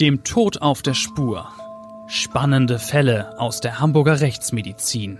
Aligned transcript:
Dem 0.00 0.22
Tod 0.22 0.62
auf 0.62 0.82
der 0.82 0.94
Spur. 0.94 1.48
Spannende 2.06 2.78
Fälle 2.78 3.36
aus 3.40 3.60
der 3.60 3.80
Hamburger 3.80 4.20
Rechtsmedizin. 4.20 5.18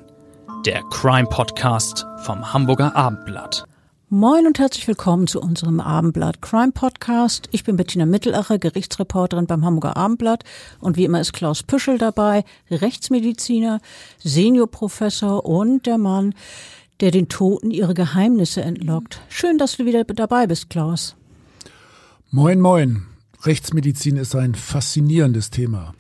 Der 0.65 0.85
Crime 0.85 1.27
Podcast 1.29 2.07
vom 2.23 2.53
Hamburger 2.53 2.95
Abendblatt. 2.95 3.65
Moin 4.09 4.47
und 4.47 4.61
herzlich 4.61 4.87
willkommen 4.87 5.27
zu 5.27 5.41
unserem 5.41 5.81
Abendblatt 5.81 6.41
Crime 6.43 6.71
Podcast. 6.71 7.49
Ich 7.51 7.65
bin 7.65 7.77
Bettina 7.77 8.07
Mittelacher, 8.07 8.61
Gerichtsreporterin 8.61 9.49
beim 9.49 9.65
Hamburger 9.65 9.97
Abendblatt 9.97 10.45
und 10.79 10.97
wie 10.97 11.07
immer 11.07 11.21
ist 11.21 11.33
Klaus 11.33 11.65
Püschel 11.65 11.99
dabei, 11.99 12.45
Rechtsmediziner, 12.71 13.81
Seniorprofessor 14.21 15.45
und 15.45 15.87
der 15.87 15.99
Mann, 15.99 16.37
der 17.01 17.11
den 17.11 17.29
Toten 17.29 17.73
ihre 17.73 17.95
Geheimnisse 17.95 18.63
entlockt. 18.63 19.23
Schön, 19.29 19.59
dass 19.59 19.77
du 19.77 19.87
wieder 19.87 20.05
dabei 20.05 20.47
bist, 20.47 20.71
Klaus. 20.71 21.17
Moin, 22.31 22.61
moin. 22.61 23.08
Rechtsmedizin 23.45 24.17
ist 24.17 24.35
ein 24.35 24.55
faszinierendes 24.55 25.51
Thema. 25.51 25.95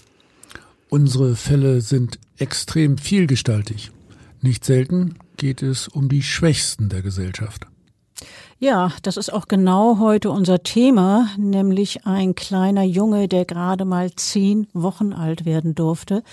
Unsere 0.88 1.37
Fälle 1.37 1.80
sind 1.80 2.19
extrem 2.37 2.98
vielgestaltig. 2.98 3.92
Nicht 4.41 4.64
selten 4.64 5.14
geht 5.37 5.62
es 5.62 5.87
um 5.87 6.09
die 6.09 6.23
Schwächsten 6.23 6.88
der 6.88 7.02
Gesellschaft. 7.02 7.66
Ja, 8.61 8.91
das 9.02 9.16
ist 9.16 9.33
auch 9.33 9.47
genau 9.47 10.01
heute 10.01 10.33
unser 10.33 10.64
Thema, 10.64 11.28
nämlich 11.37 12.06
ein 12.06 12.34
kleiner 12.34 12.83
Junge, 12.83 13.28
der 13.28 13.45
gerade 13.45 13.84
mal 13.84 14.11
zehn 14.16 14.66
Wochen 14.73 15.12
alt 15.12 15.45
werden 15.45 15.77
durfte. 15.77 16.25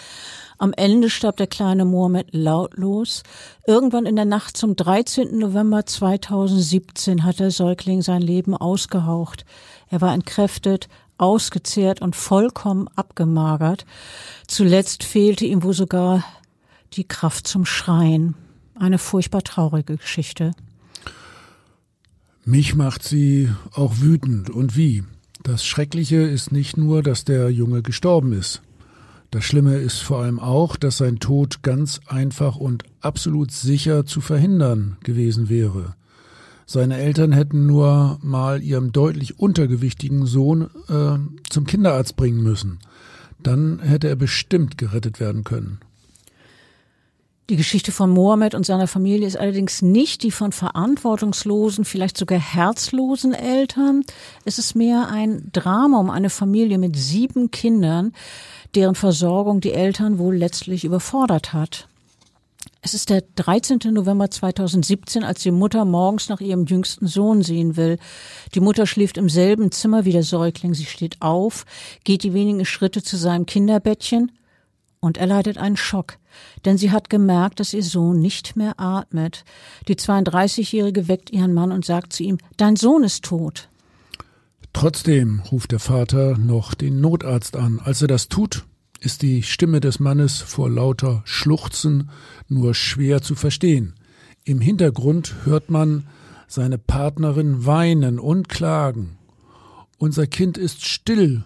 Am 0.57 0.73
Ende 0.73 1.11
starb 1.11 1.37
der 1.37 1.45
kleine 1.45 1.85
Mohammed 1.85 2.29
lautlos. 2.31 3.21
Irgendwann 3.67 4.07
in 4.07 4.15
der 4.15 4.25
Nacht 4.25 4.57
zum 4.57 4.75
13. 4.75 5.37
November 5.37 5.85
2017 5.85 7.23
hat 7.23 7.39
der 7.39 7.51
Säugling 7.51 8.01
sein 8.01 8.23
Leben 8.23 8.57
ausgehaucht. 8.57 9.45
Er 9.89 10.01
war 10.01 10.13
entkräftet, 10.13 10.89
ausgezehrt 11.17 12.01
und 12.01 12.15
vollkommen 12.15 12.87
abgemagert. 12.95 13.85
Zuletzt 14.47 15.03
fehlte 15.03 15.45
ihm 15.45 15.63
wohl 15.63 15.73
sogar 15.73 16.23
die 16.93 17.07
Kraft 17.07 17.47
zum 17.47 17.65
Schreien. 17.65 18.35
Eine 18.77 18.97
furchtbar 18.97 19.41
traurige 19.41 19.97
Geschichte. 19.97 20.51
Mich 22.43 22.75
macht 22.75 23.03
sie 23.03 23.49
auch 23.73 23.99
wütend. 23.99 24.49
Und 24.49 24.75
wie? 24.75 25.03
Das 25.43 25.65
Schreckliche 25.65 26.17
ist 26.17 26.51
nicht 26.51 26.77
nur, 26.77 27.01
dass 27.03 27.23
der 27.23 27.49
Junge 27.49 27.81
gestorben 27.81 28.33
ist. 28.33 28.61
Das 29.31 29.43
Schlimme 29.43 29.77
ist 29.77 29.99
vor 29.99 30.19
allem 30.19 30.39
auch, 30.39 30.75
dass 30.75 30.97
sein 30.97 31.19
Tod 31.19 31.61
ganz 31.61 31.99
einfach 32.07 32.55
und 32.55 32.83
absolut 33.01 33.51
sicher 33.51 34.05
zu 34.05 34.21
verhindern 34.21 34.97
gewesen 35.03 35.49
wäre. 35.49 35.95
Seine 36.65 36.97
Eltern 36.97 37.31
hätten 37.31 37.67
nur 37.67 38.19
mal 38.23 38.63
ihrem 38.63 38.91
deutlich 38.91 39.39
untergewichtigen 39.39 40.25
Sohn 40.25 40.69
äh, 40.89 41.17
zum 41.49 41.65
Kinderarzt 41.65 42.15
bringen 42.15 42.41
müssen. 42.41 42.79
Dann 43.41 43.79
hätte 43.79 44.07
er 44.07 44.15
bestimmt 44.15 44.77
gerettet 44.77 45.19
werden 45.19 45.43
können. 45.43 45.79
Die 47.49 47.57
Geschichte 47.57 47.91
von 47.91 48.09
Mohammed 48.09 48.55
und 48.55 48.65
seiner 48.65 48.87
Familie 48.87 49.27
ist 49.27 49.37
allerdings 49.37 49.83
nicht 49.83 50.23
die 50.23 50.31
von 50.31 50.51
verantwortungslosen, 50.51 51.85
vielleicht 51.85 52.17
sogar 52.17 52.39
herzlosen 52.39 53.35
Eltern. 53.35 54.03
Es 54.45 54.57
ist 54.57 54.75
mehr 54.75 55.09
ein 55.09 55.51
Drama 55.53 55.99
um 55.99 56.09
eine 56.09 56.31
Familie 56.31 56.79
mit 56.79 56.95
sieben 56.95 57.51
Kindern, 57.51 58.13
deren 58.73 58.95
Versorgung 58.95 59.61
die 59.61 59.73
Eltern 59.73 60.17
wohl 60.17 60.35
letztlich 60.35 60.85
überfordert 60.85 61.53
hat. 61.53 61.87
Es 62.85 62.93
ist 62.93 63.09
der 63.09 63.23
13. 63.33 63.79
November 63.91 64.29
2017, 64.29 65.23
als 65.23 65.41
die 65.41 65.49
Mutter 65.49 65.85
morgens 65.85 66.29
nach 66.29 66.39
ihrem 66.39 66.65
jüngsten 66.65 67.07
Sohn 67.07 67.41
sehen 67.41 67.77
will. 67.77 67.97
Die 68.53 68.59
Mutter 68.59 68.85
schläft 68.85 69.17
im 69.17 69.27
selben 69.27 69.71
Zimmer 69.71 70.05
wie 70.05 70.11
der 70.11 70.21
Säugling. 70.21 70.75
Sie 70.75 70.85
steht 70.85 71.19
auf, 71.19 71.65
geht 72.03 72.21
die 72.21 72.35
wenigen 72.35 72.63
Schritte 72.63 73.01
zu 73.01 73.17
seinem 73.17 73.47
Kinderbettchen 73.47 74.33
und 74.99 75.17
er 75.17 75.25
leidet 75.25 75.57
einen 75.57 75.77
Schock, 75.77 76.19
denn 76.63 76.77
sie 76.77 76.91
hat 76.91 77.09
gemerkt, 77.09 77.59
dass 77.59 77.73
ihr 77.73 77.81
Sohn 77.81 78.19
nicht 78.19 78.55
mehr 78.55 78.79
atmet. 78.79 79.45
Die 79.87 79.95
32-Jährige 79.95 81.07
weckt 81.07 81.31
ihren 81.31 81.55
Mann 81.55 81.71
und 81.71 81.85
sagt 81.85 82.13
zu 82.13 82.21
ihm, 82.21 82.37
dein 82.57 82.75
Sohn 82.75 83.03
ist 83.03 83.23
tot. 83.23 83.67
Trotzdem 84.73 85.41
ruft 85.51 85.71
der 85.71 85.79
Vater 85.79 86.37
noch 86.37 86.75
den 86.75 87.01
Notarzt 87.01 87.55
an. 87.55 87.81
Als 87.83 88.03
er 88.03 88.07
das 88.07 88.29
tut, 88.29 88.63
ist 89.05 89.21
die 89.21 89.43
Stimme 89.43 89.79
des 89.79 89.99
Mannes 89.99 90.41
vor 90.41 90.69
lauter 90.69 91.21
Schluchzen 91.25 92.09
nur 92.47 92.73
schwer 92.73 93.21
zu 93.21 93.35
verstehen. 93.35 93.95
Im 94.43 94.61
Hintergrund 94.61 95.35
hört 95.45 95.69
man 95.69 96.05
seine 96.47 96.77
Partnerin 96.77 97.65
weinen 97.65 98.19
und 98.19 98.49
klagen. 98.49 99.17
Unser 99.97 100.27
Kind 100.27 100.57
ist 100.57 100.85
still, 100.85 101.43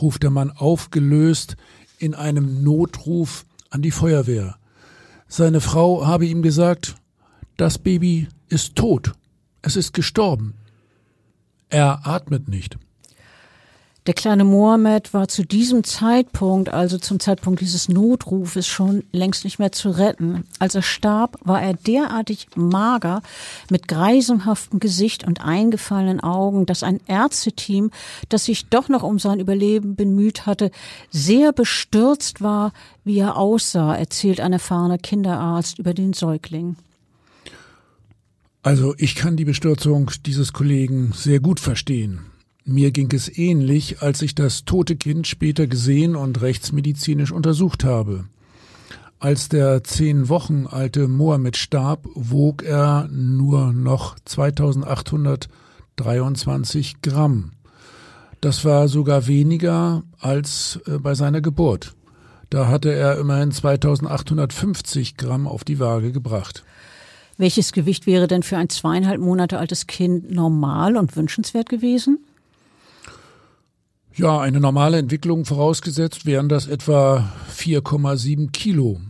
ruft 0.00 0.22
der 0.22 0.30
Mann 0.30 0.50
aufgelöst 0.50 1.56
in 1.98 2.14
einem 2.14 2.62
Notruf 2.62 3.46
an 3.70 3.82
die 3.82 3.90
Feuerwehr. 3.90 4.56
Seine 5.28 5.60
Frau 5.60 6.04
habe 6.06 6.26
ihm 6.26 6.42
gesagt, 6.42 6.96
das 7.56 7.78
Baby 7.78 8.28
ist 8.48 8.76
tot. 8.76 9.12
Es 9.62 9.76
ist 9.76 9.92
gestorben. 9.92 10.54
Er 11.68 12.06
atmet 12.06 12.48
nicht. 12.48 12.76
Der 14.08 14.14
kleine 14.14 14.42
Mohammed 14.42 15.14
war 15.14 15.28
zu 15.28 15.44
diesem 15.44 15.84
Zeitpunkt, 15.84 16.70
also 16.70 16.98
zum 16.98 17.20
Zeitpunkt 17.20 17.60
dieses 17.60 17.88
Notrufes, 17.88 18.66
schon 18.66 19.04
längst 19.12 19.44
nicht 19.44 19.60
mehr 19.60 19.70
zu 19.70 19.90
retten. 19.90 20.42
Als 20.58 20.74
er 20.74 20.82
starb, 20.82 21.38
war 21.44 21.62
er 21.62 21.74
derartig 21.74 22.48
mager, 22.56 23.22
mit 23.70 23.86
greisenhaftem 23.86 24.80
Gesicht 24.80 25.24
und 25.24 25.44
eingefallenen 25.44 26.18
Augen, 26.18 26.66
dass 26.66 26.82
ein 26.82 26.98
Ärzteteam, 27.06 27.92
das 28.28 28.46
sich 28.46 28.66
doch 28.66 28.88
noch 28.88 29.04
um 29.04 29.20
sein 29.20 29.38
Überleben 29.38 29.94
bemüht 29.94 30.46
hatte, 30.46 30.72
sehr 31.10 31.52
bestürzt 31.52 32.40
war, 32.40 32.72
wie 33.04 33.18
er 33.18 33.36
aussah, 33.36 33.94
erzählt 33.94 34.40
ein 34.40 34.52
erfahrener 34.52 34.98
Kinderarzt 34.98 35.78
über 35.78 35.94
den 35.94 36.12
Säugling. 36.12 36.74
Also 38.64 38.96
ich 38.98 39.14
kann 39.14 39.36
die 39.36 39.44
Bestürzung 39.44 40.10
dieses 40.26 40.52
Kollegen 40.52 41.12
sehr 41.14 41.38
gut 41.38 41.60
verstehen. 41.60 42.31
Mir 42.64 42.92
ging 42.92 43.12
es 43.12 43.36
ähnlich, 43.36 44.02
als 44.02 44.22
ich 44.22 44.36
das 44.36 44.64
tote 44.64 44.96
Kind 44.96 45.26
später 45.26 45.66
gesehen 45.66 46.14
und 46.14 46.42
rechtsmedizinisch 46.42 47.32
untersucht 47.32 47.82
habe. 47.84 48.26
Als 49.18 49.48
der 49.48 49.82
zehn 49.84 50.28
Wochen 50.28 50.66
alte 50.66 51.08
Mohammed 51.08 51.56
starb, 51.56 52.06
wog 52.14 52.62
er 52.62 53.08
nur 53.10 53.72
noch 53.72 54.16
2823 54.24 57.02
Gramm. 57.02 57.52
Das 58.40 58.64
war 58.64 58.86
sogar 58.88 59.26
weniger 59.28 60.02
als 60.18 60.80
äh, 60.86 60.98
bei 60.98 61.14
seiner 61.14 61.40
Geburt. 61.40 61.94
Da 62.50 62.66
hatte 62.68 62.92
er 62.92 63.18
immerhin 63.18 63.52
2850 63.52 65.16
Gramm 65.16 65.46
auf 65.46 65.62
die 65.64 65.78
Waage 65.78 66.10
gebracht. 66.12 66.64
Welches 67.38 67.72
Gewicht 67.72 68.06
wäre 68.06 68.26
denn 68.26 68.42
für 68.42 68.56
ein 68.56 68.68
zweieinhalb 68.68 69.20
Monate 69.20 69.58
altes 69.58 69.86
Kind 69.86 70.30
normal 70.30 70.96
und 70.96 71.16
wünschenswert 71.16 71.68
gewesen? 71.68 72.18
Ja, 74.14 74.40
eine 74.40 74.60
normale 74.60 74.98
Entwicklung 74.98 75.46
vorausgesetzt 75.46 76.26
wären 76.26 76.50
das 76.50 76.66
etwa 76.66 77.32
4,7 77.50 78.50
Kilo. 78.50 79.00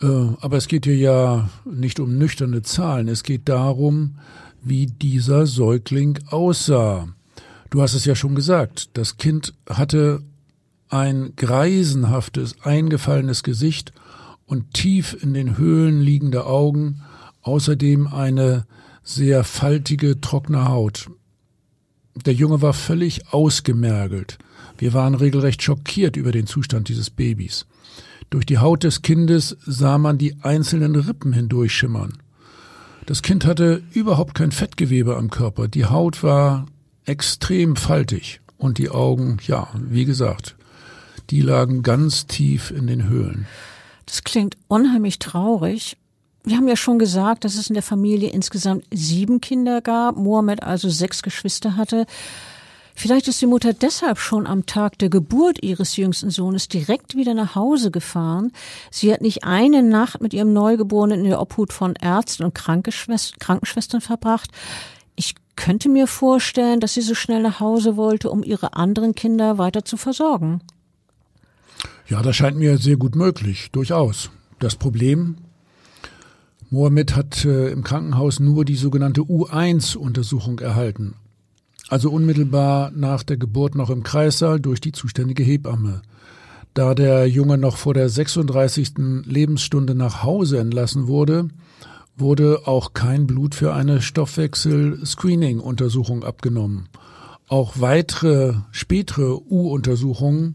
Äh, 0.00 0.06
aber 0.40 0.56
es 0.56 0.66
geht 0.66 0.86
hier 0.86 0.96
ja 0.96 1.50
nicht 1.66 2.00
um 2.00 2.16
nüchterne 2.16 2.62
Zahlen. 2.62 3.08
Es 3.08 3.22
geht 3.22 3.50
darum, 3.50 4.18
wie 4.62 4.86
dieser 4.86 5.46
Säugling 5.46 6.18
aussah. 6.30 7.08
Du 7.68 7.82
hast 7.82 7.92
es 7.92 8.06
ja 8.06 8.14
schon 8.14 8.34
gesagt. 8.34 8.96
Das 8.96 9.18
Kind 9.18 9.52
hatte 9.68 10.22
ein 10.88 11.34
greisenhaftes, 11.36 12.56
eingefallenes 12.62 13.42
Gesicht 13.42 13.92
und 14.46 14.72
tief 14.72 15.16
in 15.22 15.34
den 15.34 15.58
Höhlen 15.58 16.00
liegende 16.00 16.46
Augen, 16.46 17.02
außerdem 17.42 18.06
eine 18.06 18.66
sehr 19.02 19.44
faltige, 19.44 20.20
trockene 20.20 20.68
Haut. 20.68 21.10
Der 22.14 22.34
Junge 22.34 22.60
war 22.60 22.72
völlig 22.72 23.32
ausgemergelt. 23.32 24.38
Wir 24.78 24.92
waren 24.92 25.14
regelrecht 25.14 25.62
schockiert 25.62 26.16
über 26.16 26.32
den 26.32 26.46
Zustand 26.46 26.88
dieses 26.88 27.10
Babys. 27.10 27.66
Durch 28.30 28.46
die 28.46 28.58
Haut 28.58 28.84
des 28.84 29.02
Kindes 29.02 29.56
sah 29.66 29.98
man 29.98 30.18
die 30.18 30.36
einzelnen 30.42 30.96
Rippen 30.96 31.32
hindurchschimmern. 31.32 32.18
Das 33.06 33.22
Kind 33.22 33.44
hatte 33.44 33.82
überhaupt 33.92 34.34
kein 34.34 34.52
Fettgewebe 34.52 35.16
am 35.16 35.30
Körper. 35.30 35.68
Die 35.68 35.86
Haut 35.86 36.22
war 36.22 36.66
extrem 37.04 37.76
faltig 37.76 38.40
und 38.58 38.78
die 38.78 38.90
Augen, 38.90 39.38
ja, 39.46 39.68
wie 39.74 40.04
gesagt, 40.04 40.56
die 41.30 41.40
lagen 41.40 41.82
ganz 41.82 42.26
tief 42.26 42.70
in 42.70 42.86
den 42.86 43.08
Höhlen. 43.08 43.46
Das 44.06 44.22
klingt 44.24 44.56
unheimlich 44.68 45.18
traurig 45.18 45.96
wir 46.44 46.56
haben 46.56 46.68
ja 46.68 46.76
schon 46.76 46.98
gesagt, 46.98 47.44
dass 47.44 47.54
es 47.54 47.68
in 47.68 47.74
der 47.74 47.82
Familie 47.82 48.30
insgesamt 48.30 48.84
sieben 48.92 49.40
Kinder 49.40 49.80
gab, 49.80 50.16
Mohammed 50.16 50.62
also 50.62 50.88
sechs 50.88 51.22
Geschwister 51.22 51.76
hatte. 51.76 52.06
Vielleicht 52.94 53.28
ist 53.28 53.40
die 53.40 53.46
Mutter 53.46 53.72
deshalb 53.72 54.18
schon 54.18 54.46
am 54.46 54.66
Tag 54.66 54.98
der 54.98 55.08
Geburt 55.08 55.62
ihres 55.62 55.96
jüngsten 55.96 56.30
Sohnes 56.30 56.68
direkt 56.68 57.16
wieder 57.16 57.32
nach 57.34 57.54
Hause 57.54 57.90
gefahren. 57.90 58.52
Sie 58.90 59.12
hat 59.12 59.22
nicht 59.22 59.44
eine 59.44 59.82
Nacht 59.82 60.20
mit 60.20 60.34
ihrem 60.34 60.52
Neugeborenen 60.52 61.20
in 61.20 61.30
der 61.30 61.40
Obhut 61.40 61.72
von 61.72 61.94
Ärzten 61.94 62.44
und 62.44 62.54
Krankenschwestern 62.54 64.00
verbracht. 64.00 64.50
Ich 65.16 65.34
könnte 65.56 65.88
mir 65.88 66.06
vorstellen, 66.06 66.80
dass 66.80 66.94
sie 66.94 67.02
so 67.02 67.14
schnell 67.14 67.42
nach 67.42 67.60
Hause 67.60 67.96
wollte, 67.96 68.30
um 68.30 68.42
ihre 68.42 68.74
anderen 68.74 69.14
Kinder 69.14 69.58
weiter 69.58 69.84
zu 69.84 69.96
versorgen. 69.96 70.60
Ja, 72.08 72.20
das 72.20 72.36
scheint 72.36 72.58
mir 72.58 72.78
sehr 72.78 72.96
gut 72.96 73.16
möglich, 73.16 73.70
durchaus. 73.72 74.30
Das 74.58 74.76
Problem, 74.76 75.36
Mohammed 76.72 77.14
hat 77.14 77.44
äh, 77.44 77.70
im 77.70 77.84
Krankenhaus 77.84 78.40
nur 78.40 78.64
die 78.64 78.76
sogenannte 78.76 79.20
U1-Untersuchung 79.20 80.58
erhalten. 80.58 81.16
Also 81.90 82.10
unmittelbar 82.10 82.90
nach 82.92 83.22
der 83.22 83.36
Geburt 83.36 83.74
noch 83.74 83.90
im 83.90 84.02
Kreissaal 84.02 84.58
durch 84.58 84.80
die 84.80 84.92
zuständige 84.92 85.42
Hebamme. 85.42 86.00
Da 86.72 86.94
der 86.94 87.28
Junge 87.28 87.58
noch 87.58 87.76
vor 87.76 87.92
der 87.92 88.08
36. 88.08 88.94
Lebensstunde 89.26 89.94
nach 89.94 90.22
Hause 90.22 90.60
entlassen 90.60 91.08
wurde, 91.08 91.48
wurde 92.16 92.62
auch 92.64 92.94
kein 92.94 93.26
Blut 93.26 93.54
für 93.54 93.74
eine 93.74 94.00
Stoffwechsel-Screening-Untersuchung 94.00 96.24
abgenommen. 96.24 96.88
Auch 97.48 97.74
weitere 97.80 98.54
spätere 98.70 99.42
U-Untersuchungen, 99.42 100.54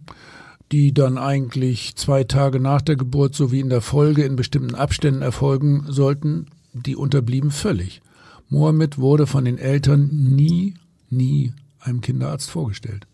die 0.71 0.93
dann 0.93 1.17
eigentlich 1.17 1.95
zwei 1.95 2.23
Tage 2.23 2.59
nach 2.59 2.81
der 2.81 2.95
Geburt 2.95 3.35
sowie 3.35 3.59
in 3.59 3.69
der 3.69 3.81
Folge 3.81 4.23
in 4.23 4.35
bestimmten 4.35 4.75
Abständen 4.75 5.21
erfolgen 5.21 5.85
sollten, 5.87 6.47
die 6.73 6.95
unterblieben 6.95 7.51
völlig. 7.51 8.01
Mohammed 8.49 8.97
wurde 8.97 9.27
von 9.27 9.45
den 9.45 9.57
Eltern 9.57 10.09
nie, 10.11 10.75
nie 11.09 11.53
einem 11.79 12.01
Kinderarzt 12.01 12.49
vorgestellt. 12.49 13.07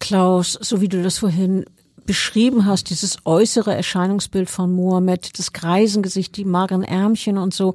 Klaus, 0.00 0.58
so 0.60 0.80
wie 0.80 0.88
du 0.88 1.02
das 1.02 1.18
vorhin 1.18 1.64
beschrieben 2.04 2.66
hast, 2.66 2.90
dieses 2.90 3.18
äußere 3.24 3.74
Erscheinungsbild 3.74 4.50
von 4.50 4.72
Mohammed, 4.72 5.38
das 5.38 5.52
Greisengesicht, 5.52 6.36
die 6.36 6.44
mageren 6.44 6.82
Ärmchen 6.82 7.38
und 7.38 7.54
so, 7.54 7.74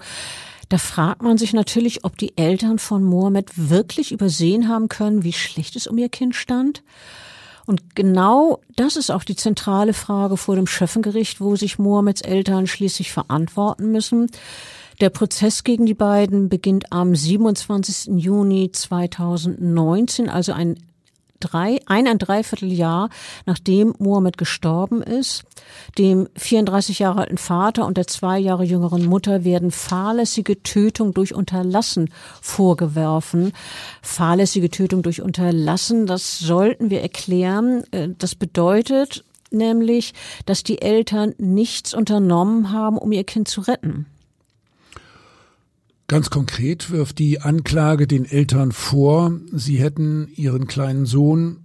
da 0.69 0.77
fragt 0.77 1.23
man 1.23 1.39
sich 1.39 1.53
natürlich, 1.53 2.03
ob 2.03 2.17
die 2.17 2.37
Eltern 2.37 2.77
von 2.77 3.03
Mohammed 3.03 3.51
wirklich 3.55 4.11
übersehen 4.11 4.67
haben 4.67 4.87
können, 4.87 5.23
wie 5.23 5.33
schlecht 5.33 5.75
es 5.75 5.87
um 5.87 5.97
ihr 5.97 6.09
Kind 6.09 6.35
stand. 6.35 6.83
Und 7.69 7.95
genau 7.95 8.61
das 8.75 8.95
ist 8.95 9.11
auch 9.11 9.23
die 9.23 9.35
zentrale 9.35 9.93
Frage 9.93 10.37
vor 10.37 10.55
dem 10.55 10.65
Schöffengericht, 10.65 11.39
wo 11.39 11.55
sich 11.55 11.77
Mohammeds 11.77 12.21
Eltern 12.21 12.65
schließlich 12.65 13.11
verantworten 13.11 13.91
müssen. 13.91 14.31
Der 15.01 15.11
Prozess 15.11 15.63
gegen 15.63 15.85
die 15.85 15.93
beiden 15.93 16.49
beginnt 16.49 16.91
am 16.91 17.13
27. 17.13 18.19
Juni 18.19 18.71
2019, 18.71 20.29
also 20.29 20.51
ein 20.51 20.79
drei, 21.39 21.79
ein, 21.85 22.07
ein 22.07 22.19
Dreivierteljahr, 22.19 23.09
nachdem 23.45 23.93
Mohammed 23.99 24.37
gestorben 24.37 25.01
ist. 25.01 25.43
Dem 25.97 26.27
34 26.35 26.99
Jahre 26.99 27.21
alten 27.21 27.37
Vater 27.37 27.85
und 27.85 27.97
der 27.97 28.07
zwei 28.07 28.39
Jahre 28.39 28.63
jüngeren 28.63 29.05
Mutter 29.05 29.43
werden 29.43 29.71
fahrlässige 29.71 30.61
Tötung 30.63 31.13
durch 31.13 31.33
Unterlassen 31.33 32.11
vorgeworfen. 32.41 33.53
Fahrlässige 34.01 34.69
Tötung 34.69 35.01
durch 35.01 35.21
Unterlassen, 35.21 36.05
das 36.05 36.39
sollten 36.39 36.89
wir 36.89 37.01
erklären. 37.01 37.83
Äh, 37.91 38.09
das 38.17 38.35
bedeutet 38.35 39.23
nämlich, 39.51 40.13
dass 40.45 40.63
die 40.63 40.81
Eltern 40.81 41.33
nichts 41.37 41.93
unternommen 41.93 42.71
haben, 42.71 42.97
um 42.97 43.11
ihr 43.11 43.23
Kind 43.23 43.47
zu 43.47 43.61
retten. 43.61 44.05
Ganz 46.09 46.31
konkret 46.31 46.89
wirft 46.89 47.19
die 47.19 47.39
Anklage 47.39 48.07
den 48.07 48.25
Eltern 48.25 48.71
vor, 48.71 49.31
sie 49.51 49.77
hätten 49.77 50.27
ihren 50.35 50.65
kleinen 50.65 51.05
Sohn 51.05 51.57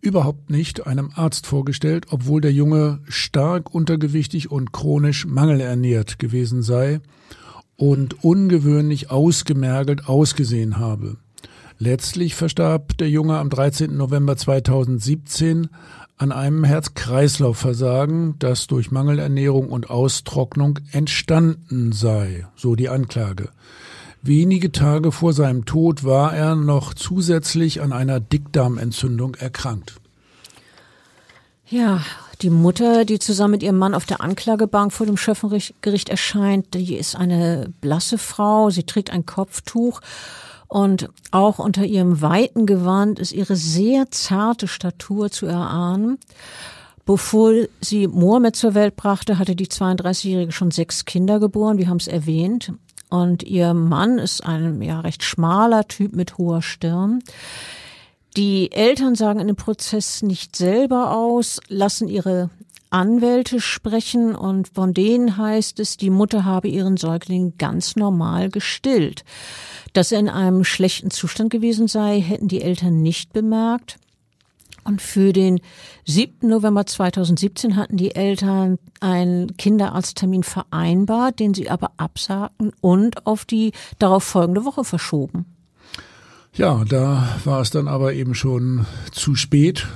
überhaupt 0.00 0.48
nicht 0.48 0.86
einem 0.86 1.10
Arzt 1.14 1.46
vorgestellt, 1.46 2.06
obwohl 2.08 2.40
der 2.40 2.54
Junge 2.54 3.00
stark 3.06 3.74
untergewichtig 3.74 4.50
und 4.50 4.72
chronisch 4.72 5.26
mangelernährt 5.26 6.18
gewesen 6.18 6.62
sei 6.62 7.02
und 7.76 8.24
ungewöhnlich 8.24 9.10
ausgemergelt 9.10 10.08
ausgesehen 10.08 10.78
habe. 10.78 11.18
Letztlich 11.84 12.36
verstarb 12.36 12.96
der 12.98 13.10
Junge 13.10 13.38
am 13.38 13.50
13. 13.50 13.96
November 13.96 14.36
2017 14.36 15.68
an 16.16 16.30
einem 16.30 16.62
Herz-Kreislauf-Versagen, 16.62 18.36
das 18.38 18.68
durch 18.68 18.92
Mangelernährung 18.92 19.68
und 19.68 19.90
Austrocknung 19.90 20.78
entstanden 20.92 21.90
sei, 21.90 22.46
so 22.54 22.76
die 22.76 22.88
Anklage. 22.88 23.48
Wenige 24.22 24.70
Tage 24.70 25.10
vor 25.10 25.32
seinem 25.32 25.64
Tod 25.64 26.04
war 26.04 26.32
er 26.32 26.54
noch 26.54 26.94
zusätzlich 26.94 27.80
an 27.80 27.92
einer 27.92 28.20
Dickdarmentzündung 28.20 29.34
erkrankt. 29.34 29.96
Ja, 31.66 32.04
die 32.42 32.50
Mutter, 32.50 33.04
die 33.04 33.18
zusammen 33.18 33.52
mit 33.52 33.64
ihrem 33.64 33.78
Mann 33.78 33.96
auf 33.96 34.06
der 34.06 34.20
Anklagebank 34.20 34.92
vor 34.92 35.06
dem 35.06 35.16
Schöffengericht 35.16 36.08
erscheint, 36.08 36.74
die 36.74 36.94
ist 36.94 37.16
eine 37.16 37.72
blasse 37.80 38.18
Frau, 38.18 38.70
sie 38.70 38.84
trägt 38.84 39.10
ein 39.10 39.26
Kopftuch 39.26 40.00
und 40.72 41.10
auch 41.32 41.58
unter 41.58 41.84
ihrem 41.84 42.22
weiten 42.22 42.64
Gewand 42.64 43.18
ist 43.18 43.32
ihre 43.32 43.56
sehr 43.56 44.10
zarte 44.10 44.66
Statur 44.66 45.30
zu 45.30 45.44
erahnen. 45.44 46.16
Bevor 47.04 47.52
sie 47.82 48.06
Mohammed 48.06 48.56
zur 48.56 48.72
Welt 48.72 48.96
brachte, 48.96 49.38
hatte 49.38 49.54
die 49.54 49.66
32-Jährige 49.66 50.50
schon 50.50 50.70
sechs 50.70 51.04
Kinder 51.04 51.40
geboren, 51.40 51.76
wir 51.76 51.90
haben 51.90 51.98
es 51.98 52.08
erwähnt. 52.08 52.72
Und 53.10 53.42
ihr 53.42 53.74
Mann 53.74 54.16
ist 54.16 54.46
ein 54.46 54.80
ja 54.80 55.00
recht 55.00 55.22
schmaler 55.22 55.86
Typ 55.88 56.16
mit 56.16 56.38
hoher 56.38 56.62
Stirn. 56.62 57.22
Die 58.38 58.72
Eltern 58.72 59.14
sagen 59.14 59.40
in 59.40 59.48
dem 59.48 59.56
Prozess 59.56 60.22
nicht 60.22 60.56
selber 60.56 61.14
aus, 61.14 61.60
lassen 61.68 62.08
ihre 62.08 62.48
Anwälte 62.88 63.60
sprechen 63.60 64.34
und 64.34 64.68
von 64.68 64.94
denen 64.94 65.36
heißt 65.36 65.80
es, 65.80 65.98
die 65.98 66.08
Mutter 66.08 66.46
habe 66.46 66.68
ihren 66.68 66.96
Säugling 66.96 67.58
ganz 67.58 67.94
normal 67.94 68.48
gestillt. 68.48 69.24
Dass 69.92 70.12
er 70.12 70.20
in 70.20 70.28
einem 70.28 70.64
schlechten 70.64 71.10
Zustand 71.10 71.50
gewesen 71.50 71.88
sei, 71.88 72.20
hätten 72.20 72.48
die 72.48 72.62
Eltern 72.62 73.02
nicht 73.02 73.32
bemerkt. 73.32 73.98
Und 74.84 75.00
für 75.00 75.32
den 75.32 75.60
7. 76.06 76.48
November 76.48 76.86
2017 76.86 77.76
hatten 77.76 77.96
die 77.96 78.14
Eltern 78.14 78.78
einen 79.00 79.56
Kinderarzttermin 79.56 80.42
vereinbart, 80.42 81.38
den 81.38 81.54
sie 81.54 81.70
aber 81.70 81.92
absagten 81.98 82.72
und 82.80 83.26
auf 83.26 83.44
die 83.44 83.72
darauf 83.98 84.24
folgende 84.24 84.64
Woche 84.64 84.82
verschoben. 84.82 85.46
Ja, 86.54 86.84
da 86.84 87.38
war 87.44 87.60
es 87.60 87.70
dann 87.70 87.88
aber 87.88 88.12
eben 88.12 88.34
schon 88.34 88.86
zu 89.12 89.36
spät. 89.36 89.86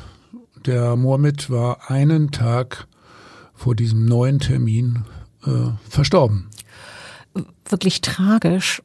Der 0.64 0.96
Mohammed 0.96 1.50
war 1.50 1.90
einen 1.90 2.30
Tag 2.30 2.86
vor 3.54 3.74
diesem 3.74 4.04
neuen 4.04 4.38
Termin 4.38 5.04
äh, 5.44 5.70
verstorben. 5.88 6.48
Wirklich 7.68 8.00
tragisch. 8.00 8.82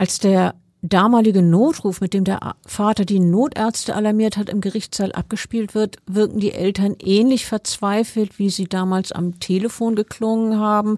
Als 0.00 0.18
der 0.18 0.54
damalige 0.80 1.42
Notruf, 1.42 2.00
mit 2.00 2.14
dem 2.14 2.24
der 2.24 2.54
Vater 2.64 3.04
die 3.04 3.20
Notärzte 3.20 3.94
alarmiert 3.94 4.38
hat, 4.38 4.48
im 4.48 4.62
Gerichtssaal 4.62 5.12
abgespielt 5.12 5.74
wird, 5.74 5.98
wirken 6.06 6.40
die 6.40 6.52
Eltern 6.52 6.96
ähnlich 7.04 7.44
verzweifelt, 7.44 8.38
wie 8.38 8.48
sie 8.48 8.64
damals 8.64 9.12
am 9.12 9.40
Telefon 9.40 9.96
geklungen 9.96 10.58
haben. 10.58 10.96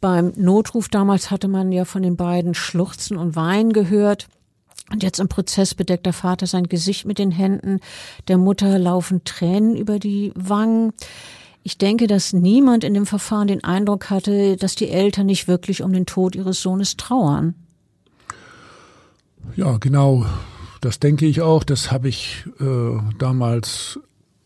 Beim 0.00 0.32
Notruf 0.34 0.88
damals 0.88 1.30
hatte 1.30 1.46
man 1.46 1.72
ja 1.72 1.84
von 1.84 2.00
den 2.00 2.16
beiden 2.16 2.54
Schluchzen 2.54 3.18
und 3.18 3.36
Weinen 3.36 3.74
gehört. 3.74 4.28
Und 4.90 5.02
jetzt 5.02 5.20
im 5.20 5.28
Prozess 5.28 5.74
bedeckt 5.74 6.06
der 6.06 6.14
Vater 6.14 6.46
sein 6.46 6.70
Gesicht 6.70 7.04
mit 7.04 7.18
den 7.18 7.32
Händen. 7.32 7.80
Der 8.28 8.38
Mutter 8.38 8.78
laufen 8.78 9.24
Tränen 9.24 9.76
über 9.76 9.98
die 9.98 10.32
Wangen. 10.34 10.94
Ich 11.62 11.76
denke, 11.76 12.06
dass 12.06 12.32
niemand 12.32 12.82
in 12.82 12.94
dem 12.94 13.04
Verfahren 13.04 13.48
den 13.48 13.62
Eindruck 13.62 14.08
hatte, 14.08 14.56
dass 14.56 14.74
die 14.74 14.88
Eltern 14.88 15.26
nicht 15.26 15.48
wirklich 15.48 15.82
um 15.82 15.92
den 15.92 16.06
Tod 16.06 16.34
ihres 16.34 16.62
Sohnes 16.62 16.96
trauern. 16.96 17.54
Ja, 19.54 19.76
genau. 19.78 20.26
Das 20.80 20.98
denke 20.98 21.26
ich 21.26 21.40
auch. 21.40 21.64
Das 21.64 21.90
habe 21.90 22.08
ich 22.08 22.44
äh, 22.60 22.98
damals 23.18 23.98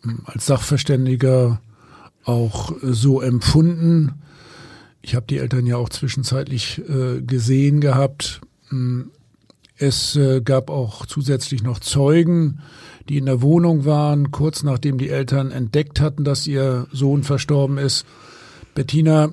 hm, 0.02 0.20
als 0.26 0.46
Sachverständiger 0.46 1.60
auch 2.24 2.70
äh, 2.82 2.92
so 2.92 3.20
empfunden. 3.20 4.22
Ich 5.02 5.14
habe 5.14 5.26
die 5.26 5.38
Eltern 5.38 5.66
ja 5.66 5.76
auch 5.76 5.88
zwischenzeitlich 5.88 6.80
äh, 6.88 7.22
gesehen 7.22 7.80
gehabt. 7.80 8.40
Hm, 8.68 9.10
es 9.76 10.14
äh, 10.16 10.42
gab 10.42 10.68
auch 10.68 11.06
zusätzlich 11.06 11.62
noch 11.62 11.78
Zeugen, 11.78 12.60
die 13.08 13.16
in 13.16 13.26
der 13.26 13.40
Wohnung 13.40 13.86
waren, 13.86 14.30
kurz 14.30 14.62
nachdem 14.62 14.98
die 14.98 15.08
Eltern 15.08 15.50
entdeckt 15.50 16.00
hatten, 16.00 16.22
dass 16.22 16.46
ihr 16.46 16.86
Sohn 16.92 17.22
verstorben 17.22 17.78
ist. 17.78 18.04
Bettina, 18.74 19.32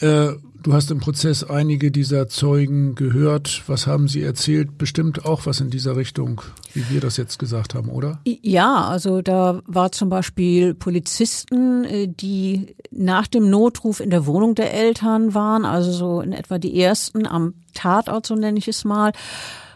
äh, 0.00 0.32
Du 0.62 0.74
hast 0.74 0.90
im 0.90 1.00
Prozess 1.00 1.42
einige 1.42 1.90
dieser 1.90 2.28
Zeugen 2.28 2.94
gehört. 2.94 3.62
Was 3.66 3.86
haben 3.86 4.08
sie 4.08 4.22
erzählt? 4.22 4.76
Bestimmt 4.76 5.24
auch 5.24 5.46
was 5.46 5.60
in 5.60 5.70
dieser 5.70 5.96
Richtung, 5.96 6.42
wie 6.74 6.84
wir 6.90 7.00
das 7.00 7.16
jetzt 7.16 7.38
gesagt 7.38 7.74
haben, 7.74 7.88
oder? 7.88 8.20
Ja, 8.24 8.84
also 8.84 9.22
da 9.22 9.62
war 9.66 9.90
zum 9.90 10.10
Beispiel 10.10 10.74
Polizisten, 10.74 11.84
äh, 11.84 12.08
die 12.08 12.74
nach 12.90 13.26
dem 13.26 13.48
Notruf 13.48 14.00
in 14.00 14.10
der 14.10 14.26
Wohnung 14.26 14.54
der 14.54 14.74
Eltern 14.74 15.32
waren, 15.32 15.64
also 15.64 15.92
so 15.92 16.20
in 16.20 16.32
etwa 16.32 16.58
die 16.58 16.78
ersten 16.78 17.26
am 17.26 17.54
Tatort, 17.72 18.26
so 18.26 18.34
nenne 18.34 18.58
ich 18.58 18.68
es 18.68 18.84
mal. 18.84 19.12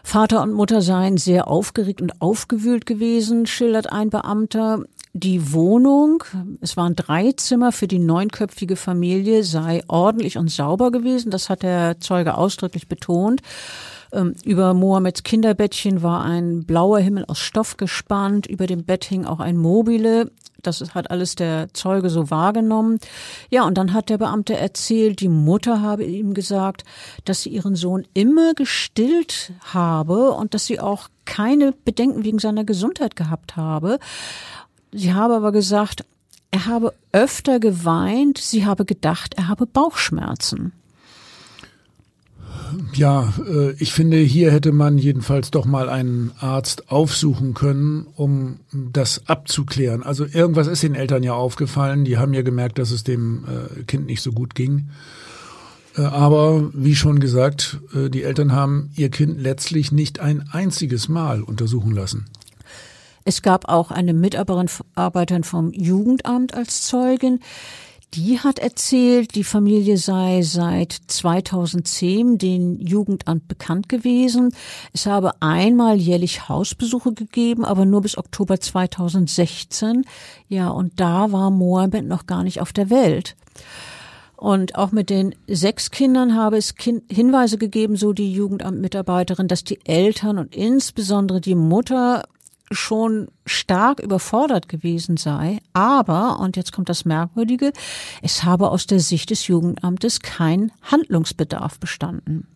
Vater 0.03 0.43
und 0.43 0.53
Mutter 0.53 0.83
seien 0.83 1.17
sehr 1.17 1.47
aufgeregt 1.47 1.99
und 1.99 2.21
aufgewühlt 2.21 2.85
gewesen, 2.85 3.47
schildert 3.47 3.91
ein 3.91 4.11
Beamter 4.11 4.83
die 5.17 5.53
Wohnung, 5.53 6.25
es 6.59 6.75
waren 6.75 6.93
drei 6.93 7.31
Zimmer 7.31 7.71
für 7.71 7.87
die 7.87 7.99
neunköpfige 7.99 8.75
Familie, 8.75 9.45
sei 9.45 9.81
ordentlich 9.87 10.37
und 10.37 10.51
sauber 10.51 10.91
gewesen. 10.91 11.31
Das 11.31 11.49
hat 11.49 11.63
der 11.63 12.01
Zeuge 12.01 12.37
ausdrücklich 12.37 12.89
betont. 12.89 13.41
Ähm, 14.11 14.35
über 14.43 14.73
Mohammeds 14.73 15.23
Kinderbettchen 15.23 16.03
war 16.03 16.25
ein 16.25 16.65
blauer 16.65 16.99
Himmel 16.99 17.23
aus 17.29 17.39
Stoff 17.39 17.77
gespannt, 17.77 18.45
über 18.45 18.67
dem 18.67 18.83
Bett 18.83 19.05
hing 19.05 19.23
auch 19.23 19.39
ein 19.39 19.55
Mobile. 19.55 20.31
Das 20.61 20.83
hat 20.93 21.11
alles 21.11 21.35
der 21.35 21.73
Zeuge 21.73 22.09
so 22.09 22.29
wahrgenommen. 22.29 22.99
Ja, 23.49 23.63
und 23.63 23.77
dann 23.77 23.93
hat 23.93 24.09
der 24.09 24.17
Beamte 24.17 24.57
erzählt, 24.57 25.21
die 25.21 25.29
Mutter 25.29 25.81
habe 25.81 26.03
ihm 26.03 26.33
gesagt, 26.33 26.83
dass 27.23 27.41
sie 27.41 27.51
ihren 27.51 27.75
Sohn 27.75 28.05
immer 28.13 28.53
gestillt 28.53 29.53
habe 29.61 30.31
und 30.31 30.53
dass 30.53 30.65
sie 30.65 30.81
auch 30.81 31.07
keine 31.25 31.71
Bedenken 31.71 32.23
wegen 32.23 32.39
seiner 32.39 32.63
Gesundheit 32.63 33.15
gehabt 33.15 33.55
habe. 33.55 33.99
Sie 34.95 35.13
habe 35.13 35.35
aber 35.35 35.51
gesagt, 35.51 36.05
er 36.51 36.67
habe 36.67 36.93
öfter 37.11 37.59
geweint, 37.59 38.37
sie 38.37 38.65
habe 38.65 38.85
gedacht, 38.85 39.33
er 39.35 39.49
habe 39.49 39.65
Bauchschmerzen. 39.65 40.71
Ja, 42.93 43.33
äh, 43.45 43.71
ich 43.73 43.91
finde, 43.91 44.17
hier 44.17 44.51
hätte 44.53 44.71
man 44.71 44.97
jedenfalls 44.97 45.51
doch 45.51 45.65
mal 45.65 45.89
einen 45.89 46.31
Arzt 46.39 46.89
aufsuchen 46.89 47.53
können, 47.53 48.07
um 48.15 48.59
das 48.71 49.27
abzuklären. 49.27 50.01
Also 50.01 50.25
irgendwas 50.25 50.67
ist 50.67 50.81
den 50.81 50.95
Eltern 50.95 51.23
ja 51.23 51.33
aufgefallen. 51.33 52.05
Die 52.05 52.17
haben 52.17 52.33
ja 52.33 52.41
gemerkt, 52.41 52.79
dass 52.79 52.91
es 52.91 53.03
dem 53.03 53.43
äh, 53.43 53.83
Kind 53.83 54.05
nicht 54.05 54.21
so 54.21 54.31
gut 54.31 54.55
ging. 54.55 54.89
Äh, 55.97 56.03
aber 56.03 56.69
wie 56.73 56.95
schon 56.95 57.19
gesagt, 57.19 57.79
die 57.93 58.23
Eltern 58.23 58.53
haben 58.53 58.91
ihr 58.95 59.09
Kind 59.09 59.41
letztlich 59.41 59.91
nicht 59.91 60.21
ein 60.21 60.47
einziges 60.51 61.09
Mal 61.09 61.41
untersuchen 61.41 61.91
lassen. 61.91 62.25
Es 63.27 63.41
gab 63.41 63.67
auch 63.67 63.89
eine 63.89 64.13
Mitarbeiterin 64.13 65.43
vom 65.43 65.73
Jugendamt 65.73 66.53
als 66.53 66.83
Zeugin. 66.83 67.39
Die 68.13 68.39
hat 68.39 68.59
erzählt, 68.59 69.33
die 69.33 69.43
Familie 69.43 69.97
sei 69.97 70.43
seit 70.43 70.93
2010 71.07 72.37
den 72.37 72.79
Jugendamt 72.79 73.47
bekannt 73.47 73.89
gewesen. 73.89 74.53
Es 74.93 75.07
habe 75.07 75.41
einmal 75.41 75.95
jährlich 75.97 76.47
Hausbesuche 76.47 77.13
gegeben, 77.13 77.65
aber 77.65 77.85
nur 77.85 78.03
bis 78.03 78.15
Oktober 78.15 78.59
2016. 78.59 80.05
Ja, 80.47 80.69
und 80.69 80.99
da 80.99 81.31
war 81.31 81.49
Mohammed 81.49 82.05
noch 82.05 82.27
gar 82.27 82.43
nicht 82.43 82.61
auf 82.61 82.73
der 82.73 82.91
Welt. 82.91 83.35
Und 84.37 84.75
auch 84.75 84.91
mit 84.91 85.09
den 85.09 85.33
sechs 85.47 85.89
Kindern 85.89 86.35
habe 86.35 86.57
es 86.57 86.75
Hinweise 87.09 87.57
gegeben, 87.57 87.95
so 87.95 88.13
die 88.13 88.31
Jugendamtmitarbeiterin, 88.31 89.47
dass 89.47 89.63
die 89.63 89.79
Eltern 89.83 90.37
und 90.37 90.55
insbesondere 90.55 91.41
die 91.41 91.55
Mutter 91.55 92.23
schon 92.71 93.27
stark 93.45 93.99
überfordert 93.99 94.69
gewesen 94.69 95.17
sei. 95.17 95.59
Aber, 95.73 96.39
und 96.39 96.57
jetzt 96.57 96.71
kommt 96.71 96.89
das 96.89 97.05
Merkwürdige, 97.05 97.71
es 98.21 98.43
habe 98.43 98.69
aus 98.69 98.87
der 98.87 98.99
Sicht 98.99 99.29
des 99.29 99.47
Jugendamtes 99.47 100.19
kein 100.21 100.71
Handlungsbedarf 100.81 101.79
bestanden. 101.79 102.47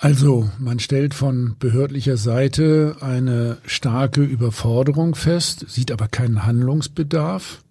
Also, 0.00 0.48
man 0.60 0.78
stellt 0.78 1.12
von 1.12 1.56
behördlicher 1.58 2.16
Seite 2.16 2.96
eine 3.00 3.58
starke 3.66 4.22
Überforderung 4.22 5.16
fest, 5.16 5.64
sieht 5.68 5.90
aber 5.90 6.06
keinen 6.06 6.46
Handlungsbedarf. 6.46 7.62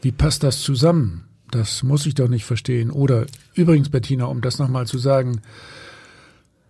Wie 0.00 0.12
passt 0.12 0.44
das 0.44 0.60
zusammen? 0.60 1.24
Das 1.50 1.82
muss 1.82 2.06
ich 2.06 2.14
doch 2.14 2.28
nicht 2.28 2.44
verstehen. 2.44 2.90
Oder 2.90 3.26
übrigens, 3.54 3.88
Bettina, 3.88 4.26
um 4.26 4.40
das 4.40 4.58
nochmal 4.58 4.86
zu 4.86 4.98
sagen, 4.98 5.40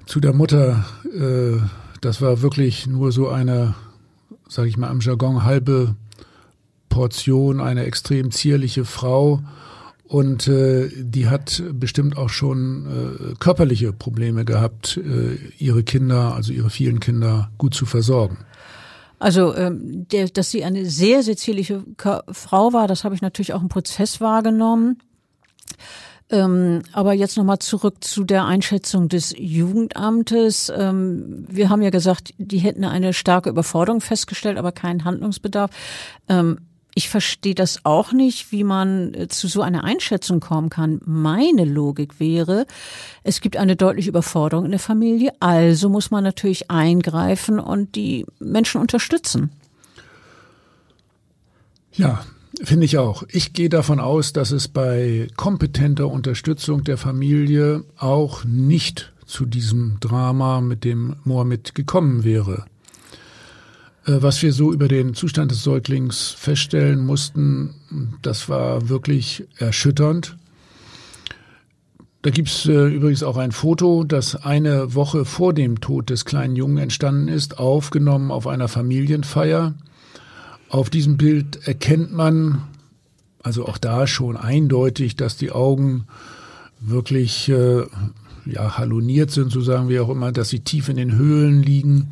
zu 0.06 0.20
der 0.20 0.32
Mutter 0.32 0.86
äh, 1.04 1.58
das 2.04 2.20
war 2.20 2.42
wirklich 2.42 2.86
nur 2.86 3.12
so 3.12 3.28
eine, 3.28 3.74
sage 4.48 4.68
ich 4.68 4.76
mal 4.76 4.88
am 4.88 5.00
Jargon, 5.00 5.44
halbe 5.44 5.96
Portion, 6.88 7.60
eine 7.60 7.84
extrem 7.84 8.30
zierliche 8.30 8.84
Frau. 8.84 9.40
Und 10.06 10.46
äh, 10.48 10.90
die 10.96 11.28
hat 11.28 11.62
bestimmt 11.72 12.16
auch 12.16 12.28
schon 12.28 12.86
äh, 12.86 13.34
körperliche 13.40 13.92
Probleme 13.92 14.44
gehabt, 14.44 14.98
äh, 14.98 15.36
ihre 15.58 15.82
Kinder, 15.82 16.34
also 16.34 16.52
ihre 16.52 16.70
vielen 16.70 17.00
Kinder, 17.00 17.50
gut 17.56 17.74
zu 17.74 17.86
versorgen. 17.86 18.38
Also, 19.18 19.56
ähm, 19.56 20.06
der, 20.08 20.28
dass 20.28 20.50
sie 20.50 20.62
eine 20.62 20.84
sehr, 20.84 21.22
sehr 21.22 21.36
zierliche 21.36 21.82
Frau 22.30 22.72
war, 22.74 22.86
das 22.86 23.04
habe 23.04 23.14
ich 23.14 23.22
natürlich 23.22 23.54
auch 23.54 23.62
im 23.62 23.68
Prozess 23.68 24.20
wahrgenommen. 24.20 24.98
Ähm, 26.30 26.82
aber 26.92 27.12
jetzt 27.12 27.36
nochmal 27.36 27.58
zurück 27.58 28.02
zu 28.02 28.24
der 28.24 28.46
Einschätzung 28.46 29.08
des 29.08 29.34
Jugendamtes. 29.36 30.72
Ähm, 30.74 31.44
wir 31.48 31.68
haben 31.68 31.82
ja 31.82 31.90
gesagt, 31.90 32.32
die 32.38 32.58
hätten 32.58 32.84
eine 32.84 33.12
starke 33.12 33.50
Überforderung 33.50 34.00
festgestellt, 34.00 34.56
aber 34.56 34.72
keinen 34.72 35.04
Handlungsbedarf. 35.04 35.70
Ähm, 36.28 36.58
ich 36.94 37.08
verstehe 37.08 37.54
das 37.54 37.84
auch 37.84 38.12
nicht, 38.12 38.52
wie 38.52 38.64
man 38.64 39.12
äh, 39.14 39.28
zu 39.28 39.48
so 39.48 39.62
einer 39.62 39.84
Einschätzung 39.84 40.40
kommen 40.40 40.70
kann. 40.70 41.00
Meine 41.04 41.64
Logik 41.64 42.20
wäre, 42.20 42.66
es 43.22 43.40
gibt 43.40 43.56
eine 43.56 43.76
deutliche 43.76 44.10
Überforderung 44.10 44.64
in 44.64 44.70
der 44.70 44.80
Familie, 44.80 45.32
also 45.40 45.88
muss 45.88 46.10
man 46.10 46.24
natürlich 46.24 46.70
eingreifen 46.70 47.58
und 47.58 47.96
die 47.96 48.24
Menschen 48.38 48.80
unterstützen. 48.80 49.50
Ja, 51.92 52.24
Finde 52.62 52.84
ich 52.84 52.98
auch. 52.98 53.24
Ich 53.28 53.52
gehe 53.52 53.68
davon 53.68 53.98
aus, 53.98 54.32
dass 54.32 54.52
es 54.52 54.68
bei 54.68 55.28
kompetenter 55.36 56.08
Unterstützung 56.08 56.84
der 56.84 56.96
Familie 56.96 57.84
auch 57.96 58.44
nicht 58.44 59.12
zu 59.26 59.44
diesem 59.44 59.98
Drama 60.00 60.60
mit 60.60 60.84
dem 60.84 61.16
Mohammed 61.24 61.74
gekommen 61.74 62.22
wäre. 62.24 62.66
Äh, 64.06 64.22
was 64.22 64.42
wir 64.42 64.52
so 64.52 64.72
über 64.72 64.88
den 64.88 65.14
Zustand 65.14 65.50
des 65.50 65.62
Säuglings 65.62 66.30
feststellen 66.30 67.04
mussten, 67.04 67.74
das 68.22 68.48
war 68.48 68.88
wirklich 68.88 69.44
erschütternd. 69.58 70.36
Da 72.22 72.30
gibt's 72.30 72.66
äh, 72.66 72.86
übrigens 72.86 73.22
auch 73.22 73.36
ein 73.36 73.52
Foto, 73.52 74.04
das 74.04 74.36
eine 74.36 74.94
Woche 74.94 75.24
vor 75.24 75.52
dem 75.52 75.80
Tod 75.80 76.08
des 76.08 76.24
kleinen 76.24 76.56
Jungen 76.56 76.78
entstanden 76.78 77.28
ist, 77.28 77.58
aufgenommen 77.58 78.30
auf 78.30 78.46
einer 78.46 78.68
Familienfeier. 78.68 79.74
Auf 80.74 80.90
diesem 80.90 81.16
Bild 81.16 81.68
erkennt 81.68 82.12
man, 82.12 82.64
also 83.44 83.64
auch 83.64 83.78
da 83.78 84.08
schon 84.08 84.36
eindeutig, 84.36 85.14
dass 85.14 85.36
die 85.36 85.52
Augen 85.52 86.08
wirklich 86.80 87.48
äh, 87.48 87.84
ja, 88.44 88.76
haloniert 88.76 89.30
sind, 89.30 89.52
so 89.52 89.60
sagen 89.60 89.88
wir 89.88 90.02
auch 90.02 90.08
immer, 90.08 90.32
dass 90.32 90.48
sie 90.48 90.58
tief 90.58 90.88
in 90.88 90.96
den 90.96 91.14
Höhlen 91.14 91.62
liegen 91.62 92.10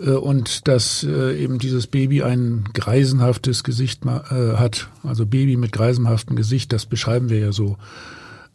äh, 0.00 0.10
und 0.10 0.68
dass 0.68 1.02
äh, 1.02 1.36
eben 1.42 1.58
dieses 1.58 1.88
Baby 1.88 2.22
ein 2.22 2.66
greisenhaftes 2.72 3.64
Gesicht 3.64 4.06
äh, 4.06 4.10
hat, 4.30 4.88
also 5.02 5.26
Baby 5.26 5.56
mit 5.56 5.72
greisenhaftem 5.72 6.36
Gesicht, 6.36 6.72
das 6.72 6.86
beschreiben 6.86 7.30
wir 7.30 7.40
ja 7.40 7.50
so. 7.50 7.78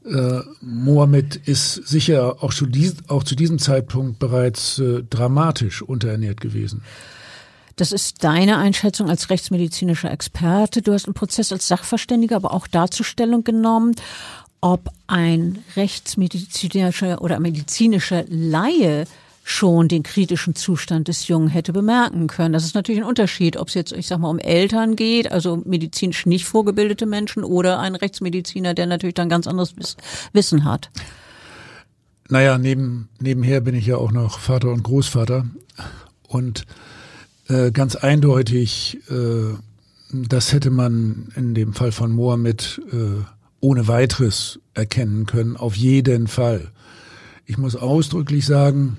Äh, 0.05 0.39
Mohammed 0.62 1.36
ist 1.36 1.86
sicher 1.86 2.41
auch, 2.41 2.53
zu, 2.53 2.65
dies, 2.65 2.96
auch 3.10 3.25
zu 3.25 3.36
diesem 3.36 3.60
Zeitpunkt 3.60 4.19
bereits 4.19 4.79
äh, 4.79 5.03
dramatisch 5.03 5.81
unterernährt 5.81 6.39
gewesen. 6.39 6.81
Das 7.77 7.91
ist 7.91 8.24
deine 8.24 8.57
Einschätzung 8.57 9.07
als 9.07 9.29
rechtsmedizinischer 9.29 10.12
Experte. 10.12 10.81
Du 10.81 10.93
hast 10.93 11.05
im 11.05 11.13
Prozess 11.13 11.51
als 11.51 11.67
Sachverständiger 11.67 12.36
aber 12.36 12.51
auch 12.51 12.65
dazu 12.65 13.03
Stellung 13.03 13.43
genommen, 13.43 13.93
ob 14.62 14.89
ein 15.05 15.60
rechtsmedizinischer 15.75 17.22
oder 17.22 17.39
medizinischer 17.39 18.25
Laie 18.27 19.05
schon 19.43 19.88
den 19.88 20.01
kritischen 20.01 20.55
Zustand 20.55 21.07
des 21.07 21.27
Jungen 21.27 21.50
hätte 21.50 21.72
bemerken 21.72 22.25
können. 22.25 22.51
Das 22.51 22.65
ist 22.65 22.74
natürlich 22.74 23.01
ein 23.01 23.07
Unterschied, 23.07 23.57
ob 23.57 23.67
es 23.67 23.75
jetzt, 23.75 23.93
ich 23.93 24.07
sag 24.07 24.17
mal, 24.17 24.29
um 24.31 24.39
Eltern 24.39 24.96
geht, 24.96 25.31
also 25.31 25.62
medizinisch 25.63 26.25
nicht 26.25 26.46
vorgebildete 26.46 27.05
Menschen 27.05 27.43
oder 27.43 27.79
ein 27.79 27.96
Rechtsmediziner, 27.96 28.74
der 28.74 28.88
natürlich 28.88 29.13
dann 29.13 29.29
ganz 29.29 29.46
anderes 29.46 29.75
Wissen 30.34 30.65
hat. 30.65 30.89
Naja, 32.27 32.57
neben, 32.57 33.07
nebenher 33.22 33.62
bin 33.62 33.75
ich 33.75 33.86
ja 33.86 33.98
auch 33.98 34.12
noch 34.12 34.39
Vater 34.39 34.69
und 34.69 34.81
Großvater 34.81 35.46
und 36.27 36.65
äh, 37.48 37.72
ganz 37.72 37.96
eindeutig, 37.96 39.00
äh, 39.10 39.56
das 40.12 40.54
hätte 40.54 40.70
man 40.70 41.30
in 41.36 41.54
dem 41.54 41.74
Fall 41.74 41.92
von 41.92 42.12
Mohammed 42.12 42.82
äh, 42.92 43.24
ohne 43.60 43.88
weiteres 43.88 44.60
erkennen 44.74 45.25
können, 45.25 45.58
auf 45.58 45.75
jeden 45.75 46.27
Fall. 46.27 46.72
Ich 47.46 47.58
muss 47.58 47.75
ausdrücklich 47.75 48.46
sagen, 48.46 48.98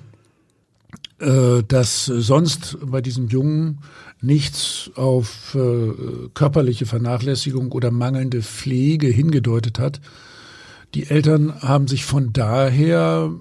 äh, 1.21 1.63
dass 1.67 2.07
sonst 2.07 2.79
bei 2.81 3.01
diesem 3.01 3.29
Jungen 3.29 3.81
nichts 4.21 4.91
auf 4.95 5.55
äh, 5.55 6.29
körperliche 6.35 6.87
Vernachlässigung 6.87 7.73
oder 7.73 7.91
mangelnde 7.91 8.43
Pflege 8.43 9.09
hingedeutet 9.09 9.79
hat. 9.79 10.01
Die 10.95 11.11
Eltern 11.11 11.61
haben 11.61 11.89
sich 11.89 12.05
von 12.05 12.33
daher 12.33 13.33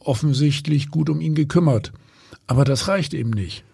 offensichtlich 0.00 0.90
gut 0.90 1.10
um 1.10 1.20
ihn 1.20 1.34
gekümmert. 1.34 1.92
Aber 2.46 2.64
das 2.64 2.88
reicht 2.88 3.14
eben 3.14 3.30
nicht. 3.30 3.65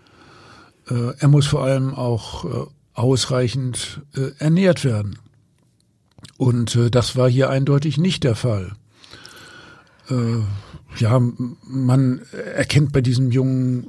Äh, 0.91 1.15
er 1.19 1.29
muss 1.29 1.47
vor 1.47 1.63
allem 1.63 1.95
auch 1.95 2.45
äh, 2.45 2.67
ausreichend 2.95 4.03
äh, 4.15 4.31
ernährt 4.39 4.85
werden. 4.85 5.19
Und 6.37 6.79
das 6.93 7.17
war 7.17 7.29
hier 7.29 7.51
eindeutig 7.51 7.99
nicht 7.99 8.25
der 8.25 8.35
Fall. 8.35 8.73
ja, 10.99 11.21
man 11.65 12.21
erkennt 12.55 12.93
bei 12.93 13.01
diesem 13.01 13.31
Jungen 13.31 13.87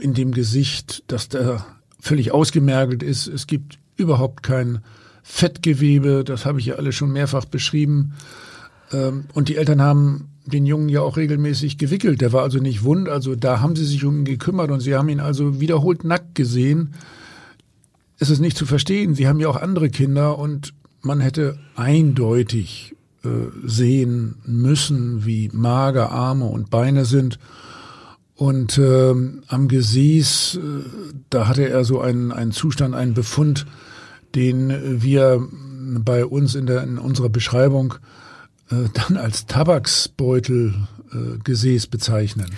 in 0.00 0.14
dem 0.14 0.32
Gesicht, 0.32 1.04
dass 1.08 1.28
der 1.28 1.64
völlig 2.00 2.32
ausgemergelt 2.32 3.02
ist. 3.02 3.28
Es 3.28 3.46
gibt 3.46 3.78
überhaupt 3.96 4.42
kein 4.42 4.80
Fettgewebe, 5.22 6.24
das 6.24 6.46
habe 6.46 6.60
ich 6.60 6.66
ja 6.66 6.74
alle 6.76 6.92
schon 6.92 7.12
mehrfach 7.12 7.44
beschrieben. 7.44 8.14
Ähm, 8.92 9.26
und 9.32 9.48
die 9.48 9.56
Eltern 9.56 9.80
haben 9.80 10.33
den 10.46 10.66
Jungen 10.66 10.88
ja 10.88 11.00
auch 11.00 11.16
regelmäßig 11.16 11.78
gewickelt. 11.78 12.20
Der 12.20 12.32
war 12.32 12.42
also 12.42 12.58
nicht 12.58 12.84
wund, 12.84 13.08
also 13.08 13.34
da 13.34 13.60
haben 13.60 13.76
sie 13.76 13.84
sich 13.84 14.04
um 14.04 14.18
ihn 14.18 14.24
gekümmert 14.24 14.70
und 14.70 14.80
sie 14.80 14.94
haben 14.94 15.08
ihn 15.08 15.20
also 15.20 15.60
wiederholt 15.60 16.04
nackt 16.04 16.34
gesehen. 16.34 16.94
Es 18.18 18.30
ist 18.30 18.40
nicht 18.40 18.56
zu 18.56 18.66
verstehen. 18.66 19.14
Sie 19.14 19.26
haben 19.26 19.40
ja 19.40 19.48
auch 19.48 19.56
andere 19.56 19.90
Kinder 19.90 20.38
und 20.38 20.74
man 21.02 21.20
hätte 21.20 21.58
eindeutig 21.76 22.94
äh, 23.24 23.28
sehen 23.64 24.36
müssen, 24.46 25.24
wie 25.24 25.50
mager 25.52 26.10
Arme 26.10 26.46
und 26.46 26.70
Beine 26.70 27.04
sind. 27.04 27.38
Und 28.36 28.78
ähm, 28.78 29.42
am 29.46 29.68
Gesäß, 29.68 30.56
äh, 30.56 30.60
da 31.30 31.48
hatte 31.48 31.68
er 31.68 31.84
so 31.84 32.00
einen, 32.00 32.32
einen 32.32 32.52
Zustand, 32.52 32.94
einen 32.94 33.14
Befund, 33.14 33.66
den 34.34 35.02
wir 35.02 35.46
bei 36.00 36.26
uns 36.26 36.54
in, 36.54 36.66
der, 36.66 36.82
in 36.82 36.98
unserer 36.98 37.28
Beschreibung 37.28 37.94
äh, 38.70 38.88
dann 38.92 39.16
als 39.16 39.46
Tabaksbeutelgesäß 39.46 41.84
äh, 41.84 41.88
bezeichnen. 41.88 42.50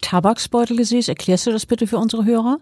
Tabaksbeutelgesäß, 0.00 1.06
erklärst 1.08 1.46
du 1.46 1.52
das 1.52 1.66
bitte 1.66 1.86
für 1.86 1.98
unsere 1.98 2.24
Hörer? 2.24 2.58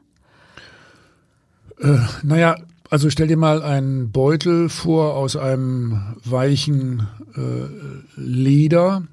Äh, 1.80 1.96
naja, 2.22 2.56
also 2.90 3.08
stell 3.08 3.28
dir 3.28 3.36
mal 3.36 3.62
einen 3.62 4.10
Beutel 4.10 4.68
vor 4.68 5.14
aus 5.14 5.36
einem 5.36 6.16
weichen 6.24 7.06
äh, 7.36 7.68
Leder. 8.16 9.04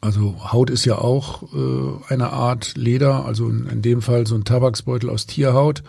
Also 0.00 0.50
Haut 0.50 0.70
ist 0.70 0.86
ja 0.86 0.96
auch 0.96 1.42
äh, 1.52 2.12
eine 2.12 2.32
Art 2.32 2.76
Leder, 2.76 3.26
also 3.26 3.48
in, 3.48 3.66
in, 3.66 3.82
dem 3.82 4.00
Fall 4.00 4.26
so 4.26 4.34
ein 4.34 4.44
Tabaksbeutel 4.44 5.10
aus 5.10 5.26
Tierhaut. 5.26 5.82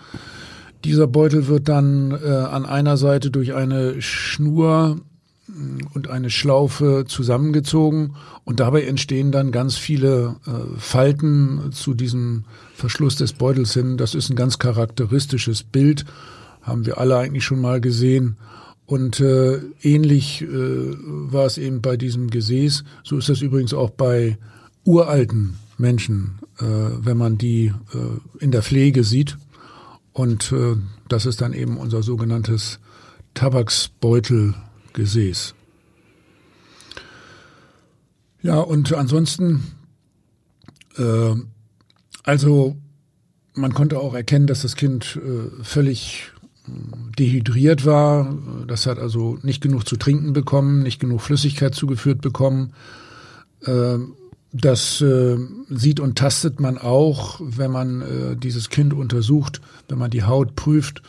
Dieser 0.83 1.07
Beutel 1.07 1.47
wird 1.47 1.69
dann 1.69 2.11
äh, 2.11 2.27
an 2.27 2.65
einer 2.65 2.97
Seite 2.97 3.31
durch 3.31 3.53
eine 3.53 4.01
Schnur 4.01 4.97
und 5.93 6.09
eine 6.09 6.29
Schlaufe 6.29 7.05
zusammengezogen 7.07 8.15
und 8.45 8.59
dabei 8.59 8.83
entstehen 8.83 9.31
dann 9.31 9.51
ganz 9.51 9.77
viele 9.77 10.35
äh, 10.45 10.79
Falten 10.79 11.71
zu 11.71 11.93
diesem 11.93 12.45
Verschluss 12.73 13.15
des 13.15 13.33
Beutels 13.33 13.73
hin. 13.73 13.97
Das 13.97 14.15
ist 14.15 14.29
ein 14.29 14.35
ganz 14.35 14.59
charakteristisches 14.59 15.63
Bild, 15.63 16.05
haben 16.61 16.85
wir 16.85 16.97
alle 16.97 17.17
eigentlich 17.17 17.43
schon 17.43 17.61
mal 17.61 17.81
gesehen. 17.81 18.37
Und 18.85 19.19
äh, 19.19 19.59
ähnlich 19.81 20.41
äh, 20.41 20.47
war 20.49 21.45
es 21.45 21.57
eben 21.57 21.81
bei 21.81 21.95
diesem 21.95 22.29
Gesäß. 22.29 22.83
So 23.03 23.17
ist 23.17 23.29
das 23.29 23.41
übrigens 23.41 23.73
auch 23.73 23.89
bei 23.89 24.37
uralten 24.83 25.57
Menschen, 25.77 26.39
äh, 26.59 26.65
wenn 26.65 27.17
man 27.17 27.37
die 27.37 27.67
äh, 27.93 28.43
in 28.43 28.51
der 28.51 28.63
Pflege 28.63 29.03
sieht. 29.03 29.37
Und 30.13 30.51
äh, 30.51 30.75
das 31.07 31.25
ist 31.25 31.41
dann 31.41 31.53
eben 31.53 31.77
unser 31.77 32.03
sogenanntes 32.03 32.79
Tabaksbeutel 33.33 34.55
Gesäß. 34.93 35.55
Ja, 38.41 38.59
und 38.59 38.91
ansonsten, 38.93 39.63
äh, 40.97 41.35
also 42.23 42.75
man 43.53 43.73
konnte 43.73 43.99
auch 43.99 44.13
erkennen, 44.13 44.47
dass 44.47 44.63
das 44.63 44.75
Kind 44.75 45.19
äh, 45.23 45.63
völlig 45.63 46.31
äh, 46.67 46.71
dehydriert 47.17 47.85
war. 47.85 48.35
Das 48.67 48.87
hat 48.87 48.97
also 48.97 49.37
nicht 49.43 49.61
genug 49.61 49.87
zu 49.87 49.95
trinken 49.95 50.33
bekommen, 50.33 50.81
nicht 50.81 50.99
genug 50.99 51.21
Flüssigkeit 51.21 51.75
zugeführt 51.75 52.21
bekommen. 52.21 52.73
Äh, 53.65 53.99
das 54.53 54.99
äh, 55.01 55.37
sieht 55.69 55.99
und 55.99 56.17
tastet 56.17 56.59
man 56.59 56.77
auch, 56.77 57.39
wenn 57.41 57.71
man 57.71 58.01
äh, 58.01 58.35
dieses 58.35 58.69
Kind 58.69 58.93
untersucht, 58.93 59.61
wenn 59.87 59.97
man 59.97 60.11
die 60.11 60.23
Haut 60.23 60.55
prüft 60.55 61.03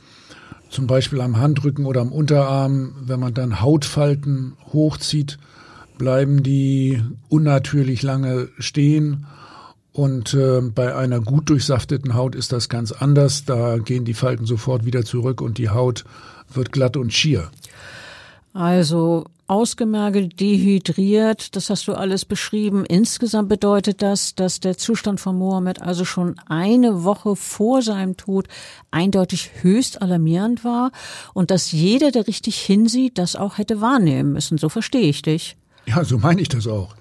zum 0.73 0.87
Beispiel 0.87 1.21
am 1.21 1.39
Handrücken 1.39 1.85
oder 1.85 2.01
am 2.01 2.11
Unterarm, 2.11 2.95
wenn 3.01 3.21
man 3.21 3.35
dann 3.35 3.61
Hautfalten 3.61 4.55
hochzieht, 4.73 5.39
bleiben 5.99 6.43
die 6.43 7.03
unnatürlich 7.29 8.03
lange 8.03 8.49
stehen. 8.59 9.27
Und 9.93 10.33
äh, 10.33 10.63
bei 10.63 10.97
einer 10.97 11.21
gut 11.21 11.51
durchsafteten 11.51 12.15
Haut 12.15 12.35
ist 12.35 12.53
das 12.53 12.71
ganz 12.71 12.93
anders. 12.93 13.45
Da 13.45 13.77
gehen 13.77 14.07
die 14.07 14.15
Falten 14.15 14.47
sofort 14.47 14.87
wieder 14.87 15.05
zurück 15.05 15.43
und 15.43 15.59
die 15.59 15.69
Haut 15.69 16.05
wird 16.53 16.73
glatt 16.73 16.97
und 16.97 17.13
schier. 17.13 17.51
Also 18.55 19.27
ausgemergelt, 19.53 20.41
dehydriert, 20.41 21.55
das 21.55 21.69
hast 21.69 21.87
du 21.87 21.93
alles 21.93 22.25
beschrieben. 22.25 22.87
Insgesamt 22.87 23.51
bedeutet 23.51 24.01
das, 24.01 24.35
dass 24.35 24.61
der 24.61 24.79
Zustand 24.79 25.21
von 25.21 25.37
Mohammed 25.37 25.83
also 25.83 26.07
schon 26.07 26.39
eine 26.47 27.05
Woche 27.05 27.37
vor 27.37 27.83
seinem 27.83 28.17
Tod 28.17 28.49
eindeutig 28.91 29.51
höchst 29.61 30.01
alarmierend 30.01 30.65
war 30.65 30.91
und 31.35 31.51
dass 31.51 31.71
jeder, 31.71 32.11
der 32.11 32.27
richtig 32.27 32.59
hinsieht, 32.59 33.19
das 33.19 33.37
auch 33.37 33.59
hätte 33.59 33.83
wahrnehmen 33.83 34.33
müssen. 34.33 34.57
So 34.57 34.71
verstehe 34.71 35.11
ich 35.11 35.21
dich. 35.21 35.59
Ja, 35.85 36.03
so 36.03 36.17
meine 36.17 36.41
ich 36.41 36.49
das 36.49 36.67
auch. 36.67 36.97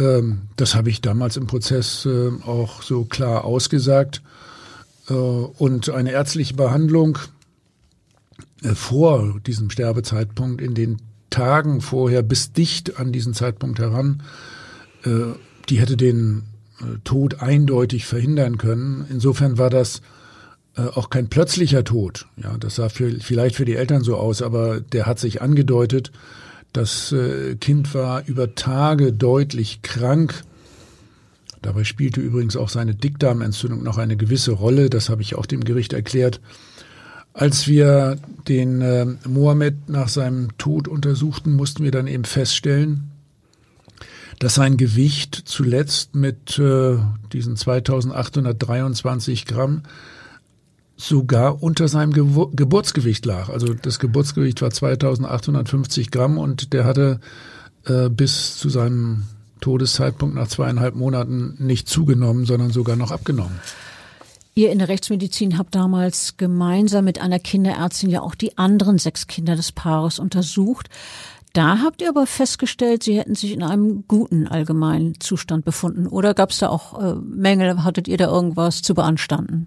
Ähm, 0.00 0.48
das 0.56 0.74
habe 0.74 0.90
ich 0.90 1.00
damals 1.00 1.36
im 1.36 1.46
Prozess 1.46 2.04
äh, 2.04 2.30
auch 2.44 2.82
so 2.82 3.04
klar 3.04 3.44
ausgesagt. 3.44 4.22
Äh, 5.08 5.12
und 5.12 5.88
eine 5.90 6.10
ärztliche 6.10 6.54
Behandlung 6.54 7.18
äh, 8.64 8.74
vor 8.74 9.38
diesem 9.46 9.70
Sterbezeitpunkt 9.70 10.60
in 10.60 10.74
den 10.74 11.00
Tagen 11.36 11.82
vorher 11.82 12.22
bis 12.22 12.52
dicht 12.52 12.98
an 12.98 13.12
diesen 13.12 13.34
Zeitpunkt 13.34 13.78
heran, 13.78 14.22
äh, 15.04 15.34
die 15.68 15.78
hätte 15.78 15.98
den 15.98 16.44
äh, 16.80 16.98
Tod 17.04 17.42
eindeutig 17.42 18.06
verhindern 18.06 18.56
können. 18.56 19.04
Insofern 19.10 19.58
war 19.58 19.68
das 19.68 20.00
äh, 20.78 20.80
auch 20.80 21.10
kein 21.10 21.28
plötzlicher 21.28 21.84
Tod. 21.84 22.26
Ja, 22.42 22.56
das 22.56 22.76
sah 22.76 22.88
für, 22.88 23.10
vielleicht 23.20 23.54
für 23.54 23.66
die 23.66 23.74
Eltern 23.74 24.02
so 24.02 24.16
aus, 24.16 24.40
aber 24.40 24.80
der 24.80 25.04
hat 25.04 25.18
sich 25.18 25.42
angedeutet. 25.42 26.10
Das 26.72 27.12
äh, 27.12 27.56
Kind 27.56 27.92
war 27.92 28.26
über 28.26 28.54
Tage 28.54 29.12
deutlich 29.12 29.82
krank. 29.82 30.42
Dabei 31.60 31.84
spielte 31.84 32.22
übrigens 32.22 32.56
auch 32.56 32.70
seine 32.70 32.94
Dickdarmentzündung 32.94 33.82
noch 33.82 33.98
eine 33.98 34.16
gewisse 34.16 34.52
Rolle. 34.52 34.88
Das 34.88 35.10
habe 35.10 35.20
ich 35.20 35.34
auch 35.34 35.44
dem 35.44 35.64
Gericht 35.64 35.92
erklärt. 35.92 36.40
Als 37.36 37.68
wir 37.68 38.16
den 38.48 38.80
äh, 38.80 39.04
Mohammed 39.28 39.90
nach 39.90 40.08
seinem 40.08 40.56
Tod 40.56 40.88
untersuchten, 40.88 41.52
mussten 41.52 41.84
wir 41.84 41.90
dann 41.90 42.06
eben 42.06 42.24
feststellen, 42.24 43.10
dass 44.38 44.54
sein 44.54 44.78
Gewicht 44.78 45.42
zuletzt 45.44 46.14
mit 46.14 46.58
äh, 46.58 46.96
diesen 47.34 47.56
2823 47.56 49.44
Gramm 49.44 49.82
sogar 50.96 51.62
unter 51.62 51.88
seinem 51.88 52.14
Ge 52.14 52.24
Geburtsgewicht 52.54 53.26
lag. 53.26 53.50
Also 53.50 53.74
das 53.74 53.98
Geburtsgewicht 53.98 54.62
war 54.62 54.70
2850 54.70 56.10
Gramm 56.10 56.38
und 56.38 56.72
der 56.72 56.86
hatte 56.86 57.20
äh, 57.84 58.08
bis 58.08 58.56
zu 58.56 58.70
seinem 58.70 59.24
Todeszeitpunkt 59.60 60.34
nach 60.34 60.48
zweieinhalb 60.48 60.94
Monaten 60.94 61.56
nicht 61.58 61.86
zugenommen, 61.86 62.46
sondern 62.46 62.70
sogar 62.70 62.96
noch 62.96 63.10
abgenommen. 63.10 63.60
Ihr 64.58 64.72
in 64.72 64.78
der 64.78 64.88
Rechtsmedizin 64.88 65.58
habt 65.58 65.74
damals 65.74 66.38
gemeinsam 66.38 67.04
mit 67.04 67.20
einer 67.20 67.38
Kinderärztin 67.38 68.08
ja 68.08 68.22
auch 68.22 68.34
die 68.34 68.56
anderen 68.56 68.96
sechs 68.96 69.26
Kinder 69.26 69.54
des 69.54 69.70
Paares 69.70 70.18
untersucht. 70.18 70.88
Da 71.52 71.80
habt 71.84 72.00
ihr 72.00 72.08
aber 72.08 72.26
festgestellt, 72.26 73.02
sie 73.02 73.18
hätten 73.18 73.34
sich 73.34 73.52
in 73.52 73.62
einem 73.62 74.04
guten 74.08 74.48
allgemeinen 74.48 75.20
Zustand 75.20 75.66
befunden. 75.66 76.06
Oder 76.06 76.32
gab 76.32 76.52
es 76.52 76.58
da 76.58 76.70
auch 76.70 76.98
äh, 76.98 77.16
Mängel? 77.16 77.84
Hattet 77.84 78.08
ihr 78.08 78.16
da 78.16 78.28
irgendwas 78.28 78.80
zu 78.80 78.94
beanstanden? 78.94 79.66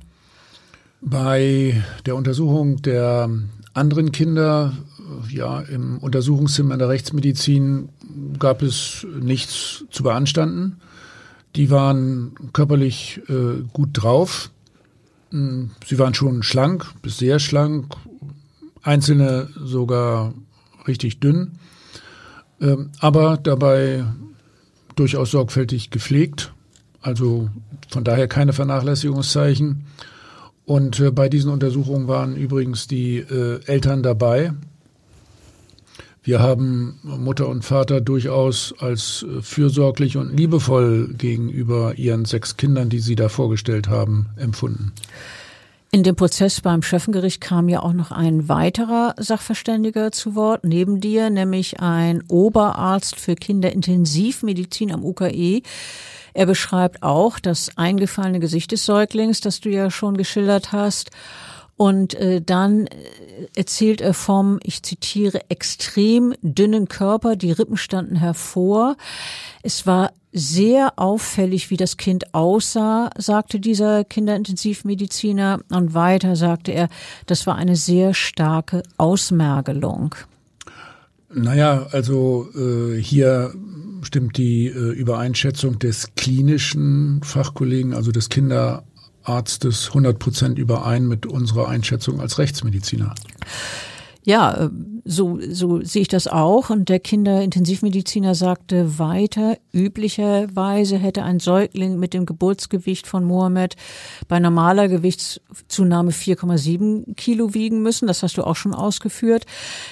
Bei 1.02 1.84
der 2.08 2.16
Untersuchung 2.16 2.82
der 2.82 3.30
anderen 3.76 4.12
Kinder, 4.12 4.74
ja, 5.30 5.62
im 5.62 6.00
Untersuchungszimmer 6.00 6.74
in 6.74 6.80
der 6.80 6.90
Rechtsmedizin 6.90 7.90
gab 8.40 8.64
es 8.64 9.06
nichts 9.22 9.86
zu 9.92 10.02
beanstanden. 10.02 10.78
Die 11.56 11.70
waren 11.70 12.34
körperlich 12.54 13.22
äh, 13.30 13.62
gut 13.72 13.90
drauf. 13.94 14.50
Hm, 15.32 15.72
sie 15.86 16.00
waren 16.00 16.14
schon 16.14 16.44
schlank, 16.44 16.86
bis 17.02 17.18
sehr 17.18 17.40
schlank, 17.40 17.96
einzelne 18.82 19.50
sogar 19.56 20.34
richtig 20.88 21.20
dünn, 21.20 21.60
ähm, 22.62 22.92
aber 23.00 23.38
dabei 23.38 24.06
durchaus 24.96 25.32
sorgfältig 25.32 25.92
gepflegt, 25.92 26.54
also 27.02 27.50
von 27.90 28.04
daher 28.04 28.28
keine 28.28 28.54
Vernachlässigungszeichen. 28.54 29.86
Und 30.66 31.00
äh, 31.00 31.12
bei 31.12 31.30
diesen 31.30 31.52
Untersuchungen 31.52 32.08
waren 32.08 32.36
übrigens 32.36 32.88
die 32.88 33.18
äh, 33.18 33.64
Eltern 33.66 34.04
dabei, 34.04 34.54
wir 36.24 36.40
haben 36.40 37.00
Mutter 37.04 37.48
und 37.48 37.64
Vater 37.64 38.02
durchaus 38.02 38.74
als 38.80 39.24
äh, 39.24 39.42
fürsorglich 39.42 40.18
und 40.18 40.36
liebevoll 40.36 41.14
gegenüber 41.18 41.96
ihren 41.96 42.26
sechs 42.26 42.58
Kindern, 42.58 42.90
die 42.90 43.00
sie 43.00 43.16
da 43.16 43.30
vorgestellt 43.30 43.88
haben, 43.88 44.28
empfunden. 44.36 44.92
In 45.92 46.04
dem 46.04 46.16
Prozess 46.16 46.62
beim 46.62 46.84
Schöffengericht 46.84 47.42
kam 47.42 47.68
ja 47.68 47.82
auch 47.82 47.94
noch 47.94 48.12
ein 48.12 48.48
weiterer 48.48 49.16
Sachverständiger 49.18 50.12
zu 50.12 50.36
Wort, 50.36 50.64
neben 50.64 51.02
dir, 51.02 51.32
nämlich 51.32 51.80
ein 51.80 52.24
Oberarzt 52.28 53.16
für 53.16 53.34
Kinderintensivmedizin 53.34 54.92
am 54.92 55.04
UKE. 55.04 55.64
Er 56.36 56.46
beschreibt 56.46 57.02
auch 57.02 57.40
das 57.40 57.72
eingefallene 57.76 58.40
Gesicht 58.40 58.72
des 58.72 58.86
Säuglings, 58.86 59.42
das 59.42 59.62
du 59.62 59.70
ja 59.70 59.90
schon 59.90 60.16
geschildert 60.16 60.72
hast 60.72 61.10
Und 61.80 62.14
äh, 62.16 62.42
dann 62.42 62.88
äh, 62.88 62.98
erzählt 63.56 64.02
er 64.02 64.14
vom, 64.14 64.60
ich 64.64 64.84
zitiere, 64.84 65.50
extrem 65.50 66.34
dünnen 66.42 66.90
Körper, 66.90 67.38
die 67.38 67.54
Rippen 67.54 67.78
standen 67.78 68.18
hervor. 68.18 68.98
Es 69.64 69.88
war 69.88 70.12
sehr 70.34 71.00
auffällig, 71.00 71.70
wie 71.70 71.78
das 71.78 71.96
Kind 71.96 72.34
aussah, 72.34 73.12
sagte 73.18 73.62
dieser 73.62 74.04
Kinderintensivmediziner. 74.04 75.62
Und 75.70 75.94
weiter 75.94 76.36
sagte 76.36 76.74
er, 76.74 76.90
das 77.28 77.48
war 77.48 77.56
eine 77.56 77.78
sehr 77.78 78.14
starke 78.14 78.84
Ausmergelung. 78.98 80.16
Naja, 81.34 81.88
also 81.92 82.50
äh, 82.58 83.02
hier 83.02 83.54
stimmt 84.02 84.36
die 84.38 84.68
äh, 84.68 84.92
Übereinschätzung 84.92 85.80
des 85.80 86.14
klinischen 86.16 87.22
Fachkollegen, 87.24 87.94
also 87.94 88.12
des 88.12 88.28
Kinder 88.28 88.84
Arztes 89.30 89.90
100 89.90 90.20
Prozent 90.20 90.60
überein 90.60 91.08
mit 91.08 91.26
unserer 91.26 91.70
Einschätzung 91.70 92.20
als 92.20 92.40
Rechtsmediziner. 92.40 93.14
Ja, 94.30 94.66
äh, 94.66 94.70
so, 95.06 95.40
so 95.50 95.82
sehe 95.82 96.04
ich 96.04 96.08
das 96.08 96.28
auch. 96.28 96.70
Und 96.70 96.90
der 96.90 97.00
Kinderintensivmediziner 97.00 98.36
sagte 98.36 99.00
weiter, 99.00 99.58
üblicherweise 99.74 100.98
hätte 100.98 101.24
ein 101.24 101.40
Säugling 101.40 101.98
mit 101.98 102.14
dem 102.14 102.26
Geburtsgewicht 102.26 103.08
von 103.08 103.24
Mohammed 103.24 103.76
bei 104.28 104.40
normaler 104.40 104.88
Gewichtszunahme 104.88 106.12
4,7 106.12 107.16
Kilo 107.16 107.54
wiegen 107.54 107.82
müssen. 107.82 108.08
Das 108.08 108.22
hast 108.22 108.38
du 108.38 108.44
auch 108.44 108.56
schon 108.56 108.76
ausgeführt. 108.76 109.46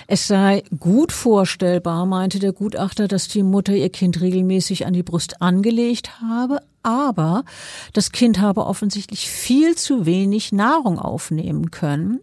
Es 0.07 0.27
sei 0.27 0.63
gut 0.77 1.11
vorstellbar, 1.11 2.05
meinte 2.05 2.39
der 2.39 2.53
Gutachter, 2.53 3.07
dass 3.07 3.29
die 3.29 3.43
Mutter 3.43 3.73
ihr 3.73 3.89
Kind 3.89 4.21
regelmäßig 4.21 4.85
an 4.85 4.93
die 4.93 5.03
Brust 5.03 5.41
angelegt 5.41 6.21
habe, 6.21 6.59
aber 6.87 7.43
das 7.91 8.13
Kind 8.13 8.39
habe 8.39 8.65
offensichtlich 8.65 9.29
viel 9.29 9.75
zu 9.75 10.05
wenig 10.05 10.53
Nahrung 10.53 10.99
aufnehmen 10.99 11.69
können. 11.69 12.21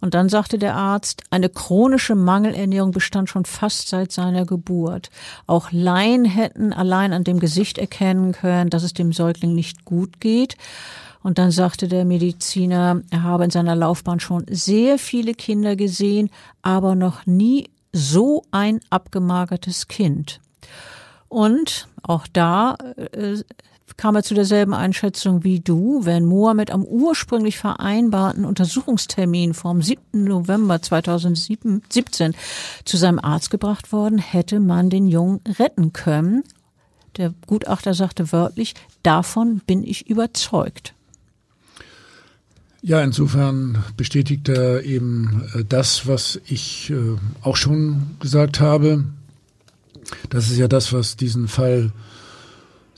Und 0.00 0.14
dann 0.14 0.28
sagte 0.28 0.58
der 0.58 0.74
Arzt, 0.74 1.22
eine 1.30 1.48
chronische 1.48 2.16
Mangelernährung 2.16 2.90
bestand 2.90 3.30
schon 3.30 3.44
fast 3.44 3.88
seit 3.88 4.10
seiner 4.10 4.46
Geburt. 4.46 5.10
Auch 5.46 5.70
Laien 5.70 6.24
hätten 6.24 6.72
allein 6.72 7.12
an 7.12 7.22
dem 7.22 7.38
Gesicht 7.38 7.78
erkennen 7.78 8.32
können, 8.32 8.68
dass 8.68 8.82
es 8.82 8.94
dem 8.94 9.12
Säugling 9.12 9.54
nicht 9.54 9.84
gut 9.84 10.18
geht. 10.18 10.56
Und 11.22 11.38
dann 11.38 11.52
sagte 11.52 11.86
der 11.86 12.04
Mediziner, 12.04 13.02
er 13.10 13.22
habe 13.22 13.44
in 13.44 13.50
seiner 13.50 13.76
Laufbahn 13.76 14.18
schon 14.18 14.44
sehr 14.50 14.98
viele 14.98 15.34
Kinder 15.34 15.76
gesehen, 15.76 16.30
aber 16.62 16.96
noch 16.96 17.26
nie 17.26 17.70
so 17.92 18.42
ein 18.50 18.80
abgemagertes 18.90 19.86
Kind. 19.86 20.40
Und 21.28 21.86
auch 22.02 22.26
da 22.26 22.74
äh, 23.12 23.36
kam 23.96 24.16
er 24.16 24.22
zu 24.22 24.34
derselben 24.34 24.74
Einschätzung 24.74 25.44
wie 25.44 25.60
du. 25.60 26.04
Wenn 26.04 26.24
Mohammed 26.24 26.70
am 26.70 26.84
ursprünglich 26.84 27.58
vereinbarten 27.58 28.44
Untersuchungstermin 28.44 29.54
vom 29.54 29.82
7. 29.82 30.24
November 30.24 30.80
2017 30.80 32.34
zu 32.84 32.96
seinem 32.96 33.18
Arzt 33.18 33.50
gebracht 33.50 33.92
worden, 33.92 34.18
hätte 34.18 34.60
man 34.60 34.90
den 34.90 35.06
Jungen 35.06 35.40
retten 35.58 35.92
können. 35.92 36.44
Der 37.16 37.34
Gutachter 37.46 37.94
sagte 37.94 38.32
wörtlich, 38.32 38.74
davon 39.02 39.60
bin 39.66 39.82
ich 39.82 40.08
überzeugt. 40.08 40.94
Ja, 42.82 43.02
insofern 43.02 43.84
bestätigt 43.96 44.48
er 44.48 44.84
eben 44.84 45.44
äh, 45.54 45.64
das, 45.68 46.06
was 46.06 46.40
ich 46.46 46.90
äh, 46.90 47.16
auch 47.42 47.56
schon 47.56 48.16
gesagt 48.20 48.60
habe. 48.60 49.04
Das 50.30 50.50
ist 50.50 50.56
ja 50.56 50.66
das, 50.66 50.92
was 50.92 51.16
diesen 51.16 51.46
Fall 51.46 51.92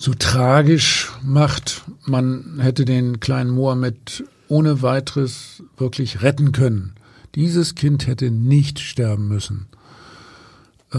so 0.02 0.14
tragisch 0.14 1.12
macht. 1.22 1.84
Man 2.06 2.58
hätte 2.58 2.84
den 2.84 3.20
kleinen 3.20 3.50
Mohammed 3.50 4.24
ohne 4.48 4.82
weiteres 4.82 5.62
wirklich 5.76 6.22
retten 6.22 6.50
können. 6.50 6.94
Dieses 7.36 7.76
Kind 7.76 8.08
hätte 8.08 8.32
nicht 8.32 8.80
sterben 8.80 9.28
müssen. 9.28 9.66
Äh, 10.92 10.98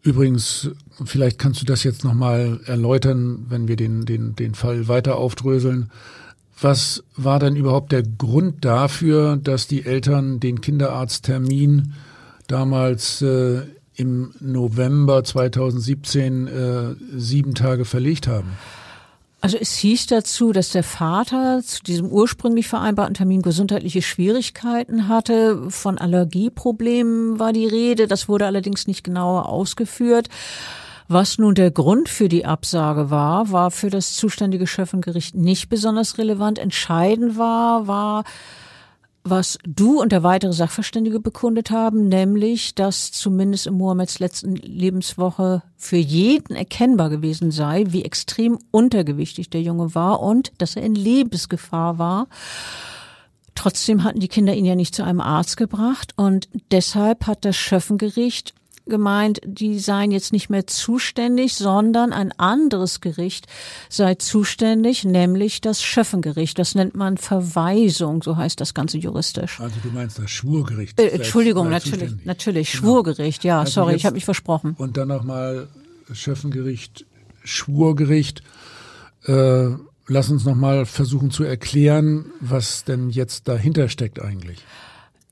übrigens, 0.00 0.70
vielleicht 1.04 1.38
kannst 1.38 1.60
du 1.60 1.66
das 1.66 1.84
jetzt 1.84 2.02
nochmal 2.02 2.60
erläutern, 2.64 3.44
wenn 3.50 3.68
wir 3.68 3.76
den, 3.76 4.06
den, 4.06 4.34
den 4.34 4.54
Fall 4.54 4.88
weiter 4.88 5.16
aufdröseln. 5.16 5.90
Was 6.58 7.04
war 7.14 7.38
denn 7.38 7.56
überhaupt 7.56 7.92
der 7.92 8.04
Grund 8.04 8.64
dafür, 8.64 9.36
dass 9.36 9.66
die 9.66 9.84
Eltern 9.84 10.40
den 10.40 10.62
Kinderarzttermin 10.62 11.92
damals 12.46 13.20
äh, 13.20 13.64
im 13.96 14.32
November 14.40 15.24
2017 15.24 16.46
äh, 16.46 16.94
sieben 17.16 17.54
Tage 17.54 17.84
verlegt 17.84 18.28
haben. 18.28 18.56
Also 19.40 19.58
es 19.60 19.76
hieß 19.76 20.06
dazu, 20.06 20.52
dass 20.52 20.70
der 20.70 20.82
Vater 20.82 21.62
zu 21.62 21.82
diesem 21.82 22.08
ursprünglich 22.08 22.68
vereinbarten 22.68 23.14
Termin 23.14 23.42
gesundheitliche 23.42 24.02
Schwierigkeiten 24.02 25.08
hatte. 25.08 25.70
Von 25.70 25.98
Allergieproblemen 25.98 27.38
war 27.38 27.52
die 27.52 27.66
Rede. 27.66 28.08
Das 28.08 28.28
wurde 28.28 28.46
allerdings 28.46 28.86
nicht 28.86 29.04
genauer 29.04 29.48
ausgeführt. 29.48 30.28
Was 31.08 31.38
nun 31.38 31.54
der 31.54 31.70
Grund 31.70 32.08
für 32.08 32.28
die 32.28 32.44
Absage 32.44 33.10
war, 33.10 33.52
war 33.52 33.70
für 33.70 33.90
das 33.90 34.14
zuständige 34.14 34.66
Schöffengericht 34.66 35.36
nicht 35.36 35.68
besonders 35.68 36.18
relevant. 36.18 36.58
Entscheidend 36.58 37.38
war, 37.38 37.86
war, 37.86 38.24
was 39.30 39.58
du 39.66 40.00
und 40.00 40.12
der 40.12 40.22
weitere 40.22 40.52
Sachverständige 40.52 41.20
bekundet 41.20 41.70
haben, 41.70 42.08
nämlich, 42.08 42.74
dass 42.74 43.12
zumindest 43.12 43.66
in 43.66 43.74
Mohammeds 43.74 44.18
letzten 44.18 44.56
Lebenswoche 44.56 45.62
für 45.76 45.96
jeden 45.96 46.56
erkennbar 46.56 47.10
gewesen 47.10 47.50
sei, 47.50 47.84
wie 47.88 48.04
extrem 48.04 48.58
untergewichtig 48.70 49.50
der 49.50 49.62
Junge 49.62 49.94
war 49.94 50.20
und 50.20 50.52
dass 50.58 50.76
er 50.76 50.82
in 50.82 50.94
Lebensgefahr 50.94 51.98
war. 51.98 52.28
Trotzdem 53.54 54.04
hatten 54.04 54.20
die 54.20 54.28
Kinder 54.28 54.54
ihn 54.54 54.66
ja 54.66 54.74
nicht 54.74 54.94
zu 54.94 55.02
einem 55.02 55.20
Arzt 55.20 55.56
gebracht 55.56 56.12
und 56.16 56.48
deshalb 56.70 57.26
hat 57.26 57.44
das 57.44 57.56
Schöffengericht 57.56 58.54
gemeint, 58.86 59.40
die 59.44 59.78
seien 59.78 60.10
jetzt 60.10 60.32
nicht 60.32 60.48
mehr 60.48 60.66
zuständig, 60.66 61.54
sondern 61.54 62.12
ein 62.12 62.32
anderes 62.38 63.00
Gericht 63.00 63.46
sei 63.88 64.14
zuständig, 64.14 65.04
nämlich 65.04 65.60
das 65.60 65.82
Schöffengericht. 65.82 66.58
Das 66.58 66.74
nennt 66.74 66.94
man 66.94 67.18
Verweisung, 67.18 68.22
so 68.22 68.36
heißt 68.36 68.60
das 68.60 68.74
Ganze 68.74 68.98
juristisch. 68.98 69.60
Also 69.60 69.76
du 69.82 69.90
meinst 69.90 70.18
das 70.18 70.30
Schwurgericht. 70.30 70.98
Äh, 71.00 71.08
Entschuldigung, 71.08 71.68
natürlich, 71.68 72.12
natürlich, 72.24 72.72
genau. 72.72 72.82
Schwurgericht, 72.84 73.44
ja, 73.44 73.60
also 73.60 73.72
sorry, 73.72 73.94
ich 73.94 74.06
habe 74.06 74.14
mich 74.14 74.24
versprochen. 74.24 74.74
Und 74.78 74.96
dann 74.96 75.08
nochmal 75.08 75.68
Schöffengericht, 76.12 77.04
Schwurgericht. 77.44 78.42
Äh, 79.24 79.70
lass 80.06 80.30
uns 80.30 80.44
nochmal 80.44 80.86
versuchen 80.86 81.30
zu 81.30 81.44
erklären, 81.44 82.26
was 82.40 82.84
denn 82.84 83.10
jetzt 83.10 83.48
dahinter 83.48 83.88
steckt 83.88 84.20
eigentlich. 84.20 84.64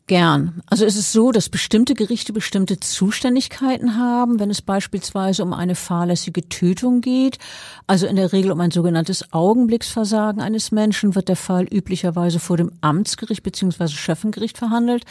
Gern. 0.07 0.61
Also 0.67 0.85
es 0.85 0.97
ist 0.97 1.13
so, 1.13 1.33
dass 1.33 1.49
bestimmte 1.49 1.95
Gerichte 1.95 2.35
bestimmte 2.35 2.79
Zuständigkeiten 2.79 3.97
haben, 3.97 4.39
wenn 4.39 4.51
es 4.51 4.61
beispielsweise 4.61 5.43
um 5.43 5.55
eine 5.55 5.75
fahrlässige 5.75 6.47
Tötung 6.51 7.01
geht. 7.01 7.39
Also 7.87 8.07
in 8.07 8.17
der 8.17 8.35
Regel 8.35 8.53
um 8.53 8.61
ein 8.61 8.71
sogenanntes 8.71 9.33
Augenblicksversagen 9.33 10.43
eines 10.43 10.73
Menschen 10.73 11.15
wird 11.15 11.31
der 11.31 11.37
Fall 11.37 11.65
üblicherweise 11.65 12.39
vor 12.39 12.59
dem 12.59 12.71
Amtsgericht 12.83 13.43
bzw. 13.43 13.89
Schöffengericht 13.89 14.59
verhandelt. 14.59 15.05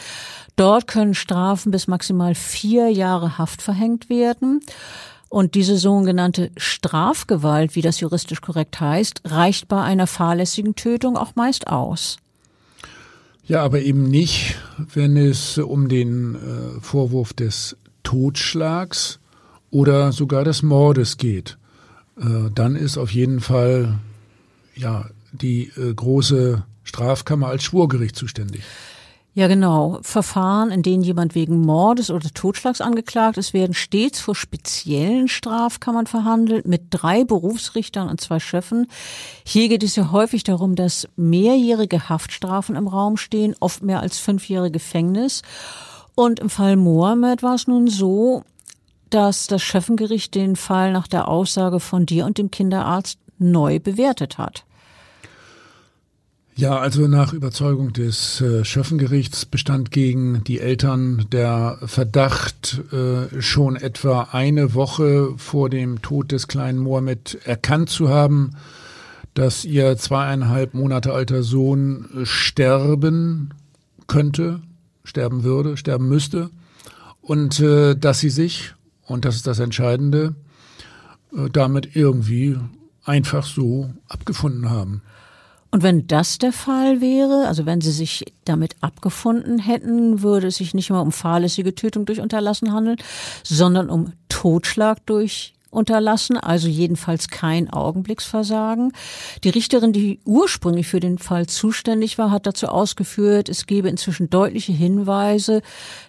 Dort 0.54 0.86
können 0.86 1.14
Strafen 1.14 1.72
bis 1.72 1.88
maximal 1.88 2.36
vier 2.36 2.88
Jahre 2.88 3.36
Haft 3.36 3.62
verhängt 3.62 4.08
werden. 4.08 4.60
Und 5.28 5.56
diese 5.56 5.76
sogenannte 5.76 6.52
Strafgewalt, 6.56 7.74
wie 7.74 7.82
das 7.82 7.98
juristisch 7.98 8.40
korrekt 8.40 8.78
heißt, 8.78 9.22
reicht 9.24 9.66
bei 9.66 9.82
einer 9.82 10.06
fahrlässigen 10.06 10.76
Tötung 10.76 11.16
auch 11.16 11.34
meist 11.34 11.66
aus. 11.66 12.18
Ja, 13.46 13.62
aber 13.62 13.80
eben 13.82 14.04
nicht, 14.04 14.56
wenn 14.94 15.18
es 15.18 15.58
um 15.58 15.88
den 15.88 16.34
äh, 16.34 16.80
Vorwurf 16.80 17.34
des 17.34 17.76
Totschlags 18.02 19.20
oder 19.70 20.12
sogar 20.12 20.44
des 20.44 20.62
Mordes 20.62 21.18
geht. 21.18 21.58
Äh, 22.18 22.50
dann 22.54 22.74
ist 22.74 22.96
auf 22.96 23.10
jeden 23.10 23.40
Fall 23.40 23.98
ja 24.74 25.10
die 25.32 25.70
äh, 25.76 25.92
große 25.92 26.64
Strafkammer 26.84 27.48
als 27.48 27.64
Schwurgericht 27.64 28.16
zuständig. 28.16 28.62
Ja, 29.36 29.48
genau. 29.48 29.98
Verfahren, 30.02 30.70
in 30.70 30.82
denen 30.82 31.02
jemand 31.02 31.34
wegen 31.34 31.60
Mordes 31.60 32.10
oder 32.10 32.30
Totschlags 32.32 32.80
angeklagt 32.80 33.36
ist, 33.36 33.52
werden 33.52 33.74
stets 33.74 34.20
vor 34.20 34.36
speziellen 34.36 35.26
Strafkammern 35.26 36.06
verhandelt 36.06 36.68
mit 36.68 36.82
drei 36.90 37.24
Berufsrichtern 37.24 38.08
und 38.08 38.20
zwei 38.20 38.38
Schöffen. 38.38 38.86
Hier 39.44 39.68
geht 39.68 39.82
es 39.82 39.96
ja 39.96 40.12
häufig 40.12 40.44
darum, 40.44 40.76
dass 40.76 41.08
mehrjährige 41.16 42.08
Haftstrafen 42.08 42.76
im 42.76 42.86
Raum 42.86 43.16
stehen, 43.16 43.56
oft 43.58 43.82
mehr 43.82 44.00
als 44.00 44.18
fünfjährige 44.18 44.78
Gefängnis. 44.78 45.42
Und 46.14 46.38
im 46.38 46.48
Fall 46.48 46.76
Mohammed 46.76 47.42
war 47.42 47.56
es 47.56 47.66
nun 47.66 47.88
so, 47.88 48.44
dass 49.10 49.48
das 49.48 49.62
Schöffengericht 49.62 50.36
den 50.36 50.54
Fall 50.54 50.92
nach 50.92 51.08
der 51.08 51.26
Aussage 51.26 51.80
von 51.80 52.06
dir 52.06 52.24
und 52.24 52.38
dem 52.38 52.52
Kinderarzt 52.52 53.18
neu 53.38 53.80
bewertet 53.80 54.38
hat. 54.38 54.64
Ja, 56.56 56.78
also 56.78 57.08
nach 57.08 57.32
Überzeugung 57.32 57.92
des 57.92 58.40
äh, 58.40 58.64
Schöffengerichts 58.64 59.44
bestand 59.44 59.90
gegen 59.90 60.44
die 60.44 60.60
Eltern 60.60 61.26
der 61.32 61.78
Verdacht, 61.84 62.80
äh, 62.92 63.42
schon 63.42 63.74
etwa 63.74 64.28
eine 64.30 64.72
Woche 64.72 65.34
vor 65.36 65.68
dem 65.68 66.00
Tod 66.00 66.30
des 66.30 66.46
kleinen 66.46 66.78
Mohammed 66.78 67.40
erkannt 67.44 67.90
zu 67.90 68.08
haben, 68.08 68.52
dass 69.34 69.64
ihr 69.64 69.96
zweieinhalb 69.96 70.74
Monate 70.74 71.12
alter 71.12 71.42
Sohn 71.42 72.08
sterben 72.22 73.50
könnte, 74.06 74.62
sterben 75.02 75.42
würde, 75.42 75.76
sterben 75.76 76.08
müsste 76.08 76.50
und 77.20 77.58
äh, 77.58 77.96
dass 77.96 78.20
sie 78.20 78.30
sich, 78.30 78.74
und 79.06 79.24
das 79.24 79.34
ist 79.34 79.48
das 79.48 79.58
Entscheidende, 79.58 80.36
äh, 81.36 81.50
damit 81.50 81.96
irgendwie 81.96 82.56
einfach 83.04 83.44
so 83.44 83.92
abgefunden 84.06 84.70
haben. 84.70 85.02
Und 85.74 85.82
wenn 85.82 86.06
das 86.06 86.38
der 86.38 86.52
Fall 86.52 87.00
wäre, 87.00 87.48
also 87.48 87.66
wenn 87.66 87.80
sie 87.80 87.90
sich 87.90 88.24
damit 88.44 88.76
abgefunden 88.80 89.58
hätten, 89.58 90.22
würde 90.22 90.46
es 90.46 90.58
sich 90.58 90.72
nicht 90.72 90.90
mehr 90.90 91.00
um 91.00 91.10
fahrlässige 91.10 91.74
Tötung 91.74 92.06
durch 92.06 92.20
Unterlassen 92.20 92.72
handeln, 92.72 92.98
sondern 93.42 93.90
um 93.90 94.12
Totschlag 94.28 95.04
durch 95.04 95.52
unterlassen, 95.74 96.36
also 96.36 96.68
jedenfalls 96.68 97.28
kein 97.28 97.70
Augenblicksversagen. 97.70 98.92
Die 99.42 99.50
Richterin, 99.50 99.92
die 99.92 100.20
ursprünglich 100.24 100.86
für 100.86 101.00
den 101.00 101.18
Fall 101.18 101.46
zuständig 101.46 102.18
war, 102.18 102.30
hat 102.30 102.46
dazu 102.46 102.68
ausgeführt, 102.68 103.48
es 103.48 103.66
gebe 103.66 103.88
inzwischen 103.88 104.30
deutliche 104.30 104.72
Hinweise 104.72 105.62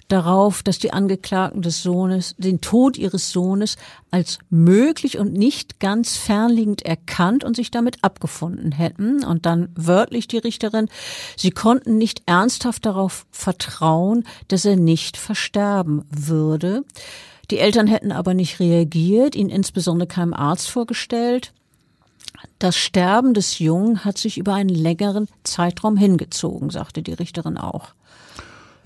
darauf, 0.07 0.61
dass 0.61 0.79
die 0.79 0.93
Angeklagten 0.93 1.61
des 1.61 1.81
Sohnes 1.81 2.35
den 2.37 2.61
Tod 2.61 2.97
ihres 2.97 3.31
Sohnes 3.31 3.75
als 4.11 4.39
möglich 4.49 5.17
und 5.17 5.33
nicht 5.33 5.79
ganz 5.79 6.15
fernliegend 6.15 6.83
erkannt 6.83 7.43
und 7.43 7.55
sich 7.55 7.71
damit 7.71 8.03
abgefunden 8.03 8.71
hätten. 8.71 9.23
Und 9.23 9.45
dann 9.45 9.69
wörtlich 9.75 10.27
die 10.27 10.37
Richterin, 10.37 10.89
sie 11.35 11.51
konnten 11.51 11.97
nicht 11.97 12.21
ernsthaft 12.25 12.85
darauf 12.85 13.25
vertrauen, 13.31 14.25
dass 14.47 14.65
er 14.65 14.75
nicht 14.75 15.17
versterben 15.17 16.05
würde. 16.09 16.83
Die 17.51 17.59
Eltern 17.59 17.87
hätten 17.87 18.11
aber 18.11 18.33
nicht 18.33 18.59
reagiert, 18.59 19.35
ihn 19.35 19.49
insbesondere 19.49 20.07
keinem 20.07 20.33
Arzt 20.33 20.69
vorgestellt. 20.69 21.53
Das 22.59 22.77
Sterben 22.77 23.33
des 23.33 23.59
Jungen 23.59 24.05
hat 24.05 24.17
sich 24.17 24.37
über 24.37 24.53
einen 24.53 24.69
längeren 24.69 25.27
Zeitraum 25.43 25.97
hingezogen, 25.97 26.69
sagte 26.69 27.01
die 27.01 27.13
Richterin 27.13 27.57
auch. 27.57 27.93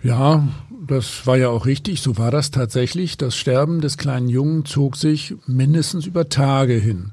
Ja, 0.02 0.48
das 0.88 1.28
war 1.28 1.38
ja 1.38 1.50
auch 1.50 1.66
richtig, 1.66 2.02
so 2.02 2.18
war 2.18 2.32
das 2.32 2.52
tatsächlich. 2.52 3.18
Das 3.18 3.36
Sterben 3.36 3.82
des 3.82 3.98
kleinen 3.98 4.30
Jungen 4.30 4.66
zog 4.66 4.96
sich 4.96 5.36
mindestens 5.46 6.06
über 6.06 6.30
Tage 6.30 6.76
hin. 6.76 7.12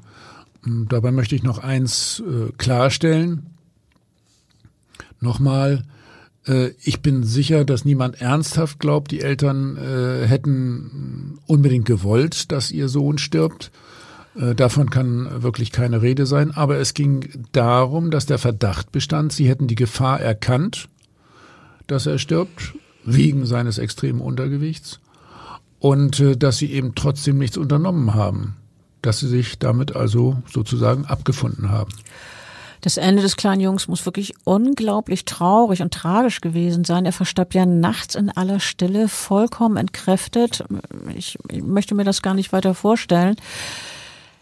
Und 0.64 0.92
dabei 0.92 1.10
möchte 1.10 1.34
ich 1.34 1.42
noch 1.42 1.58
eins 1.58 2.20
äh, 2.20 2.52
klarstellen. 2.58 3.46
Nochmal, 5.20 5.84
ich 6.80 7.00
bin 7.02 7.24
sicher, 7.24 7.64
dass 7.64 7.84
niemand 7.84 8.20
ernsthaft 8.20 8.78
glaubt, 8.78 9.10
die 9.10 9.20
Eltern 9.20 9.76
äh, 9.76 10.26
hätten 10.26 11.38
unbedingt 11.46 11.86
gewollt, 11.86 12.52
dass 12.52 12.70
ihr 12.70 12.88
Sohn 12.88 13.18
stirbt. 13.18 13.72
Äh, 14.38 14.54
davon 14.54 14.90
kann 14.90 15.42
wirklich 15.42 15.72
keine 15.72 16.02
Rede 16.02 16.26
sein. 16.26 16.52
Aber 16.52 16.76
es 16.76 16.94
ging 16.94 17.28
darum, 17.52 18.10
dass 18.10 18.26
der 18.26 18.38
Verdacht 18.38 18.92
bestand, 18.92 19.32
sie 19.32 19.48
hätten 19.48 19.66
die 19.66 19.74
Gefahr 19.74 20.20
erkannt, 20.20 20.88
dass 21.86 22.06
er 22.06 22.18
stirbt, 22.18 22.74
wegen 23.04 23.46
seines 23.46 23.78
extremen 23.78 24.20
Untergewichts. 24.20 25.00
Und 25.78 26.20
äh, 26.20 26.36
dass 26.36 26.58
sie 26.58 26.72
eben 26.72 26.94
trotzdem 26.94 27.38
nichts 27.38 27.56
unternommen 27.56 28.14
haben. 28.14 28.56
Dass 29.02 29.20
sie 29.20 29.28
sich 29.28 29.58
damit 29.58 29.96
also 29.96 30.42
sozusagen 30.52 31.06
abgefunden 31.06 31.70
haben. 31.70 31.90
Das 32.80 32.96
Ende 32.96 33.22
des 33.22 33.36
kleinen 33.36 33.60
Jungs 33.60 33.88
muss 33.88 34.06
wirklich 34.06 34.34
unglaublich 34.44 35.24
traurig 35.24 35.82
und 35.82 35.92
tragisch 35.92 36.40
gewesen 36.40 36.84
sein. 36.84 37.06
Er 37.06 37.12
verstarb 37.12 37.54
ja 37.54 37.66
nachts 37.66 38.14
in 38.14 38.30
aller 38.30 38.60
Stille, 38.60 39.08
vollkommen 39.08 39.76
entkräftet. 39.76 40.64
Ich, 41.14 41.38
ich 41.50 41.62
möchte 41.62 41.94
mir 41.94 42.04
das 42.04 42.22
gar 42.22 42.34
nicht 42.34 42.52
weiter 42.52 42.74
vorstellen. 42.74 43.36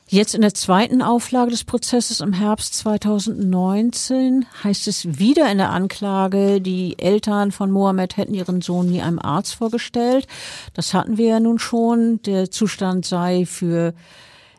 Jetzt 0.06 0.34
in 0.34 0.42
der 0.42 0.52
zweiten 0.52 1.00
Auflage 1.00 1.50
des 1.50 1.64
Prozesses 1.64 2.20
im 2.20 2.34
Herbst 2.34 2.74
2019 2.74 4.44
heißt 4.62 4.86
es 4.86 5.18
wieder 5.18 5.50
in 5.50 5.56
der 5.56 5.70
Anklage, 5.70 6.60
die 6.60 6.98
Eltern 6.98 7.52
von 7.52 7.70
Mohammed 7.70 8.18
hätten 8.18 8.34
ihren 8.34 8.60
Sohn 8.60 8.90
nie 8.90 9.00
einem 9.00 9.18
Arzt 9.18 9.54
vorgestellt. 9.54 10.26
Das 10.74 10.92
hatten 10.92 11.16
wir 11.16 11.26
ja 11.26 11.40
nun 11.40 11.58
schon. 11.58 12.20
Der 12.22 12.50
Zustand 12.50 13.06
sei 13.06 13.46
für 13.46 13.94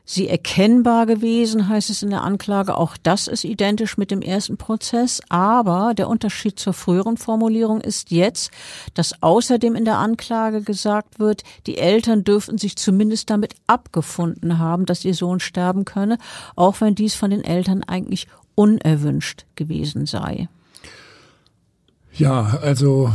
sie 0.05 0.29
erkennbar 0.29 1.07
gewesen, 1.07 1.67
heißt 1.67 1.89
es 1.89 2.03
in 2.03 2.11
der 2.11 2.23
Anklage. 2.23 2.77
Auch 2.77 2.95
das 3.01 3.27
ist 3.27 3.43
identisch 3.43 3.97
mit 3.97 4.11
dem 4.11 4.21
ersten 4.21 4.57
Prozess. 4.57 5.21
Aber 5.29 5.93
der 5.95 6.07
Unterschied 6.07 6.59
zur 6.59 6.73
früheren 6.73 7.17
Formulierung 7.17 7.81
ist 7.81 8.11
jetzt, 8.11 8.51
dass 8.93 9.21
außerdem 9.21 9.75
in 9.75 9.83
der 9.83 9.97
Anklage 9.97 10.61
gesagt 10.61 11.19
wird, 11.19 11.43
die 11.65 11.77
Eltern 11.77 12.23
dürften 12.23 12.59
sich 12.59 12.75
zumindest 12.75 13.29
damit 13.31 13.55
abgefunden 13.65 14.59
haben, 14.59 14.85
dass 14.85 15.03
ihr 15.03 15.15
Sohn 15.15 15.39
sterben 15.39 15.85
könne, 15.85 16.19
auch 16.55 16.79
wenn 16.81 16.95
dies 16.95 17.15
von 17.15 17.31
den 17.31 17.43
Eltern 17.43 17.83
eigentlich 17.83 18.27
unerwünscht 18.53 19.45
gewesen 19.55 20.05
sei. 20.05 20.47
Ja, 22.13 22.59
also 22.61 23.11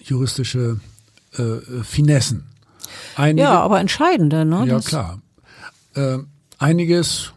juristische 0.00 0.80
äh, 1.36 1.82
Finessen. 1.84 2.44
Einige, 3.16 3.42
ja, 3.42 3.60
aber 3.60 3.80
entscheidende, 3.80 4.44
ne? 4.44 4.64
Ja, 4.66 4.80
klar. 4.80 5.20
Äh, 5.94 6.18
einiges, 6.58 7.32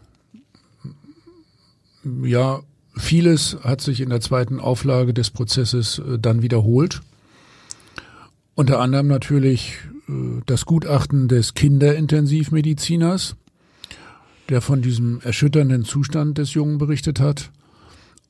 ja, 2.22 2.60
vieles 2.96 3.56
hat 3.62 3.80
sich 3.80 4.00
in 4.00 4.10
der 4.10 4.20
zweiten 4.20 4.60
Auflage 4.60 5.14
des 5.14 5.30
Prozesses 5.30 5.98
äh, 5.98 6.18
dann 6.18 6.42
wiederholt. 6.42 7.00
Unter 8.54 8.80
anderem 8.80 9.06
natürlich 9.06 9.78
äh, 10.08 10.42
das 10.46 10.66
Gutachten 10.66 11.28
des 11.28 11.54
Kinderintensivmediziners, 11.54 13.36
der 14.48 14.60
von 14.60 14.82
diesem 14.82 15.20
erschütternden 15.20 15.84
Zustand 15.84 16.38
des 16.38 16.54
Jungen 16.54 16.78
berichtet 16.78 17.20
hat. 17.20 17.52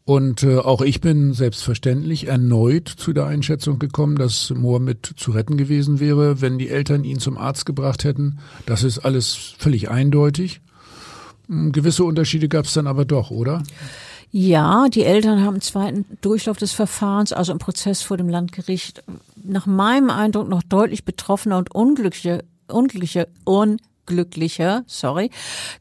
Und 0.09 0.42
äh, 0.42 0.57
auch 0.57 0.81
ich 0.81 1.03
bin 1.03 1.35
selbstverständlich 1.35 2.29
erneut 2.29 2.88
zu 2.88 3.12
der 3.12 3.27
Einschätzung 3.27 3.79
gekommen, 3.79 4.16
dass 4.16 4.49
Mohammed 4.49 5.12
zu 5.18 5.33
retten 5.33 5.59
gewesen 5.59 6.01
wäre, 6.01 6.40
wenn 6.40 6.57
die 6.57 6.71
Eltern 6.71 7.05
ihn 7.05 7.18
zum 7.18 7.37
Arzt 7.37 7.66
gebracht 7.66 8.05
hätten. 8.05 8.38
Das 8.64 8.85
ist 8.85 9.01
alles 9.01 9.35
völlig 9.59 9.90
eindeutig. 9.90 10.62
Hm, 11.49 11.73
gewisse 11.73 12.05
Unterschiede 12.05 12.49
gab 12.49 12.64
es 12.64 12.73
dann 12.73 12.87
aber 12.87 13.05
doch, 13.05 13.31
oder? 13.31 13.62
Ja, 14.31 14.88
die 14.88 15.05
Eltern 15.05 15.44
haben 15.44 15.57
im 15.57 15.61
zweiten 15.61 16.07
Durchlauf 16.23 16.57
des 16.57 16.73
Verfahrens, 16.73 17.35
also 17.35 17.53
im 17.53 17.59
Prozess 17.59 18.01
vor 18.01 18.16
dem 18.16 18.31
Landgericht, 18.31 19.05
nach 19.44 19.66
meinem 19.66 20.09
Eindruck 20.09 20.49
noch 20.49 20.62
deutlich 20.62 21.05
betroffener 21.05 21.59
und 21.59 21.75
unglücklicher, 21.75 22.44
unglücklicher, 22.66 23.27
un 23.47 23.77
glücklicher, 24.09 24.83
sorry, 24.87 25.31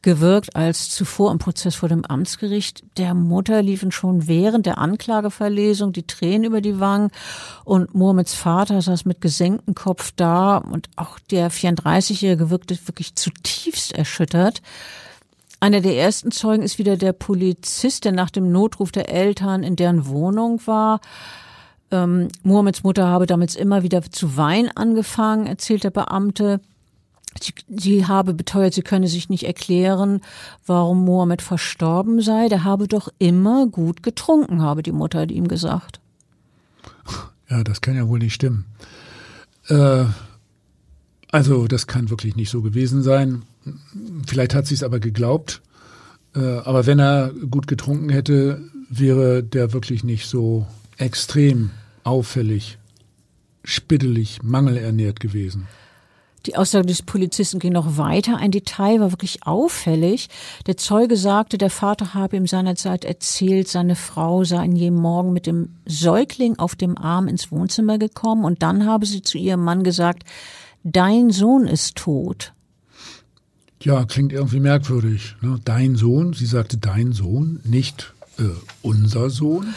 gewirkt 0.02 0.54
als 0.54 0.90
zuvor 0.90 1.32
im 1.32 1.38
Prozess 1.38 1.74
vor 1.74 1.88
dem 1.88 2.04
Amtsgericht. 2.04 2.84
Der 2.98 3.14
Mutter 3.14 3.62
liefen 3.62 3.90
schon 3.90 4.28
während 4.28 4.66
der 4.66 4.78
Anklageverlesung 4.78 5.92
die 5.92 6.06
Tränen 6.06 6.44
über 6.44 6.60
die 6.60 6.78
Wangen 6.78 7.10
und 7.64 7.94
Mohammeds 7.94 8.34
Vater 8.34 8.80
saß 8.82 9.06
mit 9.06 9.20
gesenktem 9.20 9.74
Kopf 9.74 10.12
da 10.14 10.58
und 10.58 10.88
auch 10.96 11.18
der 11.30 11.50
34-Jährige 11.50 12.50
wirkte 12.50 12.78
wirklich 12.86 13.16
zutiefst 13.16 13.92
erschüttert. 13.92 14.62
Einer 15.60 15.80
der 15.80 15.96
ersten 15.96 16.30
Zeugen 16.30 16.62
ist 16.62 16.78
wieder 16.78 16.96
der 16.96 17.12
Polizist, 17.12 18.04
der 18.04 18.12
nach 18.12 18.30
dem 18.30 18.52
Notruf 18.52 18.92
der 18.92 19.08
Eltern 19.08 19.64
in 19.64 19.74
deren 19.74 20.06
Wohnung 20.06 20.60
war. 20.66 21.00
Ähm, 21.90 22.28
Mohammeds 22.42 22.84
Mutter 22.84 23.06
habe 23.06 23.26
damals 23.26 23.56
immer 23.56 23.82
wieder 23.82 24.02
zu 24.02 24.36
weinen 24.36 24.70
angefangen, 24.76 25.46
erzählt 25.46 25.84
der 25.84 25.90
Beamte. 25.90 26.60
Sie, 27.40 27.52
sie 27.68 28.06
habe 28.06 28.34
beteuert, 28.34 28.74
sie 28.74 28.82
könne 28.82 29.08
sich 29.08 29.28
nicht 29.28 29.44
erklären, 29.44 30.20
warum 30.66 31.04
Mohammed 31.04 31.42
verstorben 31.42 32.20
sei. 32.20 32.48
Der 32.48 32.64
habe 32.64 32.88
doch 32.88 33.08
immer 33.18 33.66
gut 33.66 34.02
getrunken, 34.02 34.62
habe 34.62 34.82
die 34.82 34.92
Mutter 34.92 35.28
ihm 35.28 35.48
gesagt. 35.48 36.00
Ja, 37.48 37.64
das 37.64 37.80
kann 37.80 37.96
ja 37.96 38.08
wohl 38.08 38.18
nicht 38.18 38.34
stimmen. 38.34 38.66
Äh, 39.68 40.04
also, 41.30 41.66
das 41.68 41.86
kann 41.86 42.10
wirklich 42.10 42.36
nicht 42.36 42.50
so 42.50 42.62
gewesen 42.62 43.02
sein. 43.02 43.42
Vielleicht 44.26 44.54
hat 44.54 44.66
sie 44.66 44.74
es 44.74 44.82
aber 44.82 44.98
geglaubt. 44.98 45.60
Äh, 46.34 46.40
aber 46.40 46.86
wenn 46.86 46.98
er 46.98 47.32
gut 47.50 47.66
getrunken 47.66 48.08
hätte, 48.08 48.62
wäre 48.88 49.42
der 49.42 49.72
wirklich 49.72 50.04
nicht 50.04 50.26
so 50.26 50.66
extrem 50.96 51.70
auffällig, 52.04 52.78
spittelig, 53.64 54.42
mangelernährt 54.42 55.20
gewesen. 55.20 55.66
Die 56.46 56.56
Aussage 56.56 56.86
des 56.86 57.02
Polizisten 57.02 57.58
ging 57.58 57.72
noch 57.72 57.96
weiter. 57.96 58.36
Ein 58.36 58.50
Detail 58.50 59.00
war 59.00 59.10
wirklich 59.12 59.46
auffällig. 59.46 60.28
Der 60.66 60.76
Zeuge 60.76 61.16
sagte, 61.16 61.58
der 61.58 61.70
Vater 61.70 62.14
habe 62.14 62.36
ihm 62.36 62.46
seinerzeit 62.46 63.04
erzählt, 63.04 63.68
seine 63.68 63.96
Frau 63.96 64.44
sei 64.44 64.64
in 64.64 64.76
jedem 64.76 64.96
Morgen 64.96 65.32
mit 65.32 65.46
dem 65.46 65.70
Säugling 65.86 66.58
auf 66.58 66.76
dem 66.76 66.96
Arm 66.96 67.28
ins 67.28 67.50
Wohnzimmer 67.50 67.98
gekommen 67.98 68.44
und 68.44 68.62
dann 68.62 68.86
habe 68.86 69.04
sie 69.04 69.22
zu 69.22 69.36
ihrem 69.36 69.64
Mann 69.64 69.82
gesagt, 69.82 70.24
dein 70.84 71.30
Sohn 71.30 71.66
ist 71.66 71.96
tot. 71.96 72.52
Ja, 73.82 74.04
klingt 74.04 74.32
irgendwie 74.32 74.60
merkwürdig. 74.60 75.36
Ne? 75.40 75.58
Dein 75.64 75.96
Sohn, 75.96 76.32
sie 76.32 76.46
sagte 76.46 76.78
dein 76.78 77.12
Sohn, 77.12 77.60
nicht 77.64 78.12
äh, 78.38 78.44
unser 78.82 79.30
Sohn. 79.30 79.74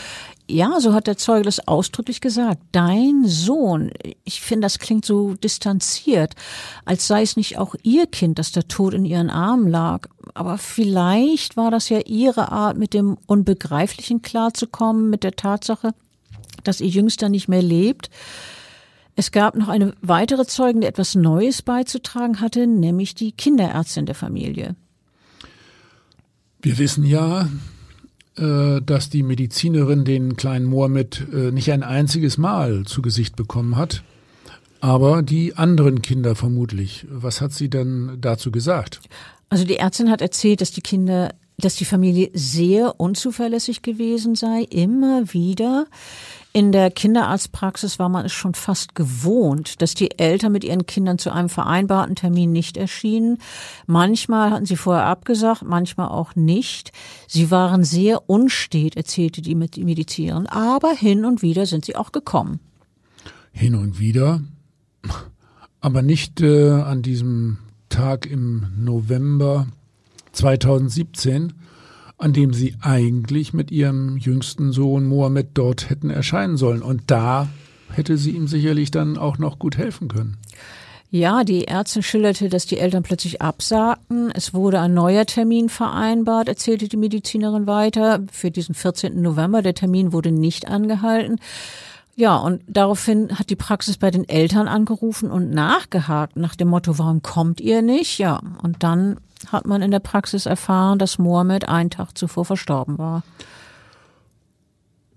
Ja, 0.51 0.81
so 0.81 0.93
hat 0.93 1.07
der 1.07 1.15
Zeuge 1.15 1.43
das 1.43 1.65
ausdrücklich 1.65 2.19
gesagt. 2.19 2.61
Dein 2.73 3.23
Sohn. 3.25 3.91
Ich 4.25 4.41
finde, 4.41 4.65
das 4.65 4.79
klingt 4.79 5.05
so 5.05 5.35
distanziert, 5.35 6.35
als 6.83 7.07
sei 7.07 7.21
es 7.21 7.37
nicht 7.37 7.57
auch 7.57 7.73
ihr 7.83 8.05
Kind, 8.05 8.37
das 8.37 8.51
der 8.51 8.67
Tod 8.67 8.93
in 8.93 9.05
ihren 9.05 9.29
Armen 9.29 9.69
lag. 9.69 10.09
Aber 10.33 10.57
vielleicht 10.57 11.55
war 11.55 11.71
das 11.71 11.87
ja 11.87 11.99
ihre 12.05 12.51
Art, 12.51 12.77
mit 12.77 12.93
dem 12.93 13.17
Unbegreiflichen 13.27 14.21
klarzukommen, 14.21 15.09
mit 15.09 15.23
der 15.23 15.37
Tatsache, 15.37 15.93
dass 16.65 16.81
ihr 16.81 16.89
Jüngster 16.89 17.29
nicht 17.29 17.47
mehr 17.47 17.61
lebt. 17.61 18.09
Es 19.15 19.31
gab 19.31 19.55
noch 19.55 19.69
eine 19.69 19.93
weitere 20.01 20.45
Zeugin, 20.45 20.81
die 20.81 20.87
etwas 20.87 21.15
Neues 21.15 21.61
beizutragen 21.61 22.41
hatte, 22.41 22.67
nämlich 22.67 23.15
die 23.15 23.31
Kinderärztin 23.31 24.05
der 24.05 24.15
Familie. 24.15 24.75
Wir 26.61 26.77
wissen 26.77 27.05
ja, 27.05 27.47
dass 28.81 29.09
die 29.09 29.23
Medizinerin 29.23 30.05
den 30.05 30.35
kleinen 30.35 30.65
Mohammed 30.65 31.27
äh, 31.33 31.51
nicht 31.51 31.71
ein 31.71 31.83
einziges 31.83 32.37
Mal 32.37 32.83
zu 32.85 33.01
Gesicht 33.01 33.35
bekommen 33.35 33.75
hat, 33.75 34.03
aber 34.79 35.21
die 35.21 35.55
anderen 35.55 36.01
Kinder 36.01 36.35
vermutlich. 36.35 37.05
Was 37.09 37.39
hat 37.39 37.53
sie 37.53 37.69
denn 37.69 38.17
dazu 38.19 38.51
gesagt? 38.51 38.99
Also 39.49 39.65
die 39.65 39.77
Ärztin 39.77 40.09
hat 40.09 40.21
erzählt, 40.21 40.61
dass 40.61 40.71
die 40.71 40.81
Kinder, 40.81 41.33
dass 41.57 41.75
die 41.75 41.85
Familie 41.85 42.31
sehr 42.33 42.99
unzuverlässig 42.99 43.81
gewesen 43.81 44.35
sei, 44.35 44.63
immer 44.69 45.33
wieder. 45.33 45.87
In 46.53 46.73
der 46.73 46.91
Kinderarztpraxis 46.91 47.97
war 47.97 48.09
man 48.09 48.25
es 48.25 48.33
schon 48.33 48.55
fast 48.55 48.93
gewohnt, 48.93 49.81
dass 49.81 49.93
die 49.93 50.19
Eltern 50.19 50.51
mit 50.51 50.65
ihren 50.65 50.85
Kindern 50.85 51.17
zu 51.17 51.31
einem 51.31 51.47
vereinbarten 51.47 52.15
Termin 52.15 52.51
nicht 52.51 52.75
erschienen. 52.75 53.37
Manchmal 53.87 54.51
hatten 54.51 54.65
sie 54.65 54.75
vorher 54.75 55.05
abgesagt, 55.05 55.63
manchmal 55.63 56.09
auch 56.09 56.35
nicht. 56.35 56.91
Sie 57.25 57.51
waren 57.51 57.85
sehr 57.85 58.29
unstet, 58.29 58.97
erzählte 58.97 59.41
die 59.41 59.55
Medizinerin, 59.55 60.45
aber 60.47 60.91
hin 60.91 61.23
und 61.23 61.41
wieder 61.41 61.65
sind 61.65 61.85
sie 61.85 61.95
auch 61.95 62.11
gekommen. 62.11 62.59
Hin 63.53 63.75
und 63.75 63.99
wieder, 63.99 64.41
aber 65.79 66.01
nicht 66.01 66.41
äh, 66.41 66.71
an 66.71 67.01
diesem 67.01 67.59
Tag 67.87 68.25
im 68.25 68.67
November 68.77 69.67
2017, 70.33 71.53
an 72.21 72.33
dem 72.33 72.53
sie 72.53 72.75
eigentlich 72.81 73.53
mit 73.53 73.71
ihrem 73.71 74.15
jüngsten 74.17 74.71
Sohn 74.71 75.07
Mohammed 75.07 75.49
dort 75.55 75.89
hätten 75.89 76.11
erscheinen 76.11 76.55
sollen. 76.55 76.83
Und 76.83 77.03
da 77.07 77.47
hätte 77.89 78.17
sie 78.17 78.31
ihm 78.31 78.47
sicherlich 78.47 78.91
dann 78.91 79.17
auch 79.17 79.39
noch 79.39 79.57
gut 79.57 79.77
helfen 79.77 80.07
können. 80.07 80.37
Ja, 81.09 81.43
die 81.43 81.67
Ärztin 81.67 82.03
schilderte, 82.03 82.47
dass 82.47 82.65
die 82.65 82.77
Eltern 82.77 83.03
plötzlich 83.03 83.41
absagten. 83.41 84.31
Es 84.31 84.53
wurde 84.53 84.79
ein 84.79 84.93
neuer 84.93 85.25
Termin 85.25 85.67
vereinbart, 85.67 86.47
erzählte 86.47 86.87
die 86.87 86.95
Medizinerin 86.95 87.67
weiter, 87.67 88.21
für 88.31 88.49
diesen 88.49 88.75
14. 88.75 89.21
November. 89.21 89.61
Der 89.61 89.73
Termin 89.73 90.13
wurde 90.13 90.31
nicht 90.31 90.69
angehalten. 90.69 91.37
Ja, 92.21 92.35
und 92.35 92.61
daraufhin 92.67 93.39
hat 93.39 93.49
die 93.49 93.55
Praxis 93.55 93.97
bei 93.97 94.11
den 94.11 94.29
Eltern 94.29 94.67
angerufen 94.67 95.31
und 95.31 95.49
nachgehakt 95.49 96.35
nach 96.35 96.55
dem 96.55 96.67
Motto, 96.67 96.99
warum 96.99 97.23
kommt 97.23 97.59
ihr 97.59 97.81
nicht? 97.81 98.19
Ja, 98.19 98.43
und 98.61 98.83
dann 98.83 99.19
hat 99.47 99.65
man 99.65 99.81
in 99.81 99.89
der 99.89 100.01
Praxis 100.01 100.45
erfahren, 100.45 100.99
dass 100.99 101.17
Mohammed 101.17 101.67
einen 101.67 101.89
Tag 101.89 102.15
zuvor 102.15 102.45
verstorben 102.45 102.99
war. 102.99 103.23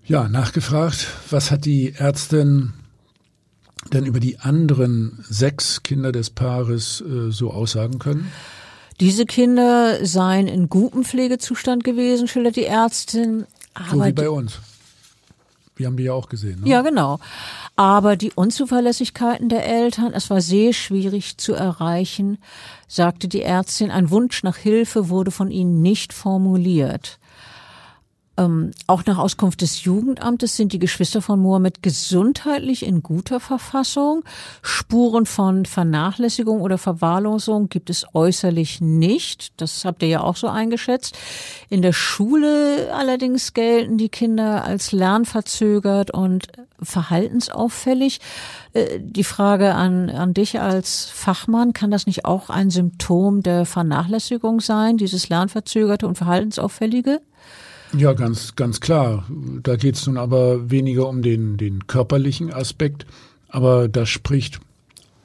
Ja, 0.03 0.27
nachgefragt, 0.27 1.05
was 1.29 1.51
hat 1.51 1.65
die 1.65 1.93
Ärztin 1.95 2.73
denn 3.93 4.07
über 4.07 4.19
die 4.19 4.39
anderen 4.39 5.23
sechs 5.29 5.83
Kinder 5.83 6.11
des 6.11 6.31
Paares 6.31 7.01
äh, 7.01 7.29
so 7.29 7.51
aussagen 7.51 7.99
können? 7.99 8.31
Diese 8.99 9.27
Kinder 9.27 10.03
seien 10.03 10.47
in 10.47 10.69
gutem 10.69 11.03
Pflegezustand 11.03 11.83
gewesen, 11.83 12.27
schildert 12.27 12.55
die 12.55 12.65
Ärztin. 12.65 13.45
so 13.91 14.03
wie 14.03 14.11
bei 14.11 14.27
uns. 14.27 14.59
Wir 15.75 15.87
haben 15.87 15.97
die 15.97 16.03
ja 16.03 16.13
auch 16.13 16.29
gesehen. 16.29 16.61
Ne? 16.61 16.69
Ja, 16.69 16.81
genau. 16.81 17.19
Aber 17.75 18.15
die 18.15 18.31
Unzuverlässigkeiten 18.33 19.49
der 19.49 19.65
Eltern, 19.65 20.13
es 20.13 20.29
war 20.29 20.41
sehr 20.41 20.71
schwierig 20.73 21.37
zu 21.37 21.53
erreichen, 21.53 22.37
sagte 22.87 23.27
die 23.27 23.41
Ärztin. 23.41 23.91
Ein 23.91 24.09
Wunsch 24.09 24.43
nach 24.43 24.57
Hilfe 24.57 25.09
wurde 25.09 25.31
von 25.31 25.51
ihnen 25.51 25.81
nicht 25.81 26.13
formuliert. 26.13 27.19
Ähm, 28.37 28.71
auch 28.87 29.05
nach 29.05 29.17
Auskunft 29.17 29.61
des 29.61 29.83
Jugendamtes 29.83 30.57
sind 30.57 30.73
die 30.73 30.79
Geschwister 30.79 31.21
von 31.21 31.39
Mohammed 31.39 31.81
gesundheitlich 31.81 32.85
in 32.85 33.01
guter 33.01 33.39
Verfassung. 33.39 34.23
Spuren 34.61 35.25
von 35.25 35.65
Vernachlässigung 35.65 36.61
oder 36.61 36.77
Verwahrlosung 36.77 37.69
gibt 37.69 37.89
es 37.89 38.05
äußerlich 38.13 38.81
nicht. 38.81 39.53
Das 39.61 39.85
habt 39.85 40.03
ihr 40.03 40.09
ja 40.09 40.21
auch 40.21 40.35
so 40.35 40.47
eingeschätzt. 40.47 41.17
In 41.69 41.81
der 41.81 41.93
Schule 41.93 42.93
allerdings 42.93 43.53
gelten 43.53 43.97
die 43.97 44.09
Kinder 44.09 44.65
als 44.65 44.91
lernverzögert 44.91 46.11
und 46.11 46.47
verhaltensauffällig. 46.81 48.19
Äh, 48.73 48.99
die 48.99 49.23
Frage 49.23 49.75
an, 49.75 50.09
an 50.09 50.33
dich 50.33 50.59
als 50.59 51.05
Fachmann, 51.05 51.71
kann 51.71 51.91
das 51.91 52.05
nicht 52.05 52.25
auch 52.25 52.49
ein 52.49 52.69
Symptom 52.69 53.43
der 53.43 53.65
Vernachlässigung 53.65 54.59
sein, 54.59 54.97
dieses 54.97 55.29
lernverzögerte 55.29 56.05
und 56.05 56.17
verhaltensauffällige? 56.17 57.21
Ja, 57.97 58.13
ganz, 58.13 58.55
ganz 58.55 58.81
klar. 58.81 59.25
Da 59.63 59.75
geht 59.75 59.95
es 59.95 60.05
nun 60.07 60.17
aber 60.17 60.69
weniger 60.69 61.07
um 61.07 61.21
den, 61.21 61.57
den 61.57 61.87
körperlichen 61.87 62.53
Aspekt, 62.53 63.05
aber 63.47 63.87
das 63.87 64.09
spricht 64.09 64.59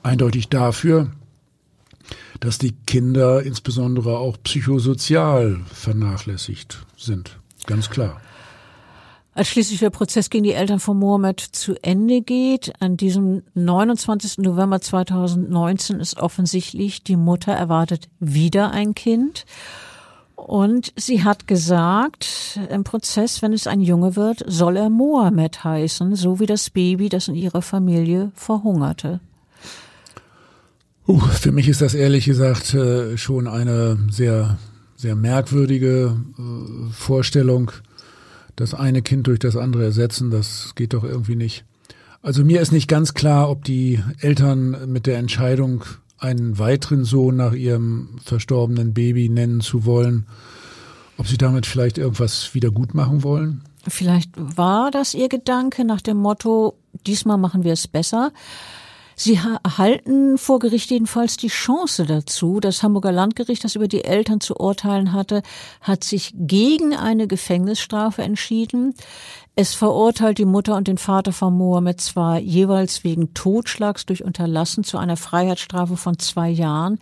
eindeutig 0.02 0.48
dafür, 0.48 1.10
dass 2.38 2.58
die 2.58 2.72
Kinder 2.86 3.42
insbesondere 3.42 4.18
auch 4.18 4.36
psychosozial 4.44 5.60
vernachlässigt 5.72 6.84
sind. 6.96 7.38
Ganz 7.66 7.90
klar. 7.90 8.20
Als 9.32 9.48
schließlich 9.48 9.80
der 9.80 9.90
Prozess 9.90 10.28
gegen 10.28 10.44
die 10.44 10.52
Eltern 10.52 10.80
von 10.80 10.98
Mohammed 10.98 11.40
zu 11.40 11.74
Ende 11.82 12.20
geht, 12.20 12.72
an 12.80 12.96
diesem 12.96 13.42
29. 13.54 14.38
November 14.38 14.80
2019 14.80 16.00
ist 16.00 16.18
offensichtlich, 16.18 17.04
die 17.04 17.16
Mutter 17.16 17.52
erwartet 17.52 18.08
wieder 18.18 18.72
ein 18.72 18.94
Kind. 18.94 19.44
Und 20.46 20.92
sie 20.96 21.22
hat 21.22 21.46
gesagt, 21.46 22.58
im 22.70 22.82
Prozess, 22.82 23.42
wenn 23.42 23.52
es 23.52 23.66
ein 23.66 23.80
Junge 23.80 24.16
wird, 24.16 24.42
soll 24.46 24.76
er 24.76 24.90
Mohammed 24.90 25.62
heißen, 25.62 26.16
so 26.16 26.40
wie 26.40 26.46
das 26.46 26.70
Baby, 26.70 27.08
das 27.08 27.28
in 27.28 27.34
ihrer 27.34 27.62
Familie 27.62 28.32
verhungerte. 28.34 29.20
Uh, 31.06 31.18
für 31.18 31.52
mich 31.52 31.68
ist 31.68 31.82
das 31.82 31.94
ehrlich 31.94 32.24
gesagt 32.24 32.74
äh, 32.74 33.16
schon 33.16 33.48
eine 33.48 33.98
sehr, 34.10 34.58
sehr 34.96 35.14
merkwürdige 35.14 36.16
äh, 36.38 36.92
Vorstellung. 36.92 37.70
Das 38.56 38.74
eine 38.74 39.02
Kind 39.02 39.26
durch 39.26 39.38
das 39.38 39.56
andere 39.56 39.84
ersetzen, 39.84 40.30
das 40.30 40.72
geht 40.74 40.94
doch 40.94 41.04
irgendwie 41.04 41.36
nicht. 41.36 41.64
Also 42.22 42.44
mir 42.44 42.60
ist 42.60 42.72
nicht 42.72 42.88
ganz 42.88 43.14
klar, 43.14 43.50
ob 43.50 43.64
die 43.64 44.02
Eltern 44.20 44.90
mit 44.92 45.06
der 45.06 45.18
Entscheidung 45.18 45.84
einen 46.20 46.58
weiteren 46.58 47.04
Sohn 47.04 47.36
nach 47.36 47.52
ihrem 47.52 48.16
verstorbenen 48.24 48.94
Baby 48.94 49.28
nennen 49.28 49.60
zu 49.60 49.84
wollen, 49.84 50.26
ob 51.16 51.26
sie 51.26 51.38
damit 51.38 51.66
vielleicht 51.66 51.98
irgendwas 51.98 52.54
wieder 52.54 52.70
gut 52.70 52.94
machen 52.94 53.22
wollen? 53.22 53.62
Vielleicht 53.88 54.30
war 54.36 54.90
das 54.90 55.14
ihr 55.14 55.28
Gedanke 55.28 55.84
nach 55.84 56.00
dem 56.00 56.18
Motto, 56.18 56.76
diesmal 57.06 57.38
machen 57.38 57.64
wir 57.64 57.72
es 57.72 57.88
besser. 57.88 58.32
Sie 59.22 59.38
erhalten 59.64 60.38
vor 60.38 60.60
Gericht 60.60 60.90
jedenfalls 60.90 61.36
die 61.36 61.48
Chance 61.48 62.06
dazu. 62.06 62.58
Das 62.58 62.82
Hamburger 62.82 63.12
Landgericht, 63.12 63.62
das 63.62 63.74
über 63.74 63.86
die 63.86 64.02
Eltern 64.02 64.40
zu 64.40 64.56
urteilen 64.56 65.12
hatte, 65.12 65.42
hat 65.82 66.04
sich 66.04 66.32
gegen 66.34 66.94
eine 66.94 67.26
Gefängnisstrafe 67.26 68.22
entschieden. 68.22 68.94
Es 69.62 69.74
verurteilt 69.74 70.38
die 70.38 70.46
Mutter 70.46 70.74
und 70.74 70.88
den 70.88 70.96
Vater 70.96 71.34
von 71.34 71.52
Mohammed 71.52 72.00
zwar 72.00 72.38
jeweils 72.38 73.04
wegen 73.04 73.34
Totschlags 73.34 74.06
durch 74.06 74.24
Unterlassen 74.24 74.84
zu 74.84 74.96
einer 74.96 75.18
Freiheitsstrafe 75.18 75.98
von 75.98 76.18
zwei 76.18 76.48
Jahren. 76.48 76.98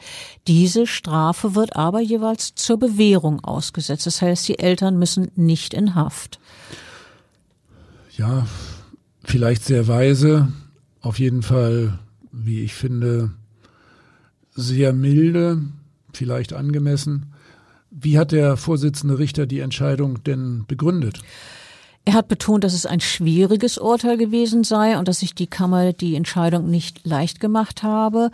Diese 0.49 0.89
Strafe 0.89 1.55
wird 1.55 1.77
aber 1.77 2.01
jeweils 2.01 2.57
zur 2.57 2.77
Bewährung 2.77 3.39
ausgesetzt. 3.45 4.07
Das 4.07 4.21
heißt, 4.23 4.49
die 4.49 4.59
Eltern 4.59 4.99
müssen 4.99 5.31
nicht 5.37 5.73
in 5.73 5.95
Haft. 5.95 6.41
Ja, 8.17 8.49
vielleicht 9.23 9.65
sehr 9.65 9.87
weise, 9.87 10.49
auf 11.01 11.21
jeden 11.21 11.43
Fall 11.43 12.01
wie 12.33 12.65
ich 12.65 12.75
finde, 12.75 13.31
sehr 14.51 14.93
milde, 14.93 15.63
vielleicht 16.13 16.55
angemessen. 16.55 17.35
Wie 17.93 18.19
hat 18.19 18.33
der 18.33 18.57
Vorsitzende 18.57 19.21
Richter 19.21 19.47
die 19.47 19.61
Entscheidung 19.61 20.25
denn 20.25 20.65
begründet? 20.67 21.21
Er 22.09 22.15
hat 22.15 22.29
betont, 22.29 22.65
dass 22.65 22.73
es 22.73 22.87
ein 22.87 23.01
schwieriges 23.01 23.77
Urteil 23.77 24.17
gewesen 24.17 24.65
sei 24.65 24.99
und 24.99 25.09
dass 25.09 25.19
sich 25.19 25.35
die 25.35 25.47
Kammer 25.47 25.93
die 25.93 26.15
Entscheidung 26.15 26.71
nicht 26.71 27.07
leicht 27.07 27.39
gemacht 27.39 27.83
habe. 27.83 28.31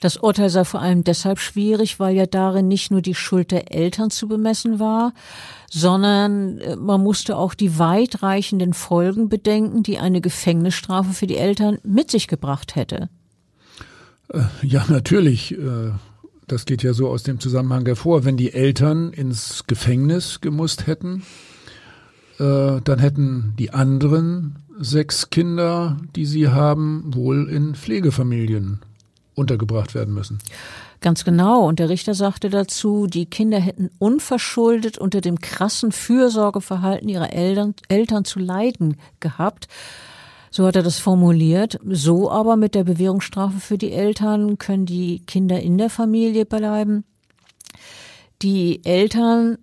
Das 0.00 0.16
Urteil 0.16 0.50
sei 0.50 0.64
vor 0.64 0.82
allem 0.82 1.04
deshalb 1.04 1.38
schwierig, 1.38 2.00
weil 2.00 2.16
ja 2.16 2.26
darin 2.26 2.66
nicht 2.66 2.90
nur 2.90 3.00
die 3.00 3.14
Schuld 3.14 3.52
der 3.52 3.72
Eltern 3.72 4.10
zu 4.10 4.26
bemessen 4.26 4.80
war, 4.80 5.14
sondern 5.70 6.58
äh, 6.58 6.74
man 6.74 7.00
musste 7.00 7.36
auch 7.36 7.54
die 7.54 7.78
weitreichenden 7.78 8.74
Folgen 8.74 9.28
bedenken, 9.28 9.84
die 9.84 10.00
eine 10.00 10.20
Gefängnisstrafe 10.20 11.12
für 11.12 11.28
die 11.28 11.36
Eltern 11.36 11.78
mit 11.84 12.10
sich 12.10 12.26
gebracht 12.26 12.74
hätte. 12.74 13.08
Äh, 14.30 14.40
ja, 14.62 14.84
natürlich. 14.88 15.52
Äh, 15.52 15.92
das 16.48 16.64
geht 16.64 16.82
ja 16.82 16.92
so 16.92 17.08
aus 17.08 17.22
dem 17.22 17.38
Zusammenhang 17.38 17.86
hervor. 17.86 18.24
Wenn 18.24 18.36
die 18.36 18.52
Eltern 18.52 19.12
ins 19.12 19.68
Gefängnis 19.68 20.40
gemusst 20.40 20.88
hätten, 20.88 21.22
äh, 22.42 22.80
dann 22.82 22.98
hätten 22.98 23.54
die 23.58 23.72
anderen 23.72 24.56
sechs 24.80 25.30
Kinder, 25.30 25.96
die 26.16 26.26
sie 26.26 26.48
haben, 26.48 27.14
wohl 27.14 27.48
in 27.48 27.74
Pflegefamilien 27.74 28.80
untergebracht 29.34 29.94
werden 29.94 30.12
müssen. 30.12 30.38
Ganz 31.00 31.24
genau. 31.24 31.66
Und 31.66 31.78
der 31.78 31.88
Richter 31.88 32.14
sagte 32.14 32.50
dazu, 32.50 33.06
die 33.06 33.26
Kinder 33.26 33.58
hätten 33.58 33.90
unverschuldet 33.98 34.98
unter 34.98 35.20
dem 35.20 35.40
krassen 35.40 35.92
Fürsorgeverhalten 35.92 37.08
ihrer 37.08 37.32
Eltern, 37.32 37.74
Eltern 37.88 38.24
zu 38.24 38.38
leiden 38.38 38.96
gehabt. 39.20 39.68
So 40.50 40.66
hat 40.66 40.76
er 40.76 40.82
das 40.82 40.98
formuliert. 40.98 41.78
So 41.88 42.30
aber 42.30 42.56
mit 42.56 42.74
der 42.74 42.84
Bewährungsstrafe 42.84 43.58
für 43.58 43.78
die 43.78 43.92
Eltern 43.92 44.58
können 44.58 44.86
die 44.86 45.20
Kinder 45.26 45.60
in 45.60 45.78
der 45.78 45.90
Familie 45.90 46.44
bleiben. 46.44 47.04
Die 48.42 48.84
Eltern 48.84 49.58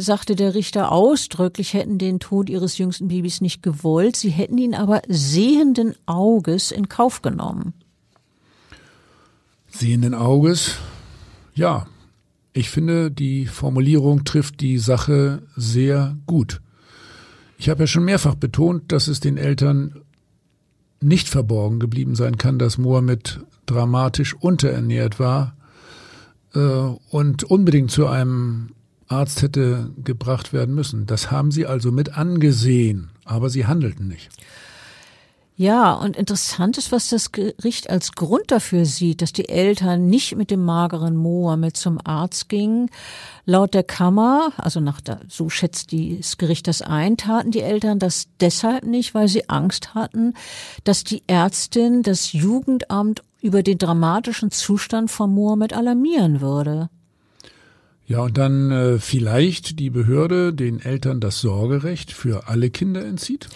sagte 0.00 0.36
der 0.36 0.54
Richter 0.54 0.92
ausdrücklich, 0.92 1.74
hätten 1.74 1.98
den 1.98 2.20
Tod 2.20 2.48
ihres 2.48 2.78
jüngsten 2.78 3.08
Babys 3.08 3.40
nicht 3.40 3.62
gewollt, 3.62 4.16
sie 4.16 4.30
hätten 4.30 4.58
ihn 4.58 4.74
aber 4.74 5.02
sehenden 5.08 5.94
Auges 6.06 6.70
in 6.70 6.88
Kauf 6.88 7.22
genommen. 7.22 7.74
Sehenden 9.70 10.14
Auges, 10.14 10.76
ja. 11.54 11.86
Ich 12.52 12.70
finde, 12.70 13.10
die 13.10 13.46
Formulierung 13.46 14.24
trifft 14.24 14.60
die 14.60 14.78
Sache 14.78 15.42
sehr 15.54 16.16
gut. 16.26 16.60
Ich 17.58 17.68
habe 17.68 17.84
ja 17.84 17.86
schon 17.86 18.04
mehrfach 18.04 18.34
betont, 18.34 18.90
dass 18.90 19.06
es 19.06 19.20
den 19.20 19.36
Eltern 19.36 20.02
nicht 21.00 21.28
verborgen 21.28 21.78
geblieben 21.78 22.14
sein 22.14 22.38
kann, 22.38 22.58
dass 22.58 22.78
Mohammed 22.78 23.40
dramatisch 23.66 24.34
unterernährt 24.34 25.20
war 25.20 25.54
äh, 26.54 26.58
und 26.58 27.44
unbedingt 27.44 27.90
zu 27.90 28.06
einem 28.06 28.70
Arzt 29.08 29.42
hätte 29.42 29.90
gebracht 30.02 30.52
werden 30.52 30.74
müssen. 30.74 31.06
Das 31.06 31.30
haben 31.30 31.50
sie 31.50 31.66
also 31.66 31.90
mit 31.90 32.16
angesehen, 32.16 33.10
aber 33.24 33.50
sie 33.50 33.66
handelten 33.66 34.06
nicht. 34.08 34.30
Ja, 35.60 35.92
und 35.94 36.16
interessant 36.16 36.78
ist, 36.78 36.92
was 36.92 37.08
das 37.08 37.32
Gericht 37.32 37.90
als 37.90 38.12
Grund 38.12 38.52
dafür 38.52 38.84
sieht, 38.84 39.22
dass 39.22 39.32
die 39.32 39.48
Eltern 39.48 40.06
nicht 40.06 40.36
mit 40.36 40.52
dem 40.52 40.64
mageren 40.64 41.16
Mohammed 41.16 41.76
zum 41.76 41.98
Arzt 42.04 42.48
gingen. 42.48 42.90
Laut 43.44 43.74
der 43.74 43.82
Kammer, 43.82 44.52
also 44.56 44.78
nach 44.78 45.00
der, 45.00 45.18
so 45.28 45.50
schätzt 45.50 45.92
das 45.92 46.38
Gericht 46.38 46.68
das 46.68 46.80
ein, 46.80 47.16
taten 47.16 47.50
die 47.50 47.62
Eltern 47.62 47.98
das 47.98 48.28
deshalb 48.38 48.84
nicht, 48.84 49.14
weil 49.14 49.26
sie 49.26 49.48
Angst 49.48 49.96
hatten, 49.96 50.34
dass 50.84 51.02
die 51.02 51.24
Ärztin 51.26 52.04
das 52.04 52.32
Jugendamt 52.32 53.24
über 53.40 53.64
den 53.64 53.78
dramatischen 53.78 54.52
Zustand 54.52 55.10
von 55.10 55.34
Mohammed 55.34 55.72
alarmieren 55.72 56.40
würde. 56.40 56.88
Ja, 58.08 58.22
und 58.22 58.38
dann 58.38 58.70
äh, 58.70 58.98
vielleicht 58.98 59.78
die 59.78 59.90
Behörde 59.90 60.54
den 60.54 60.80
Eltern 60.80 61.20
das 61.20 61.40
Sorgerecht 61.40 62.10
für 62.10 62.48
alle 62.48 62.70
Kinder 62.70 63.04
entzieht? 63.04 63.48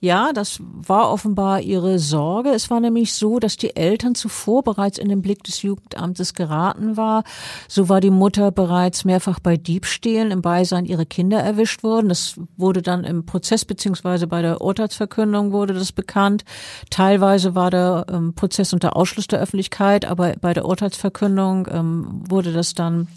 Ja, 0.00 0.32
das 0.32 0.60
war 0.62 1.10
offenbar 1.10 1.60
ihre 1.60 1.98
Sorge. 1.98 2.50
Es 2.50 2.70
war 2.70 2.78
nämlich 2.78 3.14
so, 3.14 3.40
dass 3.40 3.56
die 3.56 3.74
Eltern 3.74 4.14
zuvor 4.14 4.62
bereits 4.62 4.96
in 4.96 5.08
den 5.08 5.22
Blick 5.22 5.42
des 5.42 5.62
Jugendamtes 5.62 6.34
geraten 6.34 6.96
war. 6.96 7.24
So 7.66 7.88
war 7.88 8.00
die 8.00 8.10
Mutter 8.10 8.52
bereits 8.52 9.04
mehrfach 9.04 9.40
bei 9.40 9.56
Diebstählen 9.56 10.30
im 10.30 10.40
Beisein 10.40 10.84
ihrer 10.84 11.04
Kinder 11.04 11.40
erwischt 11.40 11.82
worden. 11.82 12.10
Das 12.10 12.38
wurde 12.56 12.80
dann 12.80 13.02
im 13.02 13.26
Prozess 13.26 13.64
beziehungsweise 13.64 14.28
bei 14.28 14.40
der 14.40 14.60
Urteilsverkündung 14.60 15.50
wurde 15.50 15.74
das 15.74 15.90
bekannt. 15.90 16.44
Teilweise 16.90 17.56
war 17.56 17.70
der 17.72 18.06
ähm, 18.08 18.34
Prozess 18.34 18.72
unter 18.72 18.94
Ausschluss 18.94 19.26
der 19.26 19.40
Öffentlichkeit, 19.40 20.04
aber 20.04 20.34
bei 20.40 20.54
der 20.54 20.66
Urteilsverkündung 20.66 21.66
ähm, 21.72 22.22
wurde 22.28 22.52
das 22.52 22.74
dann 22.74 23.08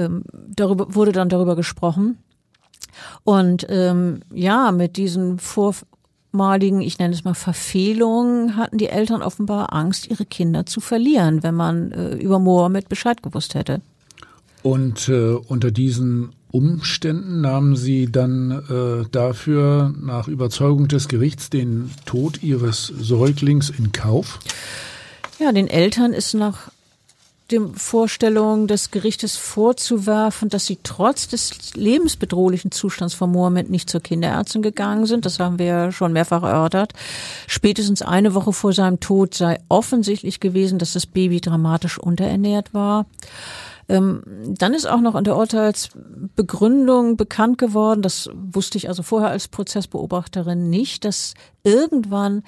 ähm, 0.00 0.24
darüber 0.32 0.94
wurde 0.94 1.12
dann 1.12 1.28
darüber 1.28 1.56
gesprochen. 1.56 2.18
Und 3.24 3.66
ähm, 3.68 4.20
ja, 4.32 4.72
mit 4.72 4.96
diesen 4.96 5.38
vormaligen, 5.38 6.80
ich 6.80 6.98
nenne 6.98 7.14
es 7.14 7.24
mal 7.24 7.34
Verfehlungen, 7.34 8.56
hatten 8.56 8.78
die 8.78 8.88
Eltern 8.88 9.22
offenbar 9.22 9.72
Angst, 9.72 10.10
ihre 10.10 10.24
Kinder 10.24 10.66
zu 10.66 10.80
verlieren, 10.80 11.42
wenn 11.42 11.54
man 11.54 11.92
äh, 11.92 12.14
über 12.14 12.38
Mohammed 12.38 12.88
Bescheid 12.88 13.22
gewusst 13.22 13.54
hätte. 13.54 13.80
Und 14.62 15.08
äh, 15.08 15.32
unter 15.34 15.70
diesen 15.70 16.32
Umständen 16.50 17.40
nahmen 17.40 17.76
sie 17.76 18.10
dann 18.10 18.50
äh, 18.50 19.08
dafür 19.10 19.94
nach 19.98 20.28
Überzeugung 20.28 20.88
des 20.88 21.08
Gerichts 21.08 21.48
den 21.48 21.90
Tod 22.06 22.42
ihres 22.42 22.86
Säuglings 22.86 23.70
in 23.70 23.92
Kauf? 23.92 24.40
Ja, 25.38 25.52
den 25.52 25.68
Eltern 25.68 26.12
ist 26.12 26.34
nach 26.34 26.70
dem 27.50 27.74
Vorstellung 27.74 28.66
des 28.66 28.90
Gerichtes 28.90 29.36
vorzuwerfen, 29.36 30.48
dass 30.48 30.66
sie 30.66 30.78
trotz 30.82 31.28
des 31.28 31.74
lebensbedrohlichen 31.74 32.70
Zustands 32.70 33.14
von 33.14 33.30
Mohammed 33.30 33.70
nicht 33.70 33.90
zur 33.90 34.00
Kinderärztin 34.00 34.62
gegangen 34.62 35.06
sind. 35.06 35.26
Das 35.26 35.38
haben 35.38 35.58
wir 35.58 35.66
ja 35.66 35.92
schon 35.92 36.12
mehrfach 36.12 36.42
erörtert. 36.42 36.92
Spätestens 37.46 38.02
eine 38.02 38.34
Woche 38.34 38.52
vor 38.52 38.72
seinem 38.72 39.00
Tod 39.00 39.34
sei 39.34 39.58
offensichtlich 39.68 40.40
gewesen, 40.40 40.78
dass 40.78 40.92
das 40.92 41.06
Baby 41.06 41.40
dramatisch 41.40 41.98
unterernährt 41.98 42.72
war. 42.74 43.06
Ähm, 43.90 44.22
dann 44.46 44.72
ist 44.72 44.86
auch 44.86 45.00
noch 45.00 45.16
in 45.16 45.24
der 45.24 45.36
Urteilsbegründung 45.36 47.16
bekannt 47.16 47.58
geworden, 47.58 48.02
das 48.02 48.30
wusste 48.32 48.78
ich 48.78 48.88
also 48.88 49.02
vorher 49.02 49.30
als 49.30 49.48
Prozessbeobachterin 49.48 50.70
nicht, 50.70 51.04
dass 51.04 51.34
irgendwann 51.64 52.44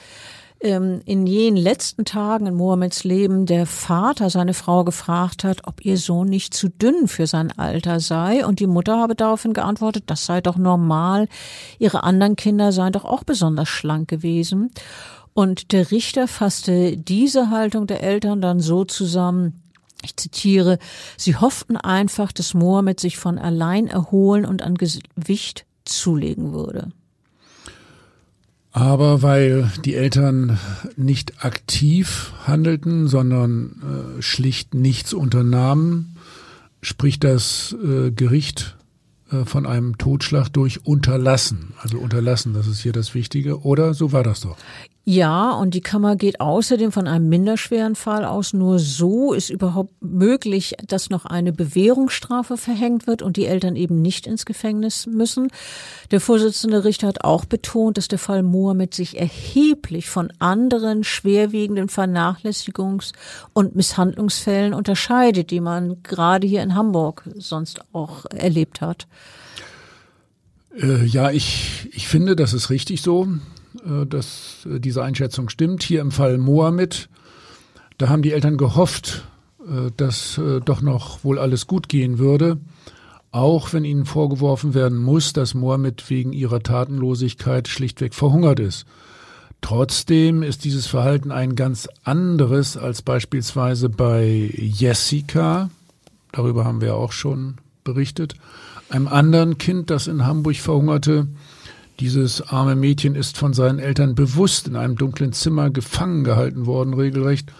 in 0.62 1.26
jenen 1.26 1.56
letzten 1.56 2.04
Tagen 2.04 2.46
in 2.46 2.54
Mohammeds 2.54 3.02
Leben 3.02 3.46
der 3.46 3.66
Vater 3.66 4.30
seine 4.30 4.54
Frau 4.54 4.84
gefragt 4.84 5.42
hat, 5.42 5.66
ob 5.66 5.84
ihr 5.84 5.98
Sohn 5.98 6.28
nicht 6.28 6.54
zu 6.54 6.68
dünn 6.68 7.08
für 7.08 7.26
sein 7.26 7.50
Alter 7.58 7.98
sei. 7.98 8.46
Und 8.46 8.60
die 8.60 8.68
Mutter 8.68 8.96
habe 8.98 9.16
daraufhin 9.16 9.54
geantwortet, 9.54 10.04
das 10.06 10.24
sei 10.24 10.40
doch 10.40 10.56
normal. 10.56 11.26
Ihre 11.80 12.04
anderen 12.04 12.36
Kinder 12.36 12.70
seien 12.70 12.92
doch 12.92 13.04
auch 13.04 13.24
besonders 13.24 13.68
schlank 13.68 14.08
gewesen. 14.08 14.70
Und 15.34 15.72
der 15.72 15.90
Richter 15.90 16.28
fasste 16.28 16.96
diese 16.96 17.50
Haltung 17.50 17.88
der 17.88 18.02
Eltern 18.02 18.40
dann 18.40 18.60
so 18.60 18.84
zusammen, 18.84 19.62
ich 20.04 20.16
zitiere, 20.16 20.78
sie 21.16 21.36
hofften 21.36 21.76
einfach, 21.76 22.32
dass 22.32 22.54
Mohammed 22.54 23.00
sich 23.00 23.16
von 23.16 23.38
allein 23.38 23.88
erholen 23.88 24.44
und 24.44 24.62
an 24.62 24.76
Gewicht 24.76 25.64
zulegen 25.84 26.52
würde. 26.52 26.92
Aber 28.72 29.20
weil 29.20 29.70
die 29.84 29.94
Eltern 29.94 30.58
nicht 30.96 31.44
aktiv 31.44 32.32
handelten, 32.46 33.06
sondern 33.06 34.16
äh, 34.18 34.22
schlicht 34.22 34.72
nichts 34.72 35.12
unternahmen, 35.12 36.16
spricht 36.80 37.22
das 37.22 37.76
äh, 37.84 38.10
Gericht 38.10 38.76
äh, 39.30 39.44
von 39.44 39.66
einem 39.66 39.98
Totschlag 39.98 40.48
durch 40.48 40.86
Unterlassen. 40.86 41.74
Also 41.78 41.98
Unterlassen, 41.98 42.54
das 42.54 42.66
ist 42.66 42.80
hier 42.80 42.92
das 42.92 43.14
Wichtige. 43.14 43.60
Oder 43.60 43.92
so 43.92 44.12
war 44.12 44.22
das 44.22 44.40
doch. 44.40 44.56
Ja, 45.04 45.50
und 45.50 45.74
die 45.74 45.80
Kammer 45.80 46.14
geht 46.14 46.40
außerdem 46.40 46.92
von 46.92 47.08
einem 47.08 47.28
minderschweren 47.28 47.96
Fall 47.96 48.24
aus. 48.24 48.52
Nur 48.52 48.78
so 48.78 49.32
ist 49.32 49.50
überhaupt 49.50 50.00
möglich, 50.00 50.76
dass 50.86 51.10
noch 51.10 51.26
eine 51.26 51.52
Bewährungsstrafe 51.52 52.56
verhängt 52.56 53.08
wird 53.08 53.20
und 53.20 53.36
die 53.36 53.46
Eltern 53.46 53.74
eben 53.74 54.00
nicht 54.00 54.28
ins 54.28 54.46
Gefängnis 54.46 55.08
müssen. 55.08 55.48
Der 56.12 56.20
Vorsitzende 56.20 56.84
Richter 56.84 57.08
hat 57.08 57.24
auch 57.24 57.44
betont, 57.46 57.98
dass 57.98 58.06
der 58.06 58.20
Fall 58.20 58.44
Mohammed 58.44 58.94
sich 58.94 59.18
erheblich 59.18 60.08
von 60.08 60.32
anderen 60.38 61.02
schwerwiegenden 61.02 61.88
Vernachlässigungs- 61.88 63.12
und 63.54 63.74
Misshandlungsfällen 63.74 64.72
unterscheidet, 64.72 65.50
die 65.50 65.60
man 65.60 66.00
gerade 66.04 66.46
hier 66.46 66.62
in 66.62 66.76
Hamburg 66.76 67.28
sonst 67.34 67.80
auch 67.92 68.24
erlebt 68.26 68.80
hat. 68.80 69.08
Äh, 70.80 71.04
ja, 71.06 71.32
ich, 71.32 71.88
ich 71.92 72.06
finde, 72.06 72.36
das 72.36 72.52
ist 72.52 72.70
richtig 72.70 73.02
so. 73.02 73.26
Äh, 73.84 74.06
dass 74.06 74.66
äh, 74.70 74.80
diese 74.80 75.02
Einschätzung 75.02 75.48
stimmt. 75.48 75.82
Hier 75.82 76.00
im 76.00 76.10
Fall 76.10 76.38
Mohammed, 76.38 77.08
da 77.98 78.08
haben 78.08 78.22
die 78.22 78.32
Eltern 78.32 78.56
gehofft, 78.56 79.24
äh, 79.60 79.90
dass 79.96 80.40
doch 80.64 80.82
noch 80.82 81.24
wohl 81.24 81.38
alles 81.38 81.66
gut 81.66 81.88
gehen 81.88 82.18
würde, 82.18 82.58
auch 83.30 83.72
wenn 83.72 83.84
ihnen 83.84 84.04
vorgeworfen 84.04 84.74
werden 84.74 84.98
muss, 84.98 85.32
dass 85.32 85.54
Mohammed 85.54 86.08
wegen 86.10 86.32
ihrer 86.32 86.62
Tatenlosigkeit 86.62 87.68
schlichtweg 87.68 88.14
verhungert 88.14 88.60
ist. 88.60 88.86
Trotzdem 89.60 90.42
ist 90.42 90.64
dieses 90.64 90.88
Verhalten 90.88 91.30
ein 91.30 91.54
ganz 91.54 91.88
anderes 92.02 92.76
als 92.76 93.00
beispielsweise 93.00 93.88
bei 93.88 94.50
Jessica, 94.56 95.70
darüber 96.32 96.64
haben 96.64 96.80
wir 96.80 96.96
auch 96.96 97.12
schon 97.12 97.58
berichtet, 97.84 98.34
einem 98.90 99.06
anderen 99.06 99.58
Kind, 99.58 99.90
das 99.90 100.08
in 100.08 100.26
Hamburg 100.26 100.56
verhungerte, 100.56 101.28
dieses 102.02 102.42
arme 102.42 102.74
Mädchen 102.74 103.14
ist 103.14 103.38
von 103.38 103.52
seinen 103.52 103.78
Eltern 103.78 104.16
bewusst 104.16 104.66
in 104.66 104.74
einem 104.74 104.96
dunklen 104.96 105.32
Zimmer 105.32 105.70
gefangen 105.70 106.24
gehalten 106.24 106.66
worden, 106.66 106.94
regelrecht, 106.94 107.52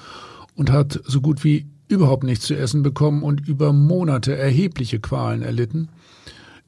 und 0.56 0.72
hat 0.72 1.00
so 1.04 1.20
gut 1.20 1.44
wie 1.44 1.66
überhaupt 1.86 2.24
nichts 2.24 2.46
zu 2.46 2.56
essen 2.56 2.82
bekommen 2.82 3.22
und 3.22 3.46
über 3.46 3.72
Monate 3.72 4.36
erhebliche 4.36 4.98
Qualen 4.98 5.42
erlitten. 5.42 5.90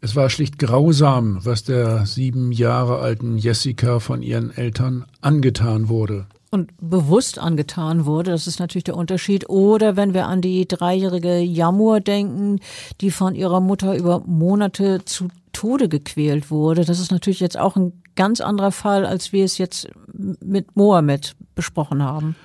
Es 0.00 0.14
war 0.14 0.30
schlicht 0.30 0.60
grausam, 0.60 1.44
was 1.44 1.64
der 1.64 2.06
sieben 2.06 2.52
Jahre 2.52 2.98
alten 2.98 3.38
Jessica 3.38 3.98
von 3.98 4.22
ihren 4.22 4.56
Eltern 4.56 5.06
angetan 5.20 5.88
wurde 5.88 6.26
und 6.52 6.70
bewusst 6.80 7.40
angetan 7.40 8.06
wurde. 8.06 8.30
Das 8.30 8.46
ist 8.46 8.60
natürlich 8.60 8.84
der 8.84 8.96
Unterschied. 8.96 9.50
Oder 9.50 9.96
wenn 9.96 10.14
wir 10.14 10.28
an 10.28 10.40
die 10.40 10.68
dreijährige 10.68 11.38
Jamur 11.38 11.98
denken, 11.98 12.60
die 13.00 13.10
von 13.10 13.34
ihrer 13.34 13.58
Mutter 13.58 13.96
über 13.96 14.22
Monate 14.24 15.04
zu 15.04 15.26
Tode 15.54 15.88
gequält 15.88 16.50
wurde. 16.50 16.84
Das 16.84 17.00
ist 17.00 17.10
natürlich 17.10 17.40
jetzt 17.40 17.58
auch 17.58 17.76
ein 17.76 18.02
ganz 18.16 18.42
anderer 18.42 18.72
Fall, 18.72 19.06
als 19.06 19.32
wir 19.32 19.44
es 19.44 19.56
jetzt 19.56 19.88
mit 20.12 20.76
Mohammed 20.76 21.34
besprochen 21.54 22.02
haben. 22.02 22.36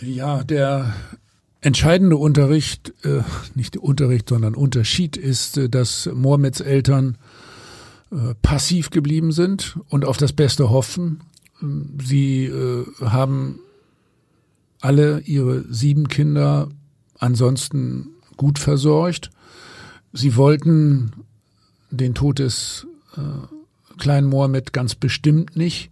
Ja, 0.00 0.42
der 0.42 0.94
entscheidende 1.60 2.16
Unterricht, 2.16 2.92
äh, 3.04 3.22
nicht 3.54 3.76
Unterricht, 3.76 4.28
sondern 4.28 4.54
Unterschied 4.54 5.16
ist, 5.16 5.58
äh, 5.58 5.68
dass 5.68 6.08
Mohammeds 6.12 6.60
Eltern 6.60 7.18
äh, 8.12 8.34
passiv 8.40 8.90
geblieben 8.90 9.32
sind 9.32 9.78
und 9.88 10.04
auf 10.04 10.16
das 10.16 10.32
Beste 10.32 10.70
hoffen. 10.70 11.20
Ähm, 11.60 11.98
sie 12.04 12.44
äh, 12.44 12.84
haben 13.00 13.58
alle 14.80 15.20
ihre 15.20 15.64
sieben 15.72 16.08
Kinder 16.08 16.68
ansonsten 17.18 18.10
gut 18.36 18.58
versorgt. 18.58 19.30
Sie 20.12 20.36
wollten 20.36 21.10
den 21.96 22.14
Tod 22.14 22.38
des 22.38 22.86
äh, 23.16 23.20
kleinen 23.98 24.28
Mohammed 24.28 24.72
ganz 24.72 24.94
bestimmt 24.94 25.56
nicht. 25.56 25.90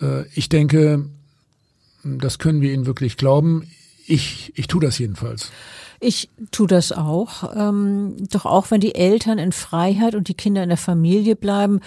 Äh, 0.00 0.26
ich 0.34 0.48
denke, 0.48 1.06
das 2.02 2.38
können 2.38 2.60
wir 2.60 2.72
ihnen 2.72 2.86
wirklich 2.86 3.16
glauben. 3.16 3.68
Ich, 4.06 4.52
ich 4.56 4.66
tue 4.66 4.80
das 4.80 4.98
jedenfalls. 4.98 5.50
Ich 6.00 6.28
tue 6.50 6.66
das 6.66 6.92
auch. 6.92 7.56
Ähm, 7.56 8.16
doch 8.30 8.44
auch 8.44 8.70
wenn 8.70 8.80
die 8.80 8.94
Eltern 8.94 9.38
in 9.38 9.52
Freiheit 9.52 10.14
und 10.14 10.28
die 10.28 10.34
Kinder 10.34 10.62
in 10.62 10.68
der 10.68 10.78
Familie 10.78 11.34
bleiben, 11.34 11.80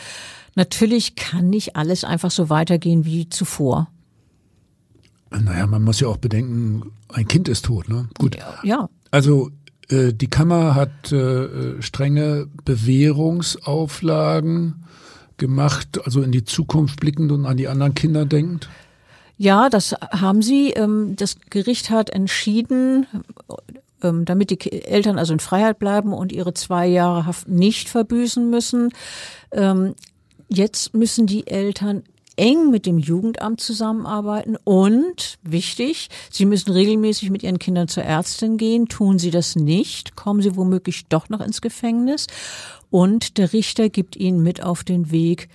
natürlich 0.56 1.16
kann 1.16 1.50
nicht 1.50 1.76
alles 1.76 2.04
einfach 2.04 2.32
so 2.32 2.50
weitergehen 2.50 3.06
wie 3.06 3.30
zuvor. 3.30 3.90
Naja, 5.30 5.68
man 5.68 5.84
muss 5.84 6.00
ja 6.00 6.08
auch 6.08 6.18
bedenken, 6.18 6.92
ein 7.10 7.28
Kind 7.28 7.48
ist 7.48 7.66
tot, 7.66 7.90
ne? 7.90 8.10
Gut. 8.18 8.38
Ja. 8.38 8.60
ja. 8.64 8.90
Also 9.12 9.52
die 9.90 10.30
Kammer 10.30 10.76
hat 10.76 11.12
äh, 11.12 11.82
strenge 11.82 12.48
Bewährungsauflagen 12.66 14.84
gemacht, 15.38 16.00
also 16.04 16.22
in 16.22 16.32
die 16.32 16.44
Zukunft 16.44 17.00
blickend 17.00 17.32
und 17.32 17.46
an 17.46 17.58
die 17.58 17.68
anderen 17.68 17.96
Kinder 17.96 18.26
denkend? 18.26 18.70
Ja, 19.38 19.70
das 19.70 19.94
haben 20.12 20.42
sie. 20.42 20.72
Ähm, 20.72 21.16
das 21.16 21.38
Gericht 21.50 21.90
hat 21.90 22.10
entschieden, 22.10 23.06
ähm, 24.04 24.26
damit 24.26 24.50
die 24.50 24.84
Eltern 24.84 25.20
also 25.20 25.34
in 25.34 25.40
Freiheit 25.40 25.80
bleiben 25.80 26.14
und 26.14 26.32
ihre 26.32 26.54
zwei 26.54 26.88
Jahre 26.88 27.26
Haft 27.26 27.48
nicht 27.48 27.88
verbüßen 27.88 28.50
müssen. 28.50 28.90
Ähm, 29.52 29.94
jetzt 30.50 30.94
müssen 30.94 31.28
die 31.28 31.48
Eltern 31.48 32.04
eng 32.38 32.70
mit 32.72 32.86
dem 32.86 32.98
Jugendamt 32.98 33.60
zusammenarbeiten 33.60 34.58
und, 34.64 35.38
wichtig, 35.44 36.10
sie 36.32 36.46
müssen 36.46 36.72
regelmäßig 36.72 37.30
mit 37.30 37.44
ihren 37.44 37.60
Kindern 37.60 37.88
zur 37.88 38.04
Ärztin 38.04 38.58
gehen. 38.58 38.88
Tun 38.88 39.20
sie 39.20 39.32
das 39.32 39.56
nicht, 39.56 40.16
kommen 40.16 40.42
sie 40.42 40.56
womöglich 40.56 41.08
doch 41.08 41.30
noch 41.30 41.42
ins 41.42 41.62
Gefängnis. 41.62 42.28
Und 42.90 43.38
der 43.38 43.52
Richter 43.54 43.90
gibt 43.90 44.16
ihnen 44.16 44.42
mit 44.42 44.64
auf 44.64 44.84
den 44.84 45.12
Weg, 45.12 45.50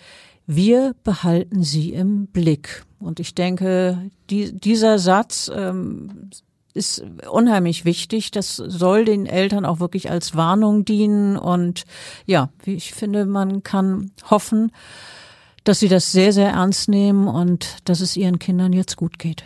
wir 0.47 0.95
behalten 1.05 1.63
sie 1.63 1.93
im 1.93 2.27
Blick. 2.27 2.85
Und 2.99 3.21
ich 3.21 3.35
denke, 3.35 4.11
die, 4.29 4.53
dieser 4.53 4.99
Satz 4.99 5.51
ähm, 5.55 6.31
ist 6.75 7.05
unheimlich 7.31 7.85
wichtig. 7.85 8.31
Das 8.31 8.57
soll 8.57 9.05
den 9.05 9.27
Eltern 9.27 9.65
auch 9.65 9.81
wirklich 9.81 10.11
als 10.11 10.35
Warnung 10.37 10.85
dienen. 10.85 11.37
Und 11.37 11.85
ja, 12.27 12.51
ich 12.65 12.93
finde, 12.93 13.27
man 13.27 13.63
kann 13.63 14.11
hoffen, 14.31 14.73
dass 15.65 15.81
sie 15.81 15.89
das 15.89 16.13
sehr, 16.13 16.33
sehr 16.33 16.51
ernst 16.51 16.89
nehmen 16.89 17.29
und 17.29 17.79
dass 17.85 18.01
es 18.01 18.17
ihren 18.17 18.39
Kindern 18.39 18.73
jetzt 18.73 18.97
gut 18.97 19.19
geht. 19.19 19.45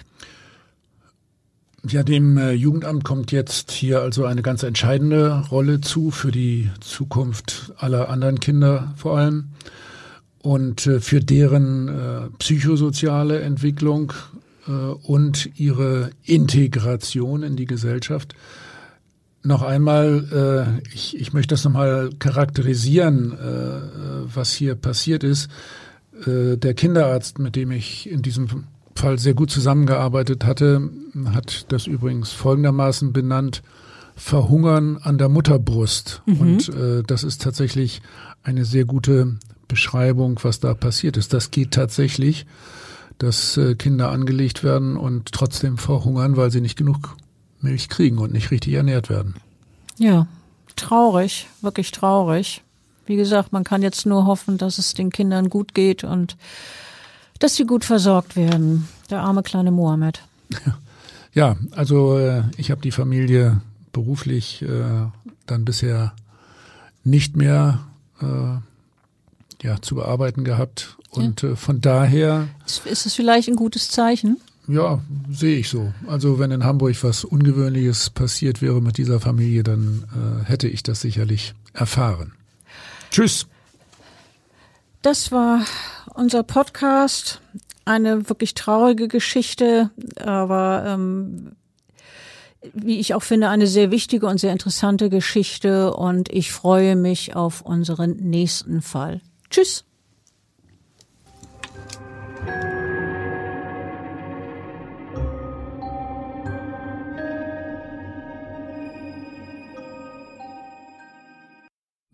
Ja, 1.89 2.03
dem 2.03 2.37
äh, 2.37 2.53
Jugendamt 2.53 3.05
kommt 3.05 3.31
jetzt 3.31 3.71
hier 3.71 4.01
also 4.01 4.25
eine 4.25 4.43
ganz 4.43 4.65
entscheidende 4.65 5.45
Rolle 5.51 5.81
zu 5.81 6.11
für 6.11 6.33
die 6.33 6.71
Zukunft 6.81 7.73
aller 7.77 8.09
anderen 8.09 8.41
Kinder 8.41 8.93
vor 8.97 9.19
allem 9.19 9.51
und 10.43 10.87
äh, 10.87 11.01
für 11.01 11.21
deren 11.21 11.89
äh, 11.89 12.31
psychosoziale 12.39 13.41
Entwicklung 13.41 14.13
und 15.03 15.61
ihre 15.61 16.11
Integration 16.25 17.45
in 17.45 17.55
die 17.55 17.67
Gesellschaft. 17.67 18.35
Noch 19.45 19.63
einmal, 19.63 20.83
ich, 20.93 21.33
möchte 21.33 21.55
das 21.55 21.63
nochmal 21.63 22.11
charakterisieren, 22.19 24.27
was 24.35 24.55
hier 24.55 24.75
passiert 24.75 25.23
ist. 25.23 25.49
Der 26.25 26.75
Kinderarzt, 26.75 27.39
mit 27.39 27.57
dem 27.57 27.71
ich 27.71 28.11
in 28.11 28.23
diesem 28.23 28.65
Fall 28.95 29.19
sehr 29.19 29.35
gut 29.35 29.51
zusammengearbeitet 29.51 30.45
hatte, 30.45 30.91
hat 31.27 31.67
das 31.71 31.87
übrigens 31.87 32.33
folgendermaßen 32.33 33.13
benannt, 33.13 33.63
Verhungern 34.17 34.97
an 34.97 35.19
der 35.19 35.29
Mutterbrust. 35.29 36.23
Mhm. 36.25 36.41
Und 36.41 36.69
äh, 36.71 37.03
das 37.07 37.23
ist 37.23 37.43
tatsächlich 37.43 38.01
eine 38.43 38.65
sehr 38.65 38.87
gute 38.87 39.37
Beschreibung, 39.69 40.41
was 40.43 40.59
da 40.59 40.73
passiert 40.73 41.19
ist. 41.19 41.35
Das 41.35 41.51
geht 41.51 41.73
tatsächlich, 41.73 42.47
dass 43.19 43.59
äh, 43.59 43.75
Kinder 43.75 44.11
angelegt 44.11 44.65
werden 44.65 44.97
und 44.97 45.33
trotzdem 45.33 45.77
verhungern, 45.77 46.37
weil 46.39 46.51
sie 46.51 46.63
nicht 46.63 46.79
genug 46.79 47.17
Milch 47.61 47.91
kriegen 47.91 48.19
und 48.19 48.33
nicht 48.33 48.51
richtig 48.51 48.73
ernährt 48.73 49.11
werden. 49.11 49.35
Ja, 49.99 50.27
traurig, 50.77 51.49
wirklich 51.61 51.91
traurig. 51.91 52.63
Wie 53.07 53.17
gesagt, 53.17 53.53
man 53.53 53.65
kann 53.65 53.83
jetzt 53.83 54.07
nur 54.07 54.27
hoffen, 54.27 54.59
dass 54.59 54.79
es 54.79 54.95
den 54.95 55.11
Kindern 55.11 55.49
gut 55.49 55.75
geht 55.75 56.05
und 56.05 56.37
dass 57.39 57.57
sie 57.57 57.65
gut 57.65 57.85
versorgt 57.85 58.37
werden. 58.37 58.89
Der 59.11 59.21
arme 59.21 59.43
kleine 59.43 59.71
Mohammed. 59.71 60.23
Ja, 61.33 61.57
also 61.73 62.19
äh, 62.19 62.45
ich 62.57 62.71
habe 62.71 62.81
die 62.81 62.91
Familie 62.91 63.61
beruflich 63.93 64.63
äh, 64.63 65.07
dann 65.47 65.65
bisher 65.67 66.15
nicht 67.05 67.37
mehr 67.37 67.81
äh, 68.23 69.65
ja, 69.67 69.81
zu 69.83 69.97
bearbeiten 69.97 70.45
gehabt. 70.45 70.97
Und 71.11 71.43
ja. 71.43 71.51
äh, 71.51 71.57
von 71.57 71.81
daher. 71.81 72.49
Ist 72.67 73.07
es 73.07 73.15
vielleicht 73.15 73.49
ein 73.49 73.57
gutes 73.57 73.91
Zeichen? 73.91 74.39
Ja, 74.69 75.01
sehe 75.31 75.59
ich 75.59 75.69
so. 75.69 75.93
Also 76.07 76.39
wenn 76.39 76.51
in 76.51 76.65
Hamburg 76.65 76.97
was 77.03 77.25
Ungewöhnliches 77.25 78.11
passiert 78.11 78.63
wäre 78.63 78.83
mit 78.83 78.99
dieser 78.99 79.21
Familie, 79.21 79.63
dann 79.63 80.05
äh, 80.13 80.45
hätte 80.45 80.69
ich 80.69 80.83
das 80.83 81.03
sicherlich 81.03 81.55
erfahren. 81.73 82.33
Tschüss. 83.17 83.47
Das 85.01 85.33
war 85.33 85.65
unser 86.13 86.43
Podcast. 86.43 87.41
Eine 87.87 88.29
wirklich 88.29 88.53
traurige 88.53 89.09
Geschichte, 89.09 89.89
aber 90.21 90.85
ähm, 90.87 91.53
wie 92.75 93.01
ich 93.01 93.15
auch 93.15 93.23
finde, 93.23 93.49
eine 93.49 93.69
sehr 93.69 93.91
wichtige 93.91 94.27
und 94.27 94.39
sehr 94.39 94.53
interessante 94.53 95.09
Geschichte. 95.09 95.95
Und 95.95 96.29
ich 96.29 96.53
freue 96.53 96.95
mich 96.95 97.35
auf 97.35 97.63
unseren 97.63 98.17
nächsten 98.17 98.83
Fall. 98.83 99.23
Tschüss. 99.49 99.87